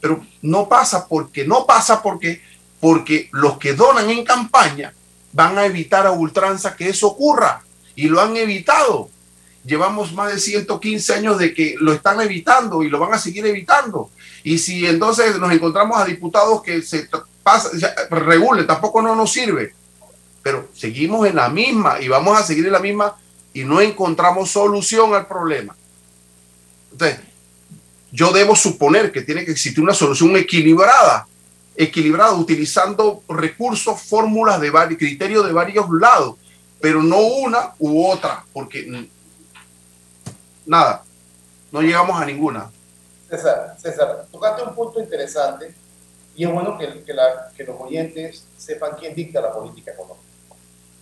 pero 0.01 0.25
no 0.43 0.69
pasa 0.69 1.07
porque 1.07 1.47
no 1.47 1.67
pasa 1.67 2.03
porque 2.03 2.43
porque 2.85 3.31
los 3.33 3.57
que 3.57 3.73
donan 3.73 4.11
en 4.11 4.27
campaña 4.27 4.93
van 5.33 5.57
a 5.57 5.65
evitar 5.65 6.07
a 6.07 6.11
ultranza 6.11 6.77
que 6.77 6.91
eso 6.91 7.07
ocurra 7.07 7.63
y 7.97 8.09
lo 8.09 8.21
han 8.21 8.37
evitado. 8.37 9.09
Llevamos 9.65 10.13
más 10.13 10.35
de 10.35 10.39
115 10.39 11.15
años 11.15 11.39
de 11.39 11.55
que 11.55 11.77
lo 11.81 11.95
están 11.95 12.21
evitando 12.21 12.83
y 12.83 12.91
lo 12.91 12.99
van 12.99 13.15
a 13.15 13.19
seguir 13.19 13.47
evitando. 13.47 14.11
Y 14.45 14.59
si 14.59 14.87
entonces 14.87 15.39
nos 15.39 15.51
encontramos 15.51 15.99
a 15.99 16.05
diputados 16.05 16.63
que 16.63 16.83
se 16.83 17.09
pasa, 17.43 17.71
regule, 18.11 18.65
tampoco 18.65 19.01
no 19.01 19.17
nos 19.17 19.33
sirve. 19.33 19.75
Pero 20.43 20.69
seguimos 20.75 21.27
en 21.27 21.37
la 21.37 21.49
misma 21.49 21.99
y 21.99 22.09
vamos 22.09 22.39
a 22.39 22.43
seguir 22.43 22.67
en 22.67 22.73
la 22.73 22.79
misma 22.79 23.17
y 23.55 23.65
no 23.65 23.81
encontramos 23.81 24.51
solución 24.51 25.15
al 25.15 25.27
problema. 25.27 25.75
Entonces, 26.93 27.21
yo 28.13 28.33
debo 28.33 28.55
suponer 28.55 29.11
que 29.11 29.23
tiene 29.23 29.47
que 29.47 29.53
existir 29.53 29.83
una 29.83 29.95
solución 29.95 30.37
equilibrada, 30.37 31.27
equilibrada, 31.75 32.35
utilizando 32.35 33.23
recursos, 33.29 34.01
fórmulas 34.03 34.61
de 34.61 34.71
varios, 34.71 34.99
criterios 34.99 35.47
de 35.47 35.55
varios 35.55 35.87
lados, 35.91 36.37
pero 36.83 37.03
no 37.03 37.19
una 37.19 37.73
u 37.79 38.07
otra, 38.07 38.45
porque 38.53 39.09
nada, 40.67 41.03
no 41.73 41.81
llegamos 41.81 42.21
a 42.21 42.27
ninguna. 42.27 42.71
César, 43.37 43.75
César, 43.79 44.27
tocaste 44.31 44.63
un 44.63 44.75
punto 44.75 45.01
interesante 45.01 45.75
y 46.37 46.45
es 46.45 46.53
bueno 46.53 46.79
que, 46.79 47.03
que, 47.05 47.13
la, 47.13 47.51
que 47.57 47.65
los 47.65 47.81
oyentes 47.81 48.47
sepan 48.57 48.97
quién 48.99 49.15
dicta 49.15 49.41
la 49.41 49.53
política 49.53 49.93
económica. 49.93 50.25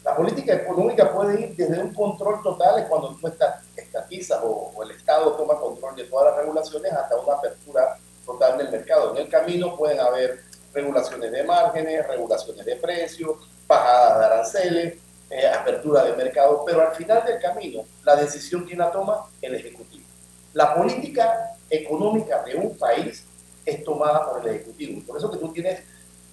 La 0.05 0.17
política 0.17 0.55
económica 0.55 1.13
puede 1.13 1.41
ir 1.41 1.57
desde 1.57 1.79
un 1.81 1.95
control 1.95 2.43
total, 2.43 2.81
es 2.81 2.87
cuando 2.87 3.15
tú 3.15 3.31
estatizas 3.77 4.41
o, 4.43 4.73
o, 4.75 4.83
el 4.83 4.93
Estado 4.93 5.33
toma 5.33 5.59
control 5.59 5.95
de 5.95 6.05
todas 6.05 6.33
las 6.33 6.37
regulaciones, 6.39 6.93
hasta 6.93 7.17
una 7.17 7.35
apertura 7.35 7.97
total 8.27 8.59
del 8.59 8.71
mercado. 8.71 9.13
En 9.13 9.23
el 9.23 9.29
camino 9.29 9.77
pueden 9.77 10.01
haber 10.01 10.41
regulaciones 10.73 11.31
de 11.31 11.45
márgenes, 11.45 12.07
regulaciones 12.09 12.65
de 12.65 12.77
precios, 12.77 13.37
bajadas 13.67 14.19
de 14.19 14.25
aranceles, 14.25 14.95
eh, 15.31 15.47
apertura 15.47 16.05
de 16.05 16.17
mercado, 16.17 16.65
pero 16.67 16.83
al 16.83 16.95
final 16.95 17.25
del 17.25 17.41
camino, 17.41 17.85
la 18.05 18.17
decisión 18.17 18.65
quién 18.65 18.79
la 18.79 18.91
toma, 18.91 19.27
el 19.41 19.55
Ejecutivo. 19.55 20.05
La 20.53 20.75
política 20.75 21.52
económica 21.73 22.43
de 22.43 22.55
un 22.55 22.77
país 22.77 23.25
es 23.65 23.83
tomada 23.83 24.31
por 24.31 24.47
el 24.47 24.55
Ejecutivo. 24.55 25.03
Por 25.07 25.17
eso 25.17 25.31
que 25.31 25.39
tú 25.39 25.53
tienes 25.53 25.81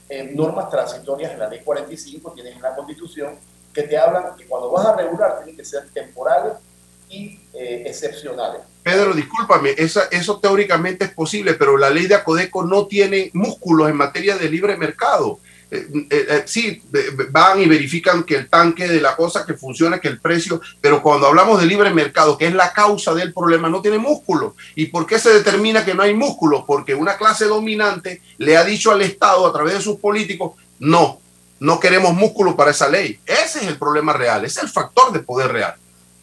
eh, 0.10 0.32
normas 0.36 0.70
transitorias 0.70 1.32
en 1.32 1.40
la 1.40 1.48
Ley 1.48 1.62
45, 1.64 2.34
tienes 2.34 2.56
en 2.56 2.62
la 2.62 2.76
Constitución, 2.76 3.38
que 3.74 3.84
te 3.84 3.98
hablan 3.98 4.36
que 4.36 4.46
cuando 4.46 4.72
vas 4.72 4.86
a 4.88 4.96
regular 4.96 5.38
tienen 5.38 5.56
que 5.56 5.64
ser 5.64 5.90
temporales 5.90 6.54
y 7.10 7.40
eh, 7.54 7.84
excepcionales. 7.86 8.62
Pedro, 8.84 9.14
discúlpame, 9.14 9.76
eso 9.78 10.40
teóricamente 10.40 11.06
es 11.06 11.12
posible, 11.12 11.54
pero 11.54 11.78
la 11.78 11.90
ley 11.90 12.08
de 12.08 12.16
Acodeco 12.16 12.66
no 12.66 12.88
tiene 12.88 13.30
músculos 13.34 13.90
en 13.90 13.96
materia 13.96 14.38
de 14.38 14.50
libre 14.50 14.76
mercado. 14.78 15.40
Eh, 15.72 15.88
eh, 16.10 16.26
eh, 16.30 16.44
sí, 16.46 16.82
van 17.30 17.62
y 17.62 17.68
verifican 17.68 18.24
que 18.24 18.36
el 18.36 18.50
tanque 18.50 18.88
de 18.88 19.00
la 19.00 19.16
cosa 19.16 19.46
que 19.46 19.54
funciona, 19.54 20.00
que 20.00 20.08
el 20.08 20.20
precio, 20.20 20.60
pero 20.82 21.04
cuando 21.04 21.28
hablamos 21.28 21.60
de 21.62 21.68
libre 21.68 21.94
mercado, 21.94 22.38
que 22.38 22.48
es 22.48 22.54
la 22.56 22.74
causa 22.74 23.14
del 23.14 23.34
problema, 23.34 23.70
no 23.70 23.82
tiene 23.82 24.00
músculo. 24.00 24.56
¿Y 24.76 24.88
por 24.88 25.06
qué 25.06 25.20
se 25.20 25.32
determina 25.32 25.86
que 25.86 25.94
no 25.94 26.02
hay 26.02 26.16
músculo? 26.16 26.66
Porque 26.66 26.96
una 26.96 27.18
clase 27.18 27.46
dominante 27.46 28.22
le 28.38 28.58
ha 28.58 28.64
dicho 28.64 28.92
al 28.92 29.02
Estado 29.02 29.46
a 29.46 29.54
través 29.54 29.76
de 29.76 29.82
sus 29.82 29.98
políticos, 29.98 30.54
no, 30.80 31.22
no 31.60 31.80
queremos 31.80 32.14
músculo 32.14 32.56
para 32.56 32.72
esa 32.72 32.90
ley. 32.90 33.20
Ese 33.26 33.60
es 33.60 33.68
el 33.68 33.78
problema 33.78 34.14
real, 34.14 34.46
es 34.46 34.58
el 34.58 34.70
factor 34.70 35.12
de 35.12 35.20
poder 35.20 35.52
real. 35.52 35.76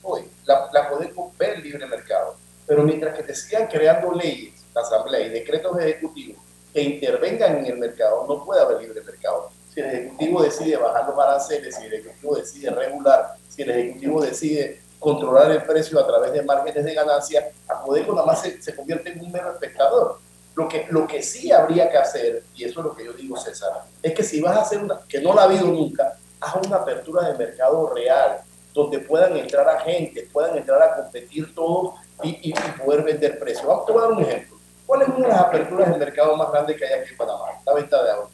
Hoy, 0.03 0.22
la, 0.44 0.68
la 0.72 0.88
podemos 0.88 1.36
ver 1.38 1.61
libre 1.61 1.86
mercado, 1.86 2.36
pero 2.66 2.82
mientras 2.82 3.16
que 3.16 3.22
te 3.22 3.34
sigan 3.34 3.68
creando 3.68 4.12
leyes, 4.12 4.55
la 4.74 4.80
asamblea 4.80 5.20
y 5.20 5.30
decretos 5.30 5.78
ejecutivos 5.78 6.45
que 6.77 6.83
intervengan 6.83 7.57
en 7.57 7.64
el 7.64 7.79
mercado, 7.79 8.27
no 8.29 8.45
puede 8.45 8.61
haber 8.61 8.83
libre 8.83 9.01
mercado. 9.01 9.49
Si 9.72 9.81
el 9.81 9.87
Ejecutivo 9.87 10.43
decide 10.43 10.77
bajar 10.77 11.09
los 11.09 11.18
aranceles, 11.18 11.74
si 11.74 11.87
el 11.87 11.95
Ejecutivo 11.95 12.37
decide 12.37 12.70
regular, 12.70 13.35
si 13.49 13.62
el 13.62 13.70
Ejecutivo 13.70 14.20
decide 14.20 14.83
controlar 14.99 15.51
el 15.53 15.62
precio 15.62 15.99
a 15.99 16.07
través 16.07 16.35
de 16.35 16.43
márgenes 16.43 16.85
de 16.85 16.93
ganancia, 16.93 17.51
a 17.66 17.81
Codeco 17.81 18.12
nada 18.12 18.27
más 18.27 18.43
se, 18.43 18.61
se 18.61 18.77
convierte 18.77 19.11
en 19.11 19.24
un 19.24 19.33
mero 19.33 19.53
espectador. 19.53 20.18
Lo 20.55 20.68
que, 20.68 20.87
lo 20.91 21.07
que 21.07 21.22
sí 21.22 21.51
habría 21.51 21.91
que 21.91 21.97
hacer, 21.97 22.43
y 22.55 22.64
eso 22.64 22.81
es 22.81 22.85
lo 22.85 22.95
que 22.95 23.07
yo 23.07 23.14
digo, 23.14 23.39
César, 23.39 23.85
es 24.03 24.12
que 24.12 24.22
si 24.22 24.43
vas 24.43 24.59
a 24.59 24.61
hacer 24.61 24.83
una, 24.83 25.01
que 25.09 25.22
no 25.22 25.33
la 25.33 25.43
ha 25.43 25.45
habido 25.45 25.68
nunca, 25.68 26.18
haz 26.41 26.66
una 26.66 26.77
apertura 26.77 27.27
de 27.27 27.39
mercado 27.39 27.89
real, 27.95 28.43
donde 28.74 28.99
puedan 28.99 29.35
entrar 29.35 29.66
agentes, 29.66 30.29
puedan 30.31 30.59
entrar 30.59 30.83
a 30.83 30.97
competir 30.97 31.55
todos 31.55 31.95
y, 32.22 32.53
poder 32.85 33.03
vender 33.03 33.39
precios. 33.39 33.66
Vamos, 33.66 33.89
a 33.89 33.93
dar 33.95 34.12
un 34.12 34.20
ejemplo. 34.20 34.55
¿Cuál 34.87 35.03
es 35.03 35.09
una 35.09 35.26
de 35.26 35.28
las 35.28 35.41
aperturas 35.41 35.91
del 35.91 35.99
mercado 35.99 36.37
más 36.37 36.51
grande 36.53 36.76
que 36.76 36.87
hay 36.87 37.01
aquí 37.01 37.11
en 37.11 37.16
Panamá? 37.16 37.47
La 37.66 37.74
venta 37.74 38.03
de 38.03 38.11
autos. 38.12 38.30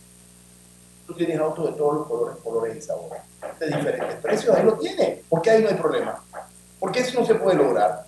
Tú 1.06 1.14
tienes 1.14 1.38
autos 1.40 1.66
de 1.66 1.72
todos 1.72 1.94
los 1.94 2.06
colores, 2.06 2.36
colores 2.44 2.76
y 2.76 2.82
sabores, 2.82 3.22
de 3.58 3.66
diferentes 3.66 4.16
precios, 4.16 4.56
ahí 4.56 4.64
lo 4.64 4.74
tienes. 4.74 5.24
¿Por 5.28 5.42
qué 5.42 5.50
ahí 5.50 5.62
no 5.62 5.70
hay 5.70 5.74
problema? 5.74 6.22
¿Por 6.78 6.92
qué 6.92 7.00
eso 7.00 7.20
no 7.20 7.26
se 7.26 7.34
puede 7.34 7.56
lograr? 7.56 8.04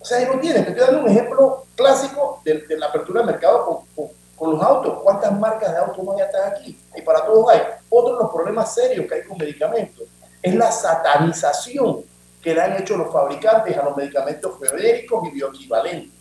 O 0.00 0.04
sea, 0.04 0.18
ahí 0.18 0.26
lo 0.26 0.38
tienes. 0.38 0.64
Te 0.64 0.70
estoy 0.70 0.86
dando 0.86 1.02
un 1.02 1.08
ejemplo 1.08 1.66
clásico 1.74 2.40
de, 2.44 2.64
la 2.78 2.86
apertura 2.86 3.20
del 3.20 3.32
mercado 3.32 3.84
con, 3.94 4.52
los 4.52 4.62
autos. 4.62 5.02
¿Cuántas 5.02 5.38
marcas 5.38 5.72
de 5.72 5.78
autos 5.78 6.04
más 6.04 6.16
ya 6.18 6.24
están 6.24 6.52
aquí? 6.52 6.78
Y 6.94 7.02
para 7.02 7.24
todos 7.26 7.50
hay. 7.50 7.62
Otro 7.88 8.16
de 8.16 8.22
los 8.22 8.32
problemas 8.32 8.74
serios 8.74 9.06
que 9.06 9.14
hay 9.14 9.24
con 9.24 9.36
medicamentos 9.38 10.04
es 10.42 10.54
la 10.54 10.70
satanización 10.70 12.04
que 12.42 12.54
le 12.54 12.60
han 12.62 12.80
hecho 12.80 12.96
los 12.96 13.12
fabricantes 13.12 13.76
a 13.76 13.82
los 13.82 13.96
medicamentos 13.96 14.52
genéricos 14.60 15.26
y 15.26 15.30
bioequivalentes. 15.32 16.15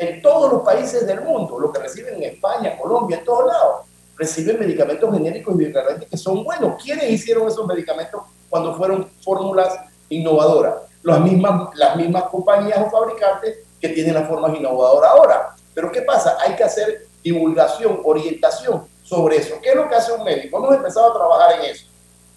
En 0.00 0.22
todos 0.22 0.50
los 0.50 0.62
países 0.62 1.06
del 1.06 1.20
mundo, 1.20 1.60
lo 1.60 1.70
que 1.70 1.78
reciben 1.78 2.14
en 2.14 2.22
España, 2.22 2.74
Colombia, 2.80 3.18
en 3.18 3.24
todos 3.26 3.46
lados, 3.46 3.80
reciben 4.16 4.58
medicamentos 4.58 5.12
genéricos 5.12 5.54
y 5.54 5.58
bioequivalentes 5.58 6.08
que 6.08 6.16
son 6.16 6.42
buenos. 6.42 6.82
¿Quiénes 6.82 7.10
hicieron 7.10 7.46
esos 7.46 7.66
medicamentos 7.66 8.22
cuando 8.48 8.74
fueron 8.76 9.10
fórmulas 9.22 9.78
innovadoras? 10.08 10.76
Las 11.02 11.20
mismas, 11.20 11.68
las 11.74 11.96
mismas 11.96 12.22
compañías 12.30 12.78
o 12.78 12.88
fabricantes 12.88 13.58
que 13.78 13.90
tienen 13.90 14.14
las 14.14 14.26
formas 14.26 14.56
innovadoras 14.56 15.10
ahora. 15.10 15.54
Pero 15.74 15.92
¿qué 15.92 16.00
pasa? 16.00 16.38
Hay 16.40 16.56
que 16.56 16.64
hacer 16.64 17.06
divulgación, 17.22 18.00
orientación 18.02 18.88
sobre 19.02 19.36
eso. 19.36 19.56
¿Qué 19.62 19.68
es 19.68 19.76
lo 19.76 19.86
que 19.86 19.96
hace 19.96 20.12
un 20.12 20.24
médico? 20.24 20.56
Hemos 20.56 20.76
empezado 20.76 21.10
a 21.10 21.14
trabajar 21.18 21.60
en 21.60 21.72
eso. 21.72 21.88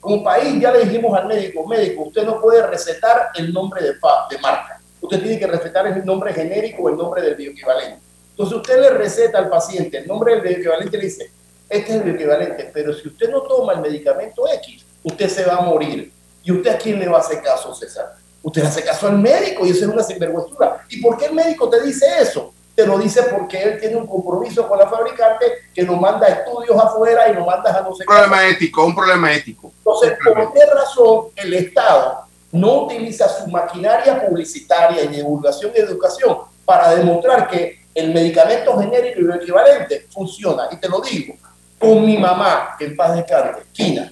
Como 0.01 0.22
país 0.22 0.59
ya 0.59 0.70
le 0.70 0.84
dijimos 0.84 1.18
al 1.18 1.28
médico, 1.28 1.66
médico, 1.66 2.03
usted 2.03 2.26
no 2.26 2.41
puede 2.41 2.68
recetar 2.68 3.30
el 3.36 3.53
nombre 3.53 3.82
de 3.82 3.93
marca. 4.41 4.73
Usted 5.04 5.22
tiene 5.22 5.38
que 5.38 5.47
recetar 5.47 5.86
el 5.86 6.06
nombre 6.06 6.34
genérico 6.34 6.84
o 6.84 6.89
el 6.89 6.95
nombre 6.95 7.22
del 7.22 7.36
bioequivalente. 7.36 7.99
Entonces 8.30 8.56
usted 8.56 8.80
le 8.80 8.89
receta 8.91 9.38
al 9.38 9.49
paciente 9.49 9.97
el 9.97 10.08
nombre 10.08 10.34
del 10.34 10.41
bioequivalente 10.41 10.95
y 10.95 10.99
le 11.01 11.06
dice, 11.06 11.32
este 11.68 11.91
es 11.91 11.97
el 11.97 12.04
bioequivalente, 12.04 12.72
pero 12.74 12.93
si 12.93 13.10
usted 13.10 13.30
no 13.30 13.41
toma 13.41 13.74
el 13.74 13.82
medicamento 13.82 14.47
X, 14.47 14.86
usted 15.04 15.28
se 15.28 15.43
va 15.43 15.58
a 15.58 15.62
morir. 15.62 16.10
¿Y 16.41 16.54
usted 16.54 16.72
a 16.72 16.78
quién 16.78 16.99
le 16.99 17.10
va 17.10 17.18
a 17.18 17.20
hacer 17.20 17.41
caso, 17.41 17.76
César? 17.76 18.16
Usted 18.41 18.62
le 18.62 18.68
hace 18.70 18.82
caso 18.82 19.08
al 19.08 19.20
médico 19.20 19.66
y 19.66 19.72
eso 19.72 19.84
es 19.84 19.91
una 19.91 20.04
sinvergüenzura. 20.04 20.86
¿Y 20.88 21.01
por 21.01 21.18
qué 21.18 21.26
el 21.26 21.34
médico 21.34 21.70
te 21.70 21.82
dice 21.82 22.06
eso? 22.22 22.54
Te 22.74 22.88
lo 22.88 22.97
dice 22.97 23.24
porque 23.24 23.62
él 23.62 23.80
tiene 23.82 23.97
un 23.97 24.08
compromiso 24.08 24.70
con 24.70 24.80
la 24.80 24.88
fabricante 24.88 25.45
que 25.74 25.84
nos 25.84 25.99
manda 25.99 26.28
estudios 26.28 26.82
afuera 26.82 27.30
y 27.30 27.34
nos 27.34 27.45
manda 27.45 27.78
a 27.78 27.82
no 27.82 27.93
sé 27.93 28.04
Un 28.04 28.16
problema 28.16 28.47
ético, 28.47 28.86
un 28.86 28.95
problema 28.95 29.34
ético. 29.34 29.74
Entonces, 29.80 30.14
¿por 30.24 30.54
qué 30.54 30.66
razón 30.66 31.26
el 31.36 31.54
Estado 31.56 32.26
no 32.54 32.84
utiliza 32.84 33.28
su 33.28 33.47
maquinaria 33.47 34.26
publicitaria 34.26 35.04
y 35.04 35.08
divulgación 35.08 35.72
y 35.76 35.80
educación 35.80 36.38
para 36.64 36.95
demostrar 36.95 37.49
que 37.49 37.80
el 37.93 38.14
medicamento 38.14 38.78
genérico 38.78 39.20
y 39.20 39.24
lo 39.24 39.36
equivalente 39.36 40.08
funciona? 40.12 40.68
Y 40.72 40.78
te 40.78 40.88
lo 40.88 41.01
digo, 41.01 41.36
con 41.78 42.06
mi 42.06 42.18
mamá, 42.18 42.76
que 42.78 42.86
en 42.86 42.95
paz 42.95 43.16
descanse, 43.16 43.64
Quina, 43.74 44.12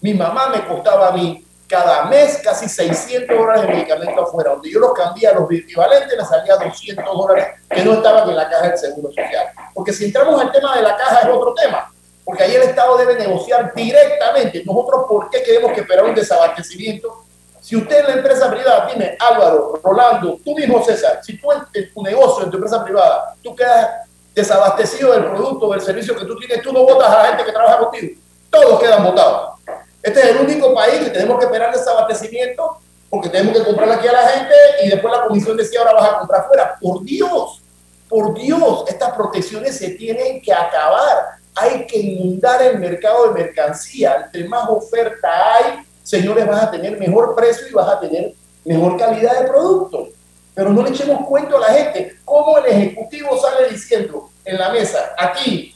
mi 0.00 0.12
mamá 0.12 0.48
me 0.48 0.66
costaba 0.66 1.08
a 1.08 1.12
mí 1.12 1.44
cada 1.68 2.04
mes 2.06 2.40
casi 2.42 2.68
600 2.68 3.36
dólares 3.36 3.62
de 3.62 3.68
medicamento 3.68 4.22
afuera. 4.22 4.50
Donde 4.50 4.70
yo 4.70 4.80
los 4.80 4.92
cambié 4.92 5.28
a 5.28 5.34
los 5.34 5.50
equivalentes, 5.50 6.16
me 6.16 6.24
salía 6.24 6.56
200 6.56 7.04
dólares 7.04 7.46
que 7.70 7.84
no 7.84 7.94
estaban 7.94 8.28
en 8.28 8.36
la 8.36 8.48
caja 8.48 8.68
del 8.68 8.78
Seguro 8.78 9.08
Social. 9.08 9.46
Porque 9.74 9.92
si 9.92 10.06
entramos 10.06 10.40
al 10.40 10.52
tema 10.52 10.76
de 10.76 10.82
la 10.82 10.96
caja 10.96 11.20
es 11.20 11.28
otro 11.28 11.54
tema. 11.54 11.90
Porque 12.24 12.42
ahí 12.42 12.54
el 12.54 12.62
Estado 12.62 12.96
debe 12.98 13.14
negociar 13.14 13.72
directamente. 13.74 14.62
Nosotros, 14.64 15.04
¿por 15.08 15.30
qué 15.30 15.42
queremos 15.42 15.72
que 15.72 15.80
esperar 15.80 16.04
un 16.04 16.14
desabastecimiento? 16.14 17.25
Si 17.66 17.74
usted 17.74 17.98
en 17.98 18.06
la 18.06 18.12
empresa 18.12 18.48
privada, 18.48 18.86
dime, 18.86 19.16
Álvaro, 19.18 19.80
Rolando, 19.82 20.38
tú 20.44 20.54
mismo, 20.54 20.84
César, 20.84 21.18
si 21.20 21.36
tú 21.36 21.48
en 21.50 21.92
tu 21.92 22.00
negocio, 22.00 22.44
en 22.44 22.50
tu 22.52 22.58
empresa 22.58 22.84
privada, 22.84 23.34
tú 23.42 23.56
quedas 23.56 24.08
desabastecido 24.32 25.10
del 25.10 25.24
producto, 25.24 25.72
del 25.72 25.80
servicio 25.80 26.16
que 26.16 26.26
tú 26.26 26.36
tienes, 26.36 26.62
tú 26.62 26.72
no 26.72 26.84
votas 26.84 27.10
a 27.10 27.22
la 27.24 27.28
gente 27.30 27.44
que 27.44 27.50
trabaja 27.50 27.78
contigo. 27.78 28.20
Todos 28.50 28.78
quedan 28.78 29.02
votados. 29.02 29.58
Este 30.00 30.20
es 30.20 30.26
el 30.26 30.36
único 30.42 30.72
país 30.76 31.00
que 31.00 31.10
tenemos 31.10 31.40
que 31.40 31.46
esperar 31.46 31.74
desabastecimiento 31.74 32.78
porque 33.10 33.30
tenemos 33.30 33.58
que 33.58 33.64
comprarle 33.64 33.94
aquí 33.94 34.06
a 34.06 34.12
la 34.12 34.28
gente 34.28 34.54
y 34.84 34.88
después 34.88 35.12
la 35.12 35.24
comisión 35.24 35.56
decía 35.56 35.80
ahora 35.80 35.94
vas 35.94 36.08
a 36.08 36.18
comprar 36.20 36.40
afuera. 36.42 36.78
Por 36.80 37.02
Dios, 37.02 37.62
por 38.08 38.32
Dios, 38.34 38.84
estas 38.86 39.12
protecciones 39.14 39.76
se 39.76 39.88
tienen 39.88 40.40
que 40.40 40.52
acabar. 40.52 41.30
Hay 41.56 41.84
que 41.88 41.98
inundar 41.98 42.62
el 42.62 42.78
mercado 42.78 43.26
de 43.26 43.42
mercancía. 43.42 44.22
Entre 44.24 44.48
más 44.48 44.68
oferta 44.68 45.56
hay, 45.56 45.85
señores, 46.06 46.46
vas 46.46 46.62
a 46.62 46.70
tener 46.70 46.98
mejor 46.98 47.34
precio 47.34 47.66
y 47.68 47.72
vas 47.72 47.88
a 47.88 48.00
tener 48.00 48.32
mejor 48.64 48.96
calidad 48.96 49.40
de 49.40 49.48
producto. 49.48 50.08
Pero 50.54 50.70
no 50.70 50.82
le 50.82 50.90
echemos 50.90 51.26
cuento 51.26 51.56
a 51.56 51.60
la 51.60 51.74
gente. 51.74 52.16
¿Cómo 52.24 52.56
el 52.58 52.66
Ejecutivo 52.66 53.36
sale 53.38 53.68
diciendo 53.68 54.30
en 54.44 54.56
la 54.56 54.70
mesa, 54.70 55.14
aquí, 55.18 55.74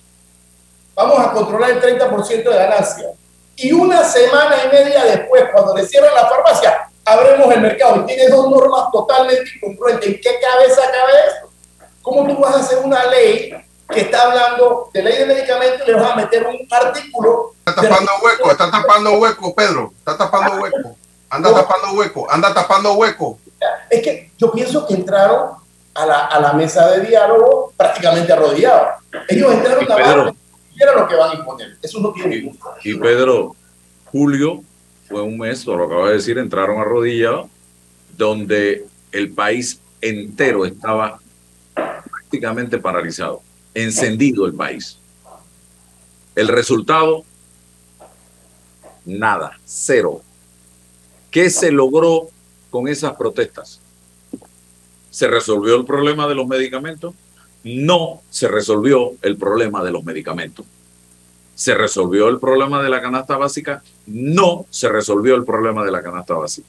vamos 0.95 1.18
a 1.18 1.33
controlar 1.33 1.70
el 1.70 1.83
30% 1.83 2.45
de 2.45 2.57
ganancia? 2.57 3.11
y 3.62 3.72
una 3.72 4.03
semana 4.05 4.57
y 4.64 4.68
media 4.68 5.05
después, 5.05 5.45
cuando 5.53 5.76
le 5.76 5.87
cierran 5.87 6.14
la 6.14 6.26
farmacia, 6.26 6.89
abremos 7.05 7.53
el 7.53 7.61
mercado 7.61 8.03
y 8.03 8.07
tiene 8.07 8.28
dos 8.28 8.49
normas 8.49 8.91
totalmente 8.91 9.51
incongruentes. 9.57 10.09
¿En 10.09 10.20
qué 10.20 10.31
cabeza 10.41 10.81
cabe 10.81 11.12
eso? 11.28 11.51
¿Cómo 12.01 12.26
tú 12.26 12.41
vas 12.41 12.57
a 12.57 12.61
hacer 12.61 12.78
una 12.78 13.05
ley 13.07 13.53
que 13.91 14.01
está 14.01 14.22
hablando 14.22 14.91
de 14.93 15.03
ley 15.03 15.18
de 15.18 15.26
medicamentos 15.26 15.82
y 15.86 15.91
le 15.91 15.97
vas 15.97 16.12
a 16.12 16.16
meter 16.16 16.47
un 16.47 16.66
artículo? 16.70 17.55
Está 17.66 17.82
tapando 17.82 18.11
hueco, 18.22 18.51
está 18.51 18.70
tapando 18.70 19.12
hueco, 19.18 19.55
Pedro, 19.55 19.93
está 19.99 20.16
tapando 20.16 20.62
hueco. 20.62 20.97
Anda 21.28 21.55
tapando 21.55 21.93
hueco, 21.93 22.30
anda 22.30 22.55
tapando 22.55 22.93
hueco. 22.95 23.38
Es 23.88 24.03
que 24.03 24.32
yo 24.36 24.51
pienso 24.51 24.86
que 24.86 24.95
entraron 24.95 25.51
a 25.95 26.07
la, 26.07 26.26
a 26.26 26.41
la 26.41 26.53
mesa 26.55 26.88
de 26.91 27.07
diálogo 27.07 27.72
prácticamente 27.76 28.32
arrodillados. 28.32 29.03
Ellos 29.28 29.53
entraron 29.53 29.93
a 29.93 29.99
la 29.99 30.34
era 30.80 30.95
lo 30.95 31.07
que 31.07 31.14
van 31.14 31.30
a 31.30 31.34
imponer. 31.34 31.76
Eso 31.82 32.01
no 32.01 32.12
tiene 32.12 32.36
ningún 32.36 32.59
Y 32.82 32.95
Pedro, 32.95 33.55
julio 34.07 34.62
fue 35.09 35.22
un 35.22 35.38
mes, 35.38 35.66
lo 35.66 35.84
acabo 35.84 36.07
de 36.07 36.14
decir, 36.14 36.38
entraron 36.38 36.80
a 36.80 36.84
rodilla, 36.84 37.43
donde 38.16 38.86
el 39.12 39.30
país 39.32 39.80
entero 40.01 40.64
estaba 40.64 41.18
prácticamente 41.74 42.78
paralizado, 42.78 43.43
encendido 43.74 44.46
el 44.46 44.54
país. 44.54 44.98
El 46.34 46.48
resultado, 46.48 47.24
nada, 49.04 49.58
cero. 49.64 50.22
¿Qué 51.30 51.50
se 51.50 51.70
logró 51.70 52.28
con 52.70 52.88
esas 52.88 53.14
protestas? 53.14 53.80
¿Se 55.10 55.28
resolvió 55.28 55.76
el 55.76 55.84
problema 55.84 56.26
de 56.28 56.34
los 56.34 56.46
medicamentos? 56.46 57.14
no 57.62 58.22
se 58.30 58.48
resolvió 58.48 59.12
el 59.22 59.36
problema 59.36 59.84
de 59.84 59.90
los 59.90 60.04
medicamentos. 60.04 60.66
¿Se 61.54 61.74
resolvió 61.74 62.28
el 62.28 62.38
problema 62.38 62.82
de 62.82 62.88
la 62.88 63.02
canasta 63.02 63.36
básica? 63.36 63.82
No 64.06 64.66
se 64.70 64.88
resolvió 64.88 65.34
el 65.34 65.44
problema 65.44 65.84
de 65.84 65.90
la 65.90 66.02
canasta 66.02 66.34
básica. 66.34 66.66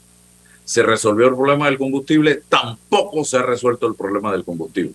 ¿Se 0.65 0.83
resolvió 0.83 1.27
el 1.27 1.35
problema 1.35 1.67
del 1.67 1.77
combustible? 1.77 2.43
Tampoco 2.49 3.23
se 3.23 3.37
ha 3.37 3.41
resuelto 3.41 3.87
el 3.87 3.95
problema 3.95 4.31
del 4.31 4.43
combustible. 4.43 4.93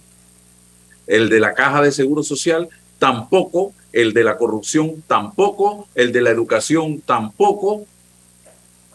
El 1.06 1.28
de 1.28 1.40
la 1.40 1.54
caja 1.54 1.82
de 1.82 1.92
seguro 1.92 2.22
social, 2.22 2.68
tampoco. 2.98 3.72
El 3.92 4.12
de 4.12 4.24
la 4.24 4.36
corrupción, 4.36 5.02
tampoco. 5.06 5.88
El 5.94 6.12
de 6.12 6.22
la 6.22 6.30
educación, 6.30 7.00
tampoco. 7.00 7.86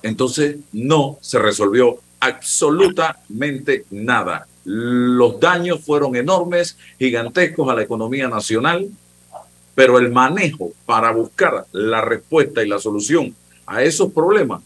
Entonces, 0.03 0.57
no 0.71 1.17
se 1.21 1.39
resolvió 1.39 1.99
absolutamente 2.19 3.85
nada 3.89 4.47
los 4.63 5.39
daños 5.39 5.81
fueron 5.83 6.15
enormes, 6.15 6.77
gigantescos 6.99 7.69
a 7.69 7.75
la 7.75 7.81
economía 7.81 8.27
nacional, 8.27 8.89
pero 9.73 9.97
el 9.97 10.11
manejo 10.11 10.71
para 10.85 11.11
buscar 11.11 11.65
la 11.71 12.01
respuesta 12.01 12.63
y 12.63 12.67
la 12.67 12.79
solución 12.79 13.35
a 13.65 13.83
esos 13.83 14.11
problemas 14.11 14.61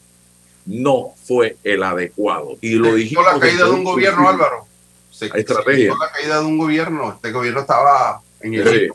no 0.65 1.13
fue 1.23 1.57
el 1.63 1.83
adecuado. 1.83 2.57
Y 2.59 2.73
lo 2.73 2.95
dijimos. 2.95 3.25
la 3.25 3.39
caída 3.39 3.65
de 3.65 3.71
un 3.71 3.83
gobierno, 3.83 4.27
Álvaro. 4.27 4.64
Se, 5.15 5.27
estrategia. 5.27 5.93
la 5.97 6.11
caída 6.11 6.39
de 6.39 6.45
un 6.45 6.57
gobierno. 6.57 7.13
Este 7.13 7.31
gobierno 7.31 7.61
estaba 7.61 8.21
en 8.41 8.53
el. 8.55 8.91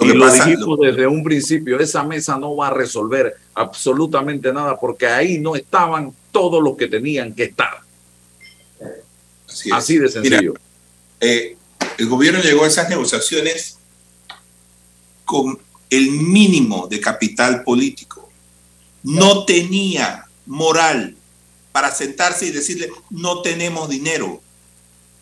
y 0.00 0.06
lo 0.06 0.32
dijimos 0.32 0.78
desde 0.80 1.06
un 1.06 1.22
principio, 1.22 1.78
esa 1.78 2.02
mesa 2.02 2.38
no 2.38 2.56
va 2.56 2.68
a 2.68 2.70
resolver 2.70 3.36
absolutamente 3.54 4.52
nada 4.52 4.78
porque 4.78 5.06
ahí 5.06 5.38
no 5.38 5.54
estaban 5.54 6.14
todos 6.32 6.62
los 6.62 6.76
que 6.76 6.88
tenían 6.88 7.34
que 7.34 7.44
estar. 7.44 7.80
Así, 9.72 9.98
de 9.98 10.08
sencillo. 10.08 10.54
Eh, 11.20 11.56
el 11.98 12.08
gobierno 12.08 12.40
llegó 12.40 12.64
a 12.64 12.68
esas 12.68 12.88
negociaciones 12.88 13.78
con 15.24 15.58
el 15.90 16.10
mínimo 16.10 16.88
de 16.88 17.00
capital 17.00 17.62
político. 17.62 18.30
No 19.02 19.44
tenía 19.44 20.26
moral 20.46 21.16
para 21.72 21.92
sentarse 21.92 22.46
y 22.46 22.50
decirle, 22.50 22.90
no 23.10 23.42
tenemos 23.42 23.88
dinero. 23.88 24.40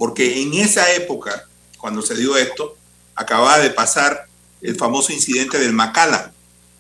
Porque 0.03 0.43
en 0.43 0.53
esa 0.55 0.93
época, 0.95 1.47
cuando 1.79 2.03
se 2.03 2.17
dio 2.17 2.37
esto, 2.37 2.77
acababa 3.15 3.61
de 3.61 3.71
pasar 3.71 4.27
el 4.61 4.75
famoso 4.75 5.13
incidente 5.13 5.61
del 5.61 5.73
Macala. 5.73 6.33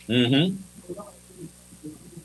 En 0.09 0.59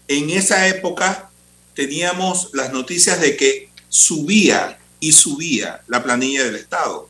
esa 0.08 0.68
época 0.68 1.30
teníamos 1.76 2.50
las 2.54 2.74
noticias 2.74 3.22
de 3.22 3.38
que 3.38 3.70
subía 3.90 4.80
y 5.00 5.12
subía 5.12 5.84
la 5.86 6.02
planilla 6.02 6.46
del 6.46 6.56
Estado. 6.56 7.08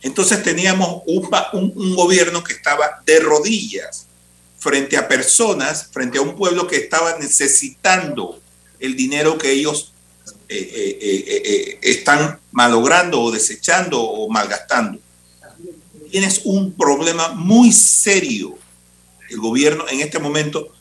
Entonces 0.00 0.40
teníamos 0.44 1.02
un, 1.04 1.28
un, 1.74 1.96
gobierno 1.96 2.44
que 2.44 2.52
estaba 2.52 3.02
de 3.06 3.18
rodillas 3.18 4.06
frente 4.56 4.96
a 4.96 5.08
personas, 5.08 5.88
frente 5.90 6.18
a 6.18 6.22
un 6.22 6.36
pueblo 6.36 6.68
que 6.68 6.76
estaba 6.76 7.18
necesitando 7.18 8.40
el 8.78 8.94
dinero 8.94 9.36
que 9.36 9.50
ellos 9.50 9.94
eh, 10.48 10.98
eh, 11.00 11.42
eh, 11.44 11.78
están 11.82 12.40
malogrando 12.52 13.20
o 13.20 13.30
desechando 13.30 14.00
o 14.00 14.28
malgastando. 14.30 14.98
Tienes 16.10 16.40
un 16.44 16.72
problema 16.72 17.28
muy 17.28 17.72
serio. 17.72 18.58
El 19.28 19.38
gobierno 19.38 19.84
en 19.88 20.00
este 20.00 20.18
momento, 20.18 20.72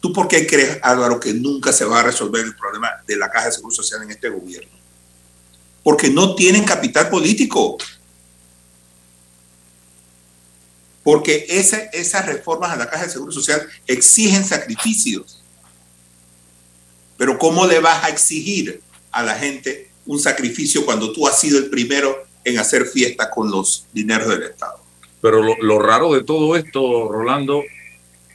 ¿tú 0.00 0.12
por 0.12 0.26
qué 0.26 0.46
crees, 0.46 0.78
Álvaro, 0.82 1.20
que 1.20 1.32
nunca 1.32 1.72
se 1.72 1.84
va 1.84 2.00
a 2.00 2.02
resolver 2.02 2.44
el 2.44 2.56
problema 2.56 2.90
de 3.06 3.16
la 3.16 3.30
Caja 3.30 3.46
de 3.46 3.52
Seguro 3.52 3.74
Social 3.74 4.02
en 4.02 4.10
este 4.10 4.28
gobierno? 4.28 4.76
Porque 5.84 6.10
no 6.10 6.34
tienen 6.34 6.64
capital 6.64 7.08
político. 7.08 7.78
porque 11.06 11.46
esas 11.48 12.26
reformas 12.26 12.72
a 12.72 12.76
la 12.76 12.90
Caja 12.90 13.04
de 13.04 13.12
Seguro 13.12 13.30
Social 13.30 13.64
exigen 13.86 14.44
sacrificios. 14.44 15.35
Pero 17.16 17.38
¿cómo 17.38 17.66
le 17.66 17.80
vas 17.80 18.04
a 18.04 18.08
exigir 18.08 18.80
a 19.10 19.22
la 19.22 19.34
gente 19.34 19.90
un 20.04 20.20
sacrificio 20.20 20.84
cuando 20.84 21.12
tú 21.12 21.26
has 21.26 21.40
sido 21.40 21.58
el 21.58 21.70
primero 21.70 22.24
en 22.44 22.58
hacer 22.58 22.86
fiesta 22.86 23.30
con 23.30 23.50
los 23.50 23.86
dineros 23.92 24.28
del 24.28 24.44
Estado? 24.44 24.80
Pero 25.20 25.42
lo, 25.42 25.78
raro 25.78 26.12
de 26.14 26.22
todo 26.22 26.56
esto, 26.56 27.10
Rolando, 27.10 27.62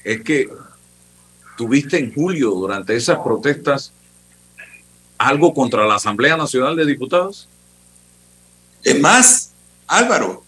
es 0.04 0.22
que 0.22 0.50
tuviste 1.56 1.98
en 1.98 2.14
julio, 2.14 2.50
durante 2.52 2.96
esas 2.96 3.20
protestas, 3.20 3.94
algo 5.18 5.54
contra 5.54 5.86
la 5.86 5.96
Asamblea 5.96 6.36
Nacional 6.36 6.76
de 6.76 6.86
Diputados. 6.86 7.48
Es 8.84 9.00
más, 9.00 9.52
Álvaro, 9.88 10.44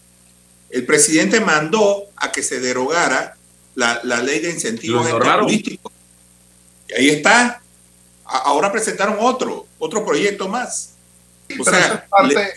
el 0.70 0.84
presidente 0.84 1.40
mandó 1.40 2.04
a 2.16 2.32
que 2.32 2.42
se 2.42 2.58
derogara 2.58 3.36
la, 3.76 4.02
ley 4.22 4.40
de 4.40 4.50
incentivos 4.50 5.06
turísticos. 5.08 5.92
Y 6.88 6.94
ahí 6.94 7.08
está. 7.10 7.62
Ahora 8.24 8.72
presentaron 8.72 9.16
otro, 9.20 9.66
otro 9.78 10.04
proyecto 10.04 10.48
más. 10.48 10.94
O 11.58 11.64
sea, 11.64 12.06
eso 12.20 12.54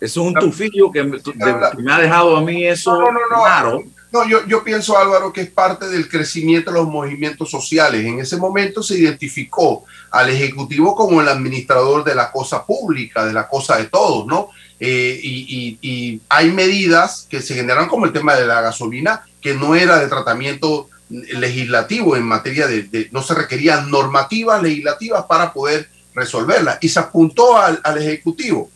es 0.00 0.16
un 0.16 0.34
tufillo 0.34 0.90
que, 0.90 1.02
me 1.02 1.92
ha 1.92 1.98
dejado 1.98 2.36
a 2.36 2.42
mí 2.42 2.66
eso 2.66 3.00
no, 3.00 3.10
no, 3.10 3.18
claro. 3.28 3.82
No, 4.12 4.28
yo, 4.28 4.46
yo 4.46 4.62
pienso, 4.62 4.96
Álvaro, 4.96 5.32
que 5.32 5.40
es 5.42 5.50
parte 5.50 5.88
del 5.88 6.08
crecimiento 6.08 6.70
de 6.70 6.78
los 6.78 6.88
movimientos 6.88 7.50
sociales. 7.50 8.04
En 8.04 8.20
ese 8.20 8.36
momento 8.36 8.82
se 8.82 8.98
identificó 8.98 9.84
al 10.10 10.30
Ejecutivo 10.30 10.94
como 10.94 11.20
el 11.20 11.28
administrador 11.28 12.04
de 12.04 12.14
la 12.14 12.30
cosa 12.30 12.64
pública, 12.64 13.26
de 13.26 13.32
la 13.32 13.48
cosa 13.48 13.76
de 13.76 13.86
todos, 13.86 14.26
¿no? 14.26 14.50
Eh, 14.78 15.18
y, 15.22 16.20
hay 16.28 16.50
medidas 16.52 17.26
que 17.28 17.40
se 17.40 17.54
generan 17.54 17.88
como 17.88 18.06
el 18.06 18.12
tema 18.12 18.34
de 18.34 18.46
la 18.46 18.60
gasolina, 18.60 19.24
que 19.40 19.54
no 19.54 19.74
era 19.74 19.98
de 19.98 20.08
tratamiento 20.08 20.88
legislativo 21.08 22.16
en 22.16 22.24
materia 22.24 22.66
de, 22.66 23.08
no 23.12 23.22
se 23.22 23.34
requerían 23.34 23.90
normativas 23.90 24.62
legislativas 24.62 25.24
para 25.26 25.52
poder 25.52 25.88
resolverla. 26.14 26.78
Y 26.80 26.88
se 26.88 26.98
apuntó 26.98 27.56
al, 27.56 27.80
Ejecutivo, 27.98 28.70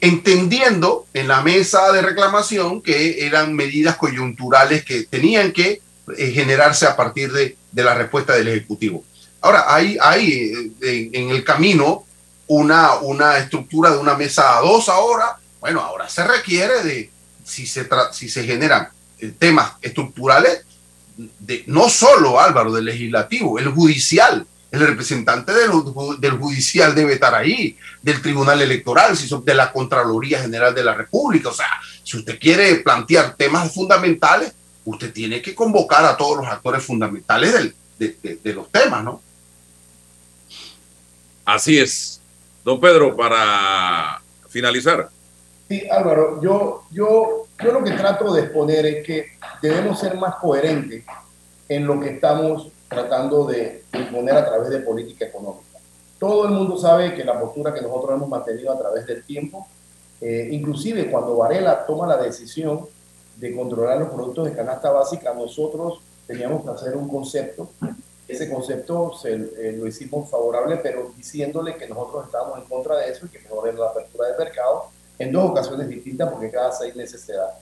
entendiendo 0.00 1.06
en 1.12 1.28
la 1.28 1.42
mesa 1.42 1.92
de 1.92 2.02
reclamación 2.02 2.80
que 2.80 3.26
eran 3.26 3.54
medidas 3.54 3.96
coyunturales 3.96 4.84
que 4.84 5.04
tenían 5.04 5.52
que 5.52 5.80
eh, 6.16 6.30
generarse 6.32 6.86
a 6.86 6.96
partir 6.96 7.32
de, 7.32 7.56
la 7.72 7.94
respuesta 7.94 8.34
del 8.34 8.48
Ejecutivo. 8.48 9.04
Ahora, 9.40 9.74
hay, 9.74 9.96
hay 10.00 10.72
eh, 10.82 11.10
en 11.12 11.30
el 11.30 11.44
camino 11.44 12.04
una, 12.46 12.96
una 12.96 13.38
estructura 13.38 13.90
de 13.90 13.98
una 13.98 14.14
mesa 14.14 14.58
a 14.58 14.60
dos 14.60 14.88
ahora. 14.88 15.38
Bueno, 15.60 15.80
ahora 15.80 16.08
se 16.08 16.24
requiere 16.24 16.82
de, 16.82 17.10
si 17.44 17.66
se, 17.66 17.88
si 18.12 18.28
se 18.28 18.44
generan 18.44 18.88
eh, 19.18 19.32
temas 19.38 19.72
estructurales, 19.82 20.64
de, 21.38 21.64
no 21.66 21.88
solo 21.88 22.40
Álvaro, 22.40 22.72
del 22.72 22.84
legislativo, 22.86 23.58
el 23.58 23.68
judicial, 23.68 24.46
el 24.70 24.80
representante 24.80 25.52
del, 25.52 25.70
del, 26.18 26.32
judicial 26.38 26.94
debe 26.94 27.14
estar 27.14 27.34
ahí, 27.34 27.76
del 28.02 28.22
tribunal 28.22 28.62
electoral, 28.62 29.16
de 29.44 29.54
la 29.54 29.72
Contraloría 29.72 30.40
General 30.40 30.74
de 30.74 30.84
la 30.84 30.94
República. 30.94 31.48
O 31.48 31.54
sea, 31.54 31.68
si 32.04 32.16
usted 32.16 32.38
quiere 32.38 32.76
plantear 32.76 33.34
temas 33.36 33.72
fundamentales, 33.72 34.52
usted 34.84 35.12
tiene 35.12 35.42
que 35.42 35.54
convocar 35.54 36.04
a 36.04 36.16
todos 36.16 36.38
los 36.38 36.46
actores 36.46 36.84
fundamentales 36.84 37.52
del, 37.52 37.74
de, 37.98 38.38
de 38.42 38.52
los 38.54 38.70
temas, 38.70 39.04
¿no? 39.04 39.20
Así 41.44 41.78
es. 41.78 42.20
Don 42.64 42.80
Pedro, 42.80 43.16
para 43.16 44.22
finalizar. 44.48 45.08
Sí, 45.68 45.82
Álvaro, 45.88 46.40
yo, 46.42 46.84
yo, 46.90 47.46
yo 47.62 47.72
lo 47.72 47.84
que 47.84 47.92
trato 47.92 48.32
de 48.34 48.42
exponer 48.42 48.86
es 48.86 49.06
que 49.06 49.32
debemos 49.60 49.98
ser 49.98 50.16
más 50.16 50.36
coherentes 50.36 51.04
en 51.68 51.86
lo 51.86 52.00
que 52.00 52.10
estamos 52.10 52.68
tratando 52.88 53.46
de 53.46 53.84
imponer 53.92 54.34
a 54.34 54.44
través 54.44 54.70
de 54.70 54.80
política 54.80 55.26
económica. 55.26 55.78
Todo 56.18 56.46
el 56.46 56.50
mundo 56.50 56.76
sabe 56.76 57.14
que 57.14 57.24
la 57.24 57.40
postura 57.40 57.72
que 57.72 57.80
nosotros 57.80 58.16
hemos 58.16 58.28
mantenido 58.28 58.72
a 58.72 58.78
través 58.78 59.06
del 59.06 59.24
tiempo, 59.24 59.66
eh, 60.20 60.48
inclusive 60.50 61.10
cuando 61.10 61.36
Varela 61.36 61.86
toma 61.86 62.06
la 62.06 62.16
decisión 62.16 62.86
de 63.36 63.54
controlar 63.54 63.98
los 63.98 64.10
productos 64.10 64.46
de 64.46 64.54
canasta 64.54 64.90
básica, 64.90 65.32
nosotros 65.32 66.00
teníamos 66.26 66.64
que 66.64 66.70
hacer 66.70 66.96
un 66.96 67.08
concepto 67.08 67.70
ese 68.30 68.48
concepto 68.48 69.12
se, 69.20 69.32
eh, 69.32 69.74
lo 69.76 69.86
hicimos 69.86 70.30
favorable, 70.30 70.76
pero 70.76 71.10
diciéndole 71.16 71.76
que 71.76 71.88
nosotros 71.88 72.26
estábamos 72.26 72.58
en 72.58 72.64
contra 72.64 72.96
de 72.96 73.10
eso 73.10 73.26
y 73.26 73.28
que 73.28 73.40
mejor 73.40 73.74
la 73.74 73.86
apertura 73.86 74.28
del 74.28 74.38
mercado 74.38 74.86
en 75.18 75.32
dos 75.32 75.50
ocasiones 75.50 75.88
distintas 75.88 76.30
porque 76.30 76.50
cada 76.50 76.72
seis 76.72 76.94
meses 76.94 77.20
se 77.20 77.34
da. 77.34 77.58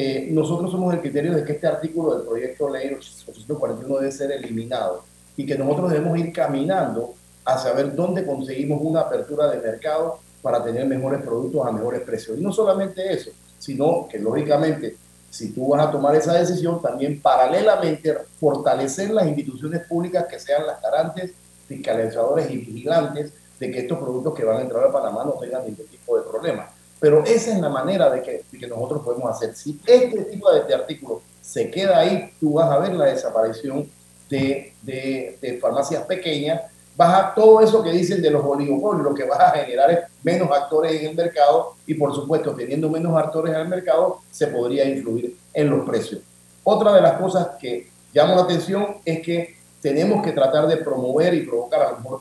Eh, 0.00 0.28
nosotros 0.30 0.70
somos 0.70 0.94
el 0.94 1.00
criterio 1.00 1.34
de 1.34 1.42
que 1.42 1.54
este 1.54 1.66
artículo 1.66 2.14
del 2.14 2.24
proyecto 2.24 2.68
ley 2.68 2.94
841 2.94 3.98
debe 3.98 4.12
ser 4.12 4.30
eliminado 4.30 5.02
y 5.36 5.44
que 5.44 5.58
nosotros 5.58 5.90
debemos 5.90 6.16
ir 6.20 6.32
caminando 6.32 7.14
hacia 7.44 7.72
ver 7.72 7.96
dónde 7.96 8.24
conseguimos 8.24 8.78
una 8.80 9.00
apertura 9.00 9.50
de 9.50 9.58
mercado 9.60 10.20
para 10.40 10.62
tener 10.62 10.86
mejores 10.86 11.20
productos 11.20 11.66
a 11.66 11.72
mejores 11.72 12.02
precios. 12.02 12.38
Y 12.38 12.42
no 12.42 12.52
solamente 12.52 13.12
eso, 13.12 13.32
sino 13.58 14.06
que 14.08 14.20
lógicamente 14.20 14.94
si 15.30 15.50
tú 15.52 15.66
vas 15.66 15.88
a 15.88 15.90
tomar 15.90 16.14
esa 16.14 16.32
decisión, 16.32 16.80
también 16.80 17.20
paralelamente 17.20 18.18
fortalecer 18.38 19.10
las 19.10 19.26
instituciones 19.26 19.84
públicas 19.88 20.26
que 20.30 20.38
sean 20.38 20.64
las 20.64 20.80
garantes, 20.80 21.32
fiscalizadores 21.66 22.48
y 22.52 22.58
vigilantes 22.58 23.32
de 23.58 23.70
que 23.72 23.80
estos 23.80 23.98
productos 23.98 24.32
que 24.32 24.44
van 24.44 24.58
a 24.58 24.62
entrar 24.62 24.84
a 24.84 24.92
Panamá 24.92 25.24
no 25.24 25.32
tengan 25.32 25.64
ningún 25.66 25.86
tipo 25.88 26.16
de 26.16 26.22
problema. 26.22 26.70
Pero 27.00 27.24
esa 27.24 27.52
es 27.52 27.60
la 27.60 27.68
manera 27.68 28.10
de 28.10 28.22
que, 28.22 28.66
nosotros 28.66 29.02
podemos 29.04 29.30
hacer. 29.30 29.54
Si 29.54 29.80
este 29.86 30.24
tipo 30.24 30.50
de, 30.52 30.74
artículo 30.74 31.22
se 31.40 31.70
queda 31.70 31.98
ahí, 31.98 32.32
tú 32.40 32.54
vas 32.54 32.70
a 32.70 32.78
ver 32.78 32.94
la 32.94 33.06
desaparición 33.06 33.88
de, 34.28 34.74
de, 34.82 35.38
de 35.40 35.58
farmacias 35.58 36.04
pequeñas 36.04 36.60
baja 36.98 37.32
todo 37.32 37.60
eso 37.60 37.80
que 37.80 37.92
dicen 37.92 38.20
de 38.20 38.28
los 38.28 38.44
oligopolios, 38.44 39.04
lo 39.04 39.14
que 39.14 39.22
va 39.22 39.36
a 39.36 39.50
generar 39.52 39.88
es 39.92 39.98
menos 40.24 40.50
actores 40.50 41.00
en 41.00 41.10
el 41.10 41.14
mercado 41.14 41.74
y 41.86 41.94
por 41.94 42.12
supuesto 42.12 42.56
teniendo 42.56 42.90
menos 42.90 43.16
actores 43.16 43.54
en 43.54 43.60
el 43.60 43.68
mercado 43.68 44.18
se 44.32 44.48
podría 44.48 44.84
influir 44.84 45.36
en 45.54 45.70
los 45.70 45.88
precios. 45.88 46.22
Otra 46.64 46.92
de 46.92 47.00
las 47.00 47.12
cosas 47.12 47.50
que 47.60 47.88
llama 48.12 48.34
la 48.34 48.42
atención 48.42 48.96
es 49.04 49.20
que 49.20 49.58
tenemos 49.80 50.24
que 50.24 50.32
tratar 50.32 50.66
de 50.66 50.78
promover 50.78 51.34
y 51.34 51.46
provocar 51.46 51.82
a 51.82 51.90
lo 51.92 51.98
mejor 51.98 52.20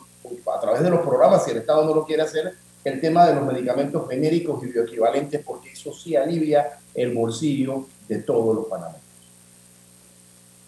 a 0.56 0.60
través 0.60 0.84
de 0.84 0.92
los 0.92 1.00
programas, 1.00 1.44
si 1.44 1.52
el 1.52 1.58
Estado 1.58 1.84
no 1.84 1.96
lo 1.96 2.06
quiere 2.06 2.22
hacer, 2.22 2.54
el 2.88 3.02
tema 3.02 3.28
de 3.28 3.36
los 3.36 3.46
medicamentos 3.46 4.08
genéricos 4.10 4.64
y 4.64 4.68
bioequivalentes, 4.68 5.44
porque 5.46 5.72
eso 5.72 5.94
sí 5.94 6.16
alivia 6.16 6.80
el 6.94 7.14
bolsillo 7.14 7.88
de 8.08 8.20
todos 8.20 8.56
los 8.56 8.66
panameños. 8.66 9.02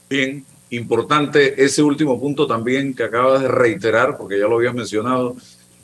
Bien, 0.09 0.45
Importante 0.71 1.63
ese 1.63 1.81
último 1.81 2.19
punto 2.19 2.45
también 2.45 2.93
que 2.93 3.03
acabas 3.03 3.41
de 3.41 3.47
reiterar, 3.47 4.17
porque 4.17 4.37
ya 4.37 4.47
lo 4.47 4.57
habías 4.57 4.75
mencionado. 4.75 5.35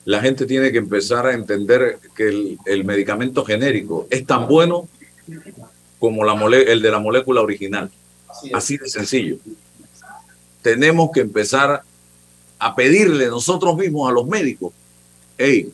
La 0.04 0.22
gente 0.22 0.46
tiene 0.46 0.72
que 0.72 0.78
empezar 0.78 1.26
a 1.26 1.34
entender 1.34 1.98
que 2.16 2.58
el, 2.66 2.86
medicamento 2.86 3.44
genérico 3.44 4.08
es 4.12 4.28
tan 4.28 4.48
bueno 4.48 4.88
como 5.98 6.24
la 6.24 6.34
el 6.58 6.82
de 6.84 6.92
la 6.92 7.00
molécula 7.00 7.42
original. 7.42 7.90
Así, 8.54 8.78
de 8.78 8.88
sencillo. 8.88 9.38
Tenemos 10.62 11.10
que 11.12 11.22
empezar 11.22 11.82
a 12.60 12.76
pedirle 12.76 13.28
nosotros 13.28 13.76
mismos 13.76 14.08
a 14.08 14.14
los 14.14 14.28
médicos, 14.28 14.72
hey, 15.38 15.72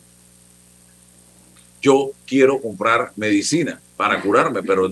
yo 1.81 2.11
quiero 2.25 2.61
comprar 2.61 3.11
medicina 3.15 3.79
para 3.97 4.21
curarme, 4.21 4.63
pero 4.63 4.89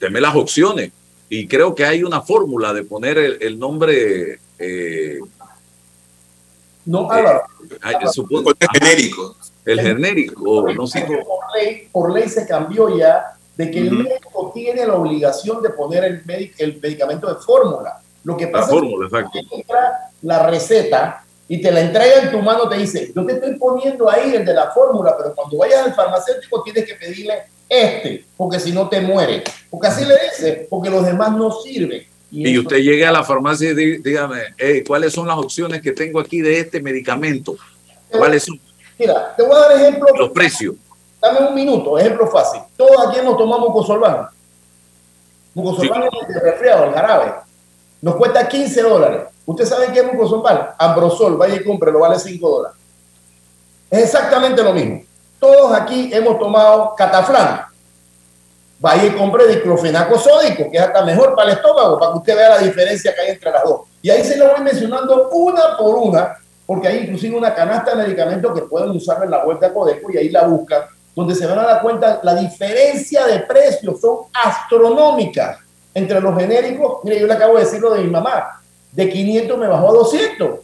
deme 0.00 0.20
las 0.20 0.34
opciones 0.34 0.90
y 1.28 1.46
creo 1.46 1.74
que 1.74 1.84
hay 1.84 2.02
una 2.02 2.22
fórmula 2.22 2.72
de 2.72 2.84
poner 2.84 3.18
el, 3.18 3.58
nombre 3.58 4.38
eh, 4.58 5.18
No, 6.84 7.10
Álvaro. 7.10 7.42
el 7.68 8.68
genérico. 8.72 9.36
El 9.64 9.80
genérico, 9.80 10.72
no 10.72 10.86
sé. 10.86 11.00
Por 11.02 11.16
ley, 11.56 11.88
por 11.90 12.12
ley 12.12 12.28
se 12.28 12.46
cambió 12.46 12.96
ya 12.96 13.36
de 13.56 13.70
que 13.70 13.78
el 13.78 13.90
médico 13.90 14.52
tiene 14.54 14.86
la 14.86 14.94
obligación 14.94 15.60
de 15.62 15.70
poner 15.70 16.04
el, 16.04 16.52
el 16.58 16.80
medicamento 16.80 17.26
de 17.26 17.40
fórmula. 17.42 18.00
Lo 18.22 18.36
que 18.36 18.46
pasa 18.48 18.68
fórmula, 18.68 19.06
es 19.06 19.24
que 19.32 19.64
la 20.22 20.46
receta 20.46 21.25
y 21.48 21.60
te 21.60 21.70
la 21.70 21.80
entrega 21.80 22.22
en 22.22 22.30
tu 22.32 22.40
mano, 22.40 22.68
te 22.68 22.76
dice, 22.76 23.12
yo 23.14 23.24
te 23.24 23.34
estoy 23.34 23.54
poniendo 23.56 24.10
ahí 24.10 24.34
el 24.34 24.44
de 24.44 24.54
la 24.54 24.70
fórmula, 24.70 25.14
pero 25.16 25.34
cuando 25.34 25.58
vayas 25.58 25.86
al 25.86 25.94
farmacéutico 25.94 26.62
tienes 26.62 26.84
que 26.84 26.94
pedirle 26.94 27.44
este, 27.68 28.24
porque 28.36 28.60
si 28.60 28.72
no 28.72 28.88
te 28.88 29.00
muere. 29.00 29.42
Porque 29.70 29.88
así 29.88 30.04
le 30.04 30.14
dice, 30.14 30.66
porque 30.68 30.90
los 30.90 31.04
demás 31.04 31.32
no 31.32 31.50
sirven. 31.50 32.06
Y, 32.30 32.58
usted 32.58 32.78
llegue 32.78 33.06
a 33.06 33.12
la 33.12 33.22
farmacia 33.22 33.70
y 33.70 33.98
dígame, 33.98 34.38
¿cuáles 34.86 35.12
son 35.12 35.26
las 35.26 35.38
opciones 35.38 35.80
que 35.80 35.92
tengo 35.92 36.20
aquí 36.20 36.40
de 36.40 36.58
este 36.58 36.80
medicamento? 36.80 37.56
¿Cuáles 38.10 38.44
son? 38.44 38.60
Mira, 38.98 39.34
te 39.36 39.42
voy 39.42 39.56
a 39.56 39.60
dar 39.60 39.72
ejemplos. 39.72 40.10
Los 40.18 40.30
precios. 40.30 40.74
Dame 41.20 41.48
un 41.48 41.54
minuto, 41.54 41.98
ejemplo 41.98 42.26
fácil. 42.28 42.60
Todos 42.76 43.08
aquí 43.08 43.24
nos 43.24 43.36
tomamos 43.36 43.68
mucosolván. 43.68 44.28
Mucosolván 45.54 46.04
es 46.04 46.36
el 46.36 46.42
resfriado, 46.42 46.84
el 46.86 46.92
jarabe. 46.92 47.34
Nos 48.02 48.16
cuesta 48.16 48.46
15 48.46 48.82
dólares. 48.82 49.22
¿Usted 49.46 49.64
sabe 49.64 49.92
qué 49.92 50.00
es 50.00 50.12
mucosolván? 50.12 50.70
Ambrosol, 50.76 51.36
vaya 51.36 51.54
y 51.54 51.64
cómprelo, 51.64 52.00
vale 52.00 52.18
5 52.18 52.48
dólares. 52.48 52.78
Es 53.88 54.02
exactamente 54.04 54.62
lo 54.62 54.72
mismo. 54.72 55.02
Todos 55.38 55.72
aquí 55.72 56.10
hemos 56.12 56.38
tomado 56.38 56.94
cataflán. 56.96 57.66
Vaya 58.78 59.06
y 59.06 59.10
compre 59.12 59.46
diclofenaco 59.46 60.18
sódico, 60.18 60.70
que 60.70 60.76
es 60.76 60.82
hasta 60.82 61.02
mejor 61.04 61.34
para 61.34 61.50
el 61.50 61.56
estómago, 61.56 61.98
para 61.98 62.12
que 62.12 62.18
usted 62.18 62.36
vea 62.36 62.48
la 62.50 62.58
diferencia 62.58 63.14
que 63.14 63.20
hay 63.22 63.30
entre 63.30 63.50
las 63.50 63.64
dos. 63.64 63.82
Y 64.02 64.10
ahí 64.10 64.22
se 64.22 64.36
lo 64.36 64.50
voy 64.50 64.60
mencionando 64.62 65.30
una 65.30 65.78
por 65.78 65.94
una, 65.94 66.36
porque 66.66 66.88
hay 66.88 66.98
inclusive 66.98 67.36
una 67.36 67.54
canasta 67.54 67.92
de 67.92 68.02
medicamentos 68.02 68.52
que 68.52 68.66
pueden 68.66 68.90
usar 68.90 69.22
en 69.22 69.30
la 69.30 69.44
web 69.44 69.60
de 69.60 69.72
Codeco 69.72 70.10
y 70.12 70.18
ahí 70.18 70.28
la 70.28 70.46
buscan, 70.46 70.82
donde 71.14 71.34
se 71.34 71.46
van 71.46 71.60
a 71.60 71.62
dar 71.62 71.80
cuenta 71.80 72.20
la 72.22 72.34
diferencia 72.34 73.26
de 73.26 73.40
precios 73.40 74.00
son 74.00 74.18
astronómicas 74.34 75.58
entre 75.94 76.20
los 76.20 76.36
genéricos. 76.36 76.98
Mire, 77.04 77.20
yo 77.20 77.26
le 77.26 77.32
acabo 77.32 77.54
de 77.54 77.64
decir 77.64 77.80
lo 77.80 77.94
de 77.94 78.02
mi 78.02 78.10
mamá, 78.10 78.60
de 78.92 79.08
500 79.08 79.58
me 79.58 79.66
bajó 79.66 79.88
a 79.88 79.92
200. 79.92 80.60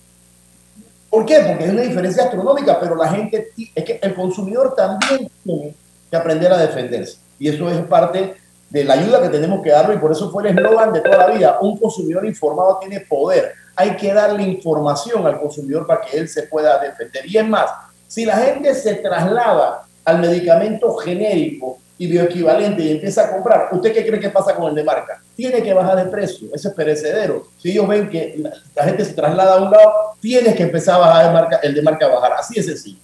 ¿Por 1.10 1.26
qué? 1.26 1.40
Porque 1.46 1.64
es 1.64 1.70
una 1.70 1.82
diferencia 1.82 2.24
astronómica, 2.24 2.80
pero 2.80 2.96
la 2.96 3.08
gente, 3.08 3.52
es 3.74 3.84
que 3.84 4.00
el 4.02 4.14
consumidor 4.14 4.74
también 4.74 5.30
tiene 5.44 5.74
que 6.10 6.16
aprender 6.16 6.52
a 6.52 6.58
defenderse. 6.58 7.18
Y 7.38 7.48
eso 7.48 7.68
es 7.68 7.84
parte 7.86 8.36
de 8.70 8.84
la 8.84 8.94
ayuda 8.94 9.20
que 9.20 9.28
tenemos 9.28 9.62
que 9.62 9.70
darle 9.70 9.96
y 9.96 9.98
por 9.98 10.10
eso 10.10 10.30
fue 10.30 10.48
el 10.48 10.56
eslogan 10.56 10.90
de 10.92 11.02
toda 11.02 11.18
la 11.18 11.26
vida, 11.26 11.58
un 11.60 11.76
consumidor 11.76 12.24
informado 12.24 12.78
tiene 12.78 13.00
poder. 13.00 13.52
Hay 13.76 13.96
que 13.96 14.14
darle 14.14 14.42
información 14.44 15.26
al 15.26 15.38
consumidor 15.38 15.86
para 15.86 16.00
que 16.00 16.16
él 16.16 16.28
se 16.28 16.44
pueda 16.44 16.78
defender. 16.78 17.26
Y 17.26 17.36
es 17.36 17.46
más, 17.46 17.70
si 18.08 18.24
la 18.24 18.38
gente 18.38 18.74
se 18.74 18.94
traslada 18.94 19.82
al 20.06 20.18
medicamento 20.20 20.94
genérico 20.94 21.78
y 22.02 22.08
bioequivalente 22.08 22.82
y 22.82 22.90
empieza 22.90 23.24
a 23.24 23.30
comprar, 23.30 23.68
¿usted 23.70 23.92
qué 23.92 24.04
cree 24.04 24.18
que 24.18 24.28
pasa 24.28 24.56
con 24.56 24.70
el 24.70 24.74
de 24.74 24.82
marca? 24.82 25.22
Tiene 25.36 25.62
que 25.62 25.72
bajar 25.72 26.04
de 26.04 26.10
precio, 26.10 26.48
ese 26.52 26.66
es 26.66 26.74
perecedero. 26.74 27.46
Si 27.58 27.70
ellos 27.70 27.86
ven 27.86 28.10
que 28.10 28.42
la, 28.74 28.84
gente 28.84 29.04
se 29.04 29.14
traslada 29.14 29.54
a 29.54 29.62
un 29.62 29.70
lado, 29.70 29.92
tienes 30.20 30.56
que 30.56 30.64
empezar 30.64 30.96
a 30.96 30.98
bajar 30.98 31.26
de 31.26 31.32
marca, 31.32 31.56
el 31.62 31.74
de 31.74 31.80
marca 31.82 32.06
a 32.06 32.08
bajar. 32.08 32.32
Así 32.32 32.58
es 32.58 32.66
sencillo. 32.66 32.98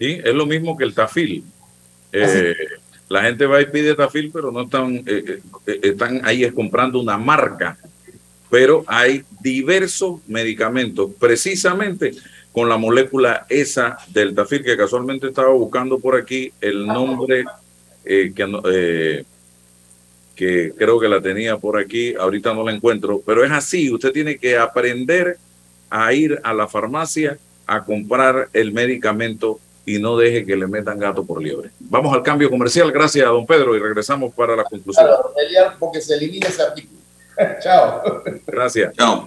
Sí, 0.00 0.20
es 0.24 0.34
lo 0.34 0.46
mismo 0.46 0.76
que 0.76 0.82
el 0.82 0.94
tafil. 0.94 1.44
Eh, 2.10 2.56
la 3.08 3.22
gente 3.22 3.46
va 3.46 3.60
y 3.60 3.66
pide 3.66 3.94
tafil, 3.94 4.32
pero 4.32 4.50
no 4.50 4.62
están, 4.62 4.96
eh, 5.06 5.38
eh, 5.68 5.80
están 5.84 6.20
ahí 6.24 6.50
comprando 6.50 6.98
una 6.98 7.16
marca. 7.18 7.78
Pero 8.50 8.82
hay 8.88 9.22
diversos 9.40 10.22
medicamentos, 10.26 11.12
precisamente 11.20 12.14
con 12.50 12.68
la 12.68 12.78
molécula 12.78 13.46
esa 13.48 13.96
del 14.08 14.34
tafil, 14.34 14.64
que 14.64 14.76
casualmente 14.76 15.28
estaba 15.28 15.50
buscando 15.50 16.00
por 16.00 16.16
aquí 16.16 16.50
el 16.60 16.84
nombre 16.84 17.44
eh, 18.04 18.32
que, 18.34 18.60
eh, 18.72 19.24
que 20.34 20.72
creo 20.76 21.00
que 21.00 21.08
la 21.08 21.20
tenía 21.20 21.56
por 21.56 21.78
aquí, 21.78 22.14
ahorita 22.14 22.54
no 22.54 22.64
la 22.64 22.72
encuentro, 22.72 23.22
pero 23.24 23.44
es 23.44 23.50
así, 23.50 23.92
usted 23.92 24.12
tiene 24.12 24.38
que 24.38 24.56
aprender 24.56 25.38
a 25.90 26.12
ir 26.12 26.40
a 26.42 26.52
la 26.52 26.68
farmacia 26.68 27.38
a 27.66 27.84
comprar 27.84 28.48
el 28.52 28.72
medicamento 28.72 29.60
y 29.84 29.98
no 29.98 30.16
deje 30.16 30.44
que 30.44 30.54
le 30.54 30.66
metan 30.66 30.98
gato 30.98 31.24
por 31.24 31.42
liebre. 31.42 31.70
Vamos 31.80 32.14
al 32.14 32.22
cambio 32.22 32.50
comercial, 32.50 32.92
gracias 32.92 33.26
a 33.26 33.30
don 33.30 33.46
Pedro, 33.46 33.74
y 33.74 33.78
regresamos 33.78 34.34
para 34.34 34.54
la 34.54 34.64
conclusión. 34.64 35.06
porque 35.78 36.00
se 36.00 36.14
elimina 36.14 36.48
ese 36.48 36.62
artículo. 36.62 37.00
Chao. 37.62 38.22
Gracias. 38.46 38.92
Chao 38.94 39.26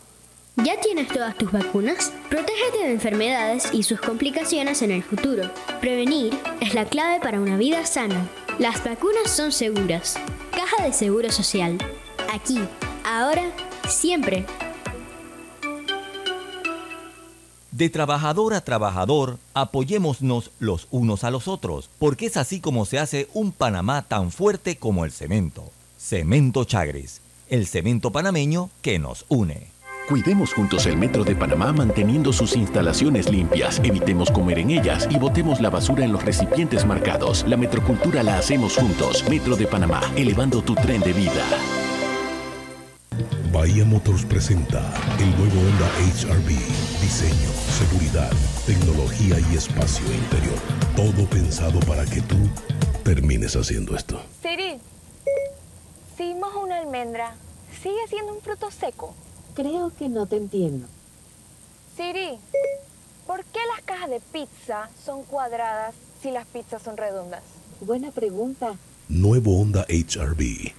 ¿Ya 0.63 0.79
tienes 0.79 1.07
todas 1.07 1.35
tus 1.35 1.51
vacunas? 1.51 2.13
Protégete 2.29 2.83
de 2.83 2.91
enfermedades 2.91 3.69
y 3.73 3.81
sus 3.81 3.99
complicaciones 3.99 4.83
en 4.83 4.91
el 4.91 5.01
futuro. 5.01 5.49
Prevenir 5.79 6.37
es 6.59 6.75
la 6.75 6.85
clave 6.85 7.19
para 7.19 7.39
una 7.39 7.57
vida 7.57 7.83
sana. 7.87 8.29
Las 8.59 8.83
vacunas 8.83 9.31
son 9.31 9.51
seguras. 9.51 10.19
Caja 10.51 10.83
de 10.83 10.93
Seguro 10.93 11.31
Social. 11.31 11.79
Aquí, 12.31 12.59
ahora, 13.03 13.41
siempre. 13.89 14.45
De 17.71 17.89
trabajador 17.89 18.53
a 18.53 18.61
trabajador, 18.61 19.39
apoyémonos 19.55 20.51
los 20.59 20.87
unos 20.91 21.23
a 21.23 21.31
los 21.31 21.47
otros, 21.47 21.89
porque 21.97 22.27
es 22.27 22.37
así 22.37 22.59
como 22.59 22.85
se 22.85 22.99
hace 22.99 23.27
un 23.33 23.51
Panamá 23.51 24.03
tan 24.03 24.29
fuerte 24.29 24.75
como 24.75 25.05
el 25.05 25.11
cemento. 25.11 25.71
Cemento 25.97 26.65
Chagres, 26.65 27.21
el 27.49 27.65
cemento 27.65 28.11
panameño 28.11 28.69
que 28.83 28.99
nos 28.99 29.25
une. 29.27 29.70
Cuidemos 30.11 30.51
juntos 30.51 30.87
el 30.87 30.97
Metro 30.97 31.23
de 31.23 31.37
Panamá 31.37 31.71
manteniendo 31.71 32.33
sus 32.33 32.57
instalaciones 32.57 33.31
limpias, 33.31 33.79
evitemos 33.81 34.29
comer 34.29 34.59
en 34.59 34.71
ellas 34.71 35.07
y 35.09 35.17
botemos 35.17 35.61
la 35.61 35.69
basura 35.69 36.03
en 36.03 36.11
los 36.11 36.21
recipientes 36.21 36.85
marcados. 36.85 37.45
La 37.47 37.55
metrocultura 37.55 38.21
la 38.21 38.37
hacemos 38.37 38.75
juntos. 38.75 39.23
Metro 39.29 39.55
de 39.55 39.67
Panamá, 39.67 40.01
elevando 40.17 40.61
tu 40.61 40.75
tren 40.75 40.99
de 40.99 41.13
vida. 41.13 41.45
Bahía 43.53 43.85
Motors 43.85 44.25
presenta 44.25 44.83
el 45.17 45.29
nuevo 45.37 45.61
Honda 45.61 45.87
HRV. 46.03 46.49
Diseño, 46.99 47.49
seguridad, 47.69 48.33
tecnología 48.65 49.37
y 49.49 49.55
espacio 49.55 50.05
interior. 50.13 50.59
Todo 50.93 51.25
pensado 51.29 51.79
para 51.87 52.03
que 52.03 52.19
tú 52.19 52.35
termines 53.05 53.55
haciendo 53.55 53.95
esto. 53.95 54.21
Siri, 54.41 54.77
si 56.17 56.35
mojo 56.35 56.59
una 56.65 56.79
almendra, 56.79 57.33
¿sigue 57.81 58.05
siendo 58.09 58.33
un 58.33 58.41
fruto 58.41 58.69
seco? 58.71 59.15
Creo 59.53 59.91
que 59.97 60.07
no 60.07 60.25
te 60.27 60.37
entiendo. 60.37 60.87
Siri, 61.97 62.37
¿por 63.27 63.43
qué 63.45 63.59
las 63.75 63.83
cajas 63.83 64.09
de 64.09 64.21
pizza 64.31 64.89
son 65.03 65.23
cuadradas 65.23 65.93
si 66.21 66.31
las 66.31 66.47
pizzas 66.47 66.81
son 66.81 66.95
redondas? 66.95 67.43
Buena 67.81 68.11
pregunta. 68.11 68.75
Nuevo 69.09 69.59
Honda 69.59 69.85
HRV. 69.89 70.71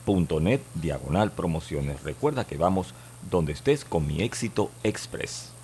miexito.net 0.08 0.62
diagonal 0.76 1.32
promociones. 1.32 2.04
Recuerda 2.04 2.46
que 2.46 2.58
vamos 2.58 2.94
donde 3.30 3.52
estés 3.52 3.84
con 3.84 4.08
Mi 4.08 4.22
Éxito 4.22 4.72
Express. 4.84 5.57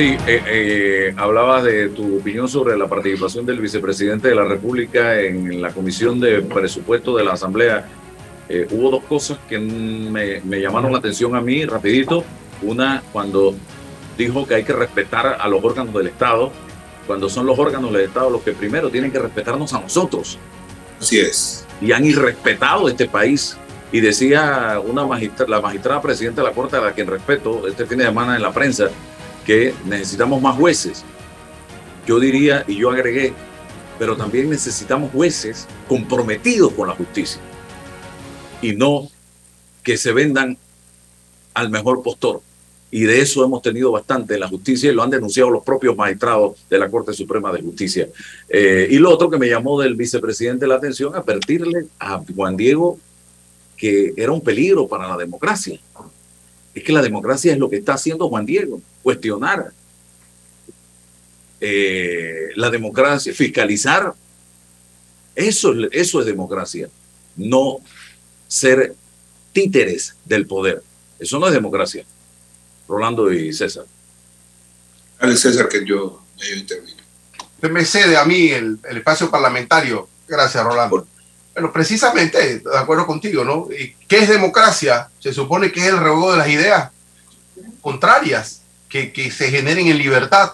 Sí, 0.00 0.16
eh, 0.26 0.42
eh, 0.46 1.14
hablabas 1.18 1.62
de 1.62 1.90
tu 1.90 2.20
opinión 2.20 2.48
sobre 2.48 2.74
la 2.74 2.88
participación 2.88 3.44
del 3.44 3.60
vicepresidente 3.60 4.28
de 4.28 4.34
la 4.34 4.46
República 4.46 5.20
en 5.20 5.60
la 5.60 5.72
Comisión 5.72 6.18
de 6.18 6.40
Presupuesto 6.40 7.14
de 7.14 7.22
la 7.22 7.34
Asamblea. 7.34 7.86
Eh, 8.48 8.66
hubo 8.70 8.90
dos 8.92 9.04
cosas 9.04 9.36
que 9.46 9.58
me, 9.58 10.40
me 10.40 10.58
llamaron 10.58 10.92
la 10.92 11.00
atención 11.00 11.36
a 11.36 11.42
mí, 11.42 11.66
rapidito. 11.66 12.24
Una, 12.62 13.02
cuando 13.12 13.54
dijo 14.16 14.46
que 14.46 14.54
hay 14.54 14.64
que 14.64 14.72
respetar 14.72 15.36
a 15.38 15.46
los 15.48 15.62
órganos 15.62 15.92
del 15.92 16.06
Estado, 16.06 16.50
cuando 17.06 17.28
son 17.28 17.44
los 17.44 17.58
órganos 17.58 17.92
del 17.92 18.00
Estado 18.00 18.30
los 18.30 18.40
que 18.40 18.52
primero 18.52 18.88
tienen 18.88 19.12
que 19.12 19.18
respetarnos 19.18 19.74
a 19.74 19.80
nosotros. 19.80 20.38
Así 20.98 21.20
es. 21.20 21.66
Y 21.82 21.92
han 21.92 22.06
irrespetado 22.06 22.88
este 22.88 23.06
país. 23.06 23.54
Y 23.92 24.00
decía 24.00 24.80
una 24.82 25.04
magistra, 25.04 25.46
la 25.46 25.60
magistrada 25.60 26.00
presidenta 26.00 26.40
de 26.40 26.48
la 26.48 26.54
Corte, 26.54 26.78
a 26.78 26.80
la 26.80 26.92
quien 26.92 27.06
respeto 27.06 27.68
este 27.68 27.84
fin 27.84 27.98
de 27.98 28.06
semana 28.06 28.36
en 28.36 28.40
la 28.40 28.50
prensa, 28.50 28.88
que 29.44 29.74
necesitamos 29.86 30.40
más 30.40 30.56
jueces. 30.56 31.04
Yo 32.06 32.18
diría, 32.18 32.64
y 32.66 32.76
yo 32.76 32.90
agregué, 32.90 33.32
pero 33.98 34.16
también 34.16 34.48
necesitamos 34.48 35.10
jueces 35.12 35.66
comprometidos 35.88 36.72
con 36.72 36.88
la 36.88 36.94
justicia 36.94 37.40
y 38.62 38.72
no 38.72 39.08
que 39.82 39.96
se 39.96 40.12
vendan 40.12 40.56
al 41.54 41.70
mejor 41.70 42.02
postor. 42.02 42.42
Y 42.92 43.02
de 43.02 43.20
eso 43.20 43.44
hemos 43.44 43.62
tenido 43.62 43.92
bastante 43.92 44.34
en 44.34 44.40
la 44.40 44.48
justicia 44.48 44.90
y 44.90 44.94
lo 44.94 45.02
han 45.02 45.10
denunciado 45.10 45.48
los 45.48 45.62
propios 45.62 45.96
magistrados 45.96 46.58
de 46.68 46.78
la 46.78 46.90
Corte 46.90 47.12
Suprema 47.12 47.52
de 47.52 47.62
Justicia. 47.62 48.08
Eh, 48.48 48.88
y 48.90 48.98
lo 48.98 49.10
otro 49.10 49.30
que 49.30 49.38
me 49.38 49.48
llamó 49.48 49.80
del 49.80 49.94
vicepresidente 49.94 50.66
la 50.66 50.74
atención, 50.74 51.14
advertirle 51.14 51.86
a 52.00 52.20
Juan 52.34 52.56
Diego 52.56 52.98
que 53.76 54.12
era 54.16 54.32
un 54.32 54.42
peligro 54.42 54.86
para 54.88 55.08
la 55.08 55.16
democracia. 55.16 55.80
Es 56.74 56.84
que 56.84 56.92
la 56.92 57.00
democracia 57.00 57.52
es 57.52 57.58
lo 57.58 57.70
que 57.70 57.76
está 57.76 57.94
haciendo 57.94 58.28
Juan 58.28 58.44
Diego, 58.44 58.80
cuestionar 59.02 59.72
eh, 61.60 62.48
la 62.56 62.70
democracia, 62.70 63.32
fiscalizar. 63.34 64.14
Eso, 65.34 65.72
es- 65.72 65.88
eso 65.92 66.20
es 66.20 66.26
democracia, 66.26 66.88
no 67.36 67.78
ser 68.48 68.94
títeres 69.52 70.14
del 70.24 70.46
poder. 70.46 70.82
Eso 71.18 71.38
no 71.38 71.46
es 71.46 71.52
democracia. 71.52 72.04
Rolando 72.88 73.32
y 73.32 73.52
César. 73.52 73.84
Dale, 75.20 75.36
César, 75.36 75.68
que 75.68 75.84
yo, 75.84 76.22
yo 76.36 76.54
intervino. 76.56 76.96
Me 77.62 77.84
cede 77.84 78.16
a 78.16 78.24
mí 78.24 78.48
el, 78.50 78.78
el 78.88 78.96
espacio 78.96 79.30
parlamentario. 79.30 80.08
Gracias, 80.26 80.64
Rolando. 80.64 81.06
Bueno, 81.52 81.72
precisamente, 81.72 82.60
de 82.60 82.78
acuerdo 82.78 83.06
contigo, 83.06 83.44
¿no? 83.44 83.68
¿Y 83.70 83.94
¿Qué 84.08 84.18
es 84.20 84.28
democracia? 84.28 85.10
Se 85.18 85.32
supone 85.32 85.70
que 85.70 85.80
es 85.80 85.86
el 85.88 85.98
revogo 85.98 86.32
de 86.32 86.38
las 86.38 86.48
ideas 86.48 86.90
contrarias 87.82 88.59
que, 88.90 89.30
se 89.30 89.50
generen 89.50 89.86
en 89.86 89.98
libertad. 89.98 90.52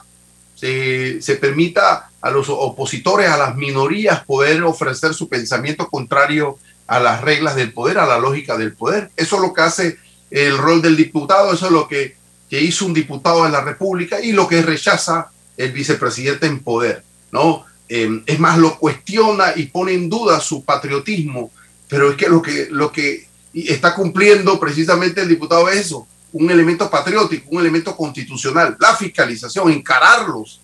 Se, 0.54 1.20
se 1.20 1.36
permita 1.36 2.10
a 2.20 2.30
los 2.30 2.48
opositores, 2.48 3.28
a 3.28 3.36
las 3.36 3.56
minorías, 3.56 4.24
poder 4.24 4.62
ofrecer 4.62 5.12
su 5.14 5.28
pensamiento 5.28 5.88
contrario 5.88 6.58
a 6.86 7.00
las 7.00 7.20
reglas 7.20 7.56
del 7.56 7.72
poder, 7.72 7.98
a 7.98 8.06
la 8.06 8.18
lógica 8.18 8.56
del 8.56 8.72
poder. 8.72 9.10
Eso 9.16 9.36
es 9.36 9.42
lo 9.42 9.52
que 9.52 9.62
hace 9.62 9.98
el 10.30 10.56
rol 10.56 10.82
del 10.82 10.96
diputado, 10.96 11.52
eso 11.52 11.66
es 11.66 11.72
lo 11.72 11.88
que, 11.88 12.16
que 12.48 12.60
hizo 12.60 12.86
un 12.86 12.94
diputado 12.94 13.44
de 13.44 13.50
la 13.50 13.60
República 13.60 14.20
y 14.20 14.32
lo 14.32 14.46
que 14.46 14.62
rechaza 14.62 15.30
el 15.56 15.72
vicepresidente 15.72 16.46
en 16.46 16.60
poder, 16.60 17.02
¿no? 17.32 17.64
Eh, 17.88 18.22
es 18.26 18.38
más, 18.38 18.58
lo 18.58 18.78
cuestiona 18.78 19.52
y 19.54 19.66
pone 19.66 19.92
en 19.92 20.08
duda 20.08 20.40
su 20.40 20.64
patriotismo, 20.64 21.50
pero 21.88 22.10
es 22.10 22.16
que 22.16 22.28
lo 22.28 22.42
que, 22.42 22.68
lo 22.70 22.90
que 22.90 23.26
está 23.54 23.94
cumpliendo 23.94 24.58
precisamente 24.58 25.20
el 25.20 25.28
diputado 25.28 25.68
es 25.68 25.86
eso, 25.86 26.06
un 26.38 26.50
elemento 26.50 26.90
patriótico, 26.90 27.48
un 27.50 27.60
elemento 27.60 27.96
constitucional, 27.96 28.76
la 28.78 28.94
fiscalización, 28.94 29.72
encararlos. 29.72 30.60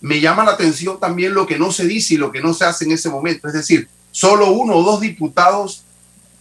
Me 0.00 0.20
llama 0.20 0.44
la 0.44 0.52
atención 0.52 0.98
también 0.98 1.34
lo 1.34 1.46
que 1.46 1.58
no 1.58 1.70
se 1.70 1.86
dice 1.86 2.14
y 2.14 2.16
lo 2.16 2.32
que 2.32 2.40
no 2.40 2.52
se 2.52 2.64
hace 2.64 2.84
en 2.84 2.92
ese 2.92 3.08
momento, 3.08 3.46
es 3.46 3.54
decir, 3.54 3.88
solo 4.10 4.50
uno 4.50 4.74
o 4.74 4.82
dos 4.82 5.00
diputados 5.00 5.84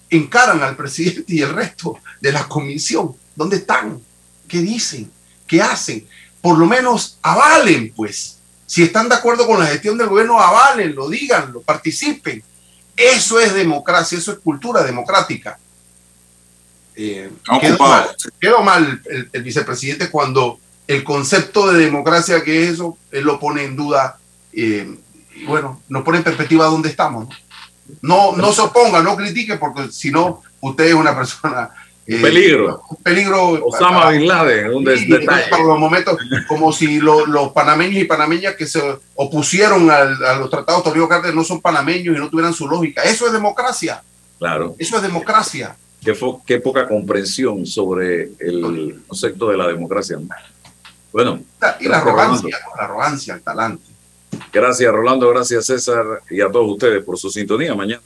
encaran 0.10 0.62
al 0.64 0.76
presidente 0.82 1.24
y 1.28 1.42
el 1.42 1.54
resto 1.54 2.00
de 2.20 2.32
la 2.32 2.48
comisión. 2.48 3.16
¿Dónde 3.36 3.58
están? 3.58 4.02
¿Qué 4.48 4.60
dicen? 4.60 5.12
¿Qué 5.48 5.62
hacen? 5.62 6.08
Por 6.42 6.58
lo 6.58 6.66
menos 6.66 7.20
avalen, 7.22 7.94
pues. 7.96 8.40
Si 8.66 8.82
están 8.82 9.08
de 9.08 9.16
acuerdo 9.16 9.46
con 9.46 9.60
la 9.60 9.68
gestión 9.68 9.98
del 9.98 10.08
gobierno, 10.08 10.40
avalenlo, 10.40 11.10
díganlo, 11.10 11.62
participen. 11.62 12.44
Eso 12.96 13.40
es 13.40 13.54
democracia, 13.54 14.18
eso 14.18 14.32
es 14.32 14.40
cultura 14.40 14.84
democrática. 14.84 15.60
Eh, 16.96 17.30
quedó 17.60 17.78
mal, 17.80 18.16
quedó 18.40 18.62
mal 18.62 19.02
el, 19.10 19.30
el 19.34 19.44
vicepresidente 19.44 20.10
cuando 20.12 20.60
el 20.88 21.04
concepto 21.04 21.72
de 21.72 21.80
democracia 21.86 22.44
que 22.44 22.64
es 22.64 22.72
eso, 22.74 22.98
él 23.12 23.24
lo 23.24 23.40
pone 23.40 23.64
en 23.64 23.76
duda. 23.76 24.18
eh, 24.54 24.96
y 25.36 25.46
bueno, 25.46 25.82
nos 25.90 26.04
pone 26.04 26.20
en 26.20 26.24
perspectiva 26.24 26.66
dónde 26.66 26.90
estamos. 26.90 27.28
No, 28.02 28.32
no, 28.34 28.38
no 28.38 28.54
se 28.54 28.62
oponga, 28.62 29.02
no 29.02 29.16
critique, 29.16 29.58
porque 29.58 29.92
si 29.92 30.12
no, 30.12 30.42
usted 30.62 30.86
es 30.86 30.94
una 30.94 31.16
persona. 31.16 31.70
eh, 32.06 32.22
peligro. 32.22 32.82
Un 32.90 32.98
peligro. 33.02 33.66
Osama 33.66 34.02
para- 34.04 34.10
Bin 34.12 34.28
Laden, 34.28 34.74
un 34.76 34.86
Sí, 34.98 35.06
detalle. 35.08 35.48
para 35.50 35.64
los 35.64 35.80
momentos, 35.80 36.18
como 36.50 36.72
si 36.74 37.00
lo- 37.00 37.26
los 37.26 37.54
panameños 37.54 38.02
y 38.02 38.04
panameñas 38.06 38.56
que 38.56 38.68
se 38.68 38.82
opusieron 39.16 39.90
al- 39.90 40.24
a 40.24 40.36
los 40.36 40.50
tratados 40.50 40.82
de 40.84 40.90
Torrijos 40.90 41.10
Cárdenas 41.10 41.34
no 41.36 41.44
son 41.46 41.62
panameños 41.62 42.16
y 42.16 42.20
no 42.20 42.30
tuvieran 42.30 42.54
su 42.54 42.68
lógica. 42.68 43.04
Eso 43.04 43.26
es 43.26 43.32
democracia. 43.34 44.04
Claro. 44.38 44.76
Eso 44.78 44.98
es 44.98 45.02
democracia. 45.02 45.76
Qué, 46.04 46.18
qué 46.46 46.60
poca 46.60 46.88
comprensión 46.88 47.66
sobre 47.66 48.32
el 48.40 49.04
concepto 49.08 49.50
de 49.50 49.58
la 49.58 49.68
democracia. 49.68 50.18
¿no? 50.18 50.28
Bueno. 51.12 51.40
Y 51.80 51.88
la 51.88 52.02
Rolando. 52.02 52.22
arrogancia, 52.22 52.58
la 52.76 52.84
arrogancia, 52.84 53.34
el 53.36 53.42
talante. 53.42 53.86
Gracias, 54.52 54.92
Rolando. 54.92 55.30
Gracias, 55.30 55.66
César. 55.66 56.06
Y 56.30 56.42
a 56.42 56.52
todos 56.52 56.72
ustedes 56.72 57.04
por 57.04 57.18
su 57.18 57.30
sintonía 57.30 57.76
mañana. 57.76 58.02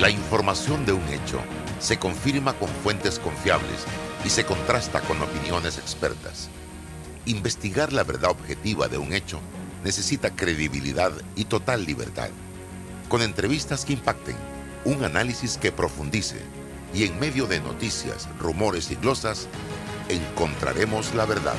La 0.00 0.10
información 0.10 0.84
de 0.84 0.92
un 0.92 1.08
hecho 1.08 1.38
se 1.78 1.98
confirma 1.98 2.52
con 2.54 2.68
fuentes 2.68 3.18
confiables 3.18 3.84
y 4.24 4.28
se 4.28 4.44
contrasta 4.44 5.00
con 5.00 5.20
opiniones 5.22 5.78
expertas. 5.78 6.48
Investigar 7.24 7.92
la 7.92 8.04
verdad 8.04 8.30
objetiva 8.32 8.88
de 8.88 8.98
un 8.98 9.12
hecho 9.12 9.40
necesita 9.84 10.34
credibilidad 10.34 11.12
y 11.36 11.44
total 11.44 11.84
libertad. 11.86 12.28
Con 13.08 13.22
entrevistas 13.22 13.84
que 13.84 13.92
impacten, 13.92 14.36
un 14.84 15.04
análisis 15.04 15.56
que 15.56 15.72
profundice 15.72 16.36
y 16.96 17.04
en 17.04 17.20
medio 17.20 17.46
de 17.46 17.60
noticias, 17.60 18.26
rumores 18.38 18.90
y 18.90 18.94
glosas, 18.94 19.48
encontraremos 20.08 21.14
la 21.14 21.26
verdad. 21.26 21.56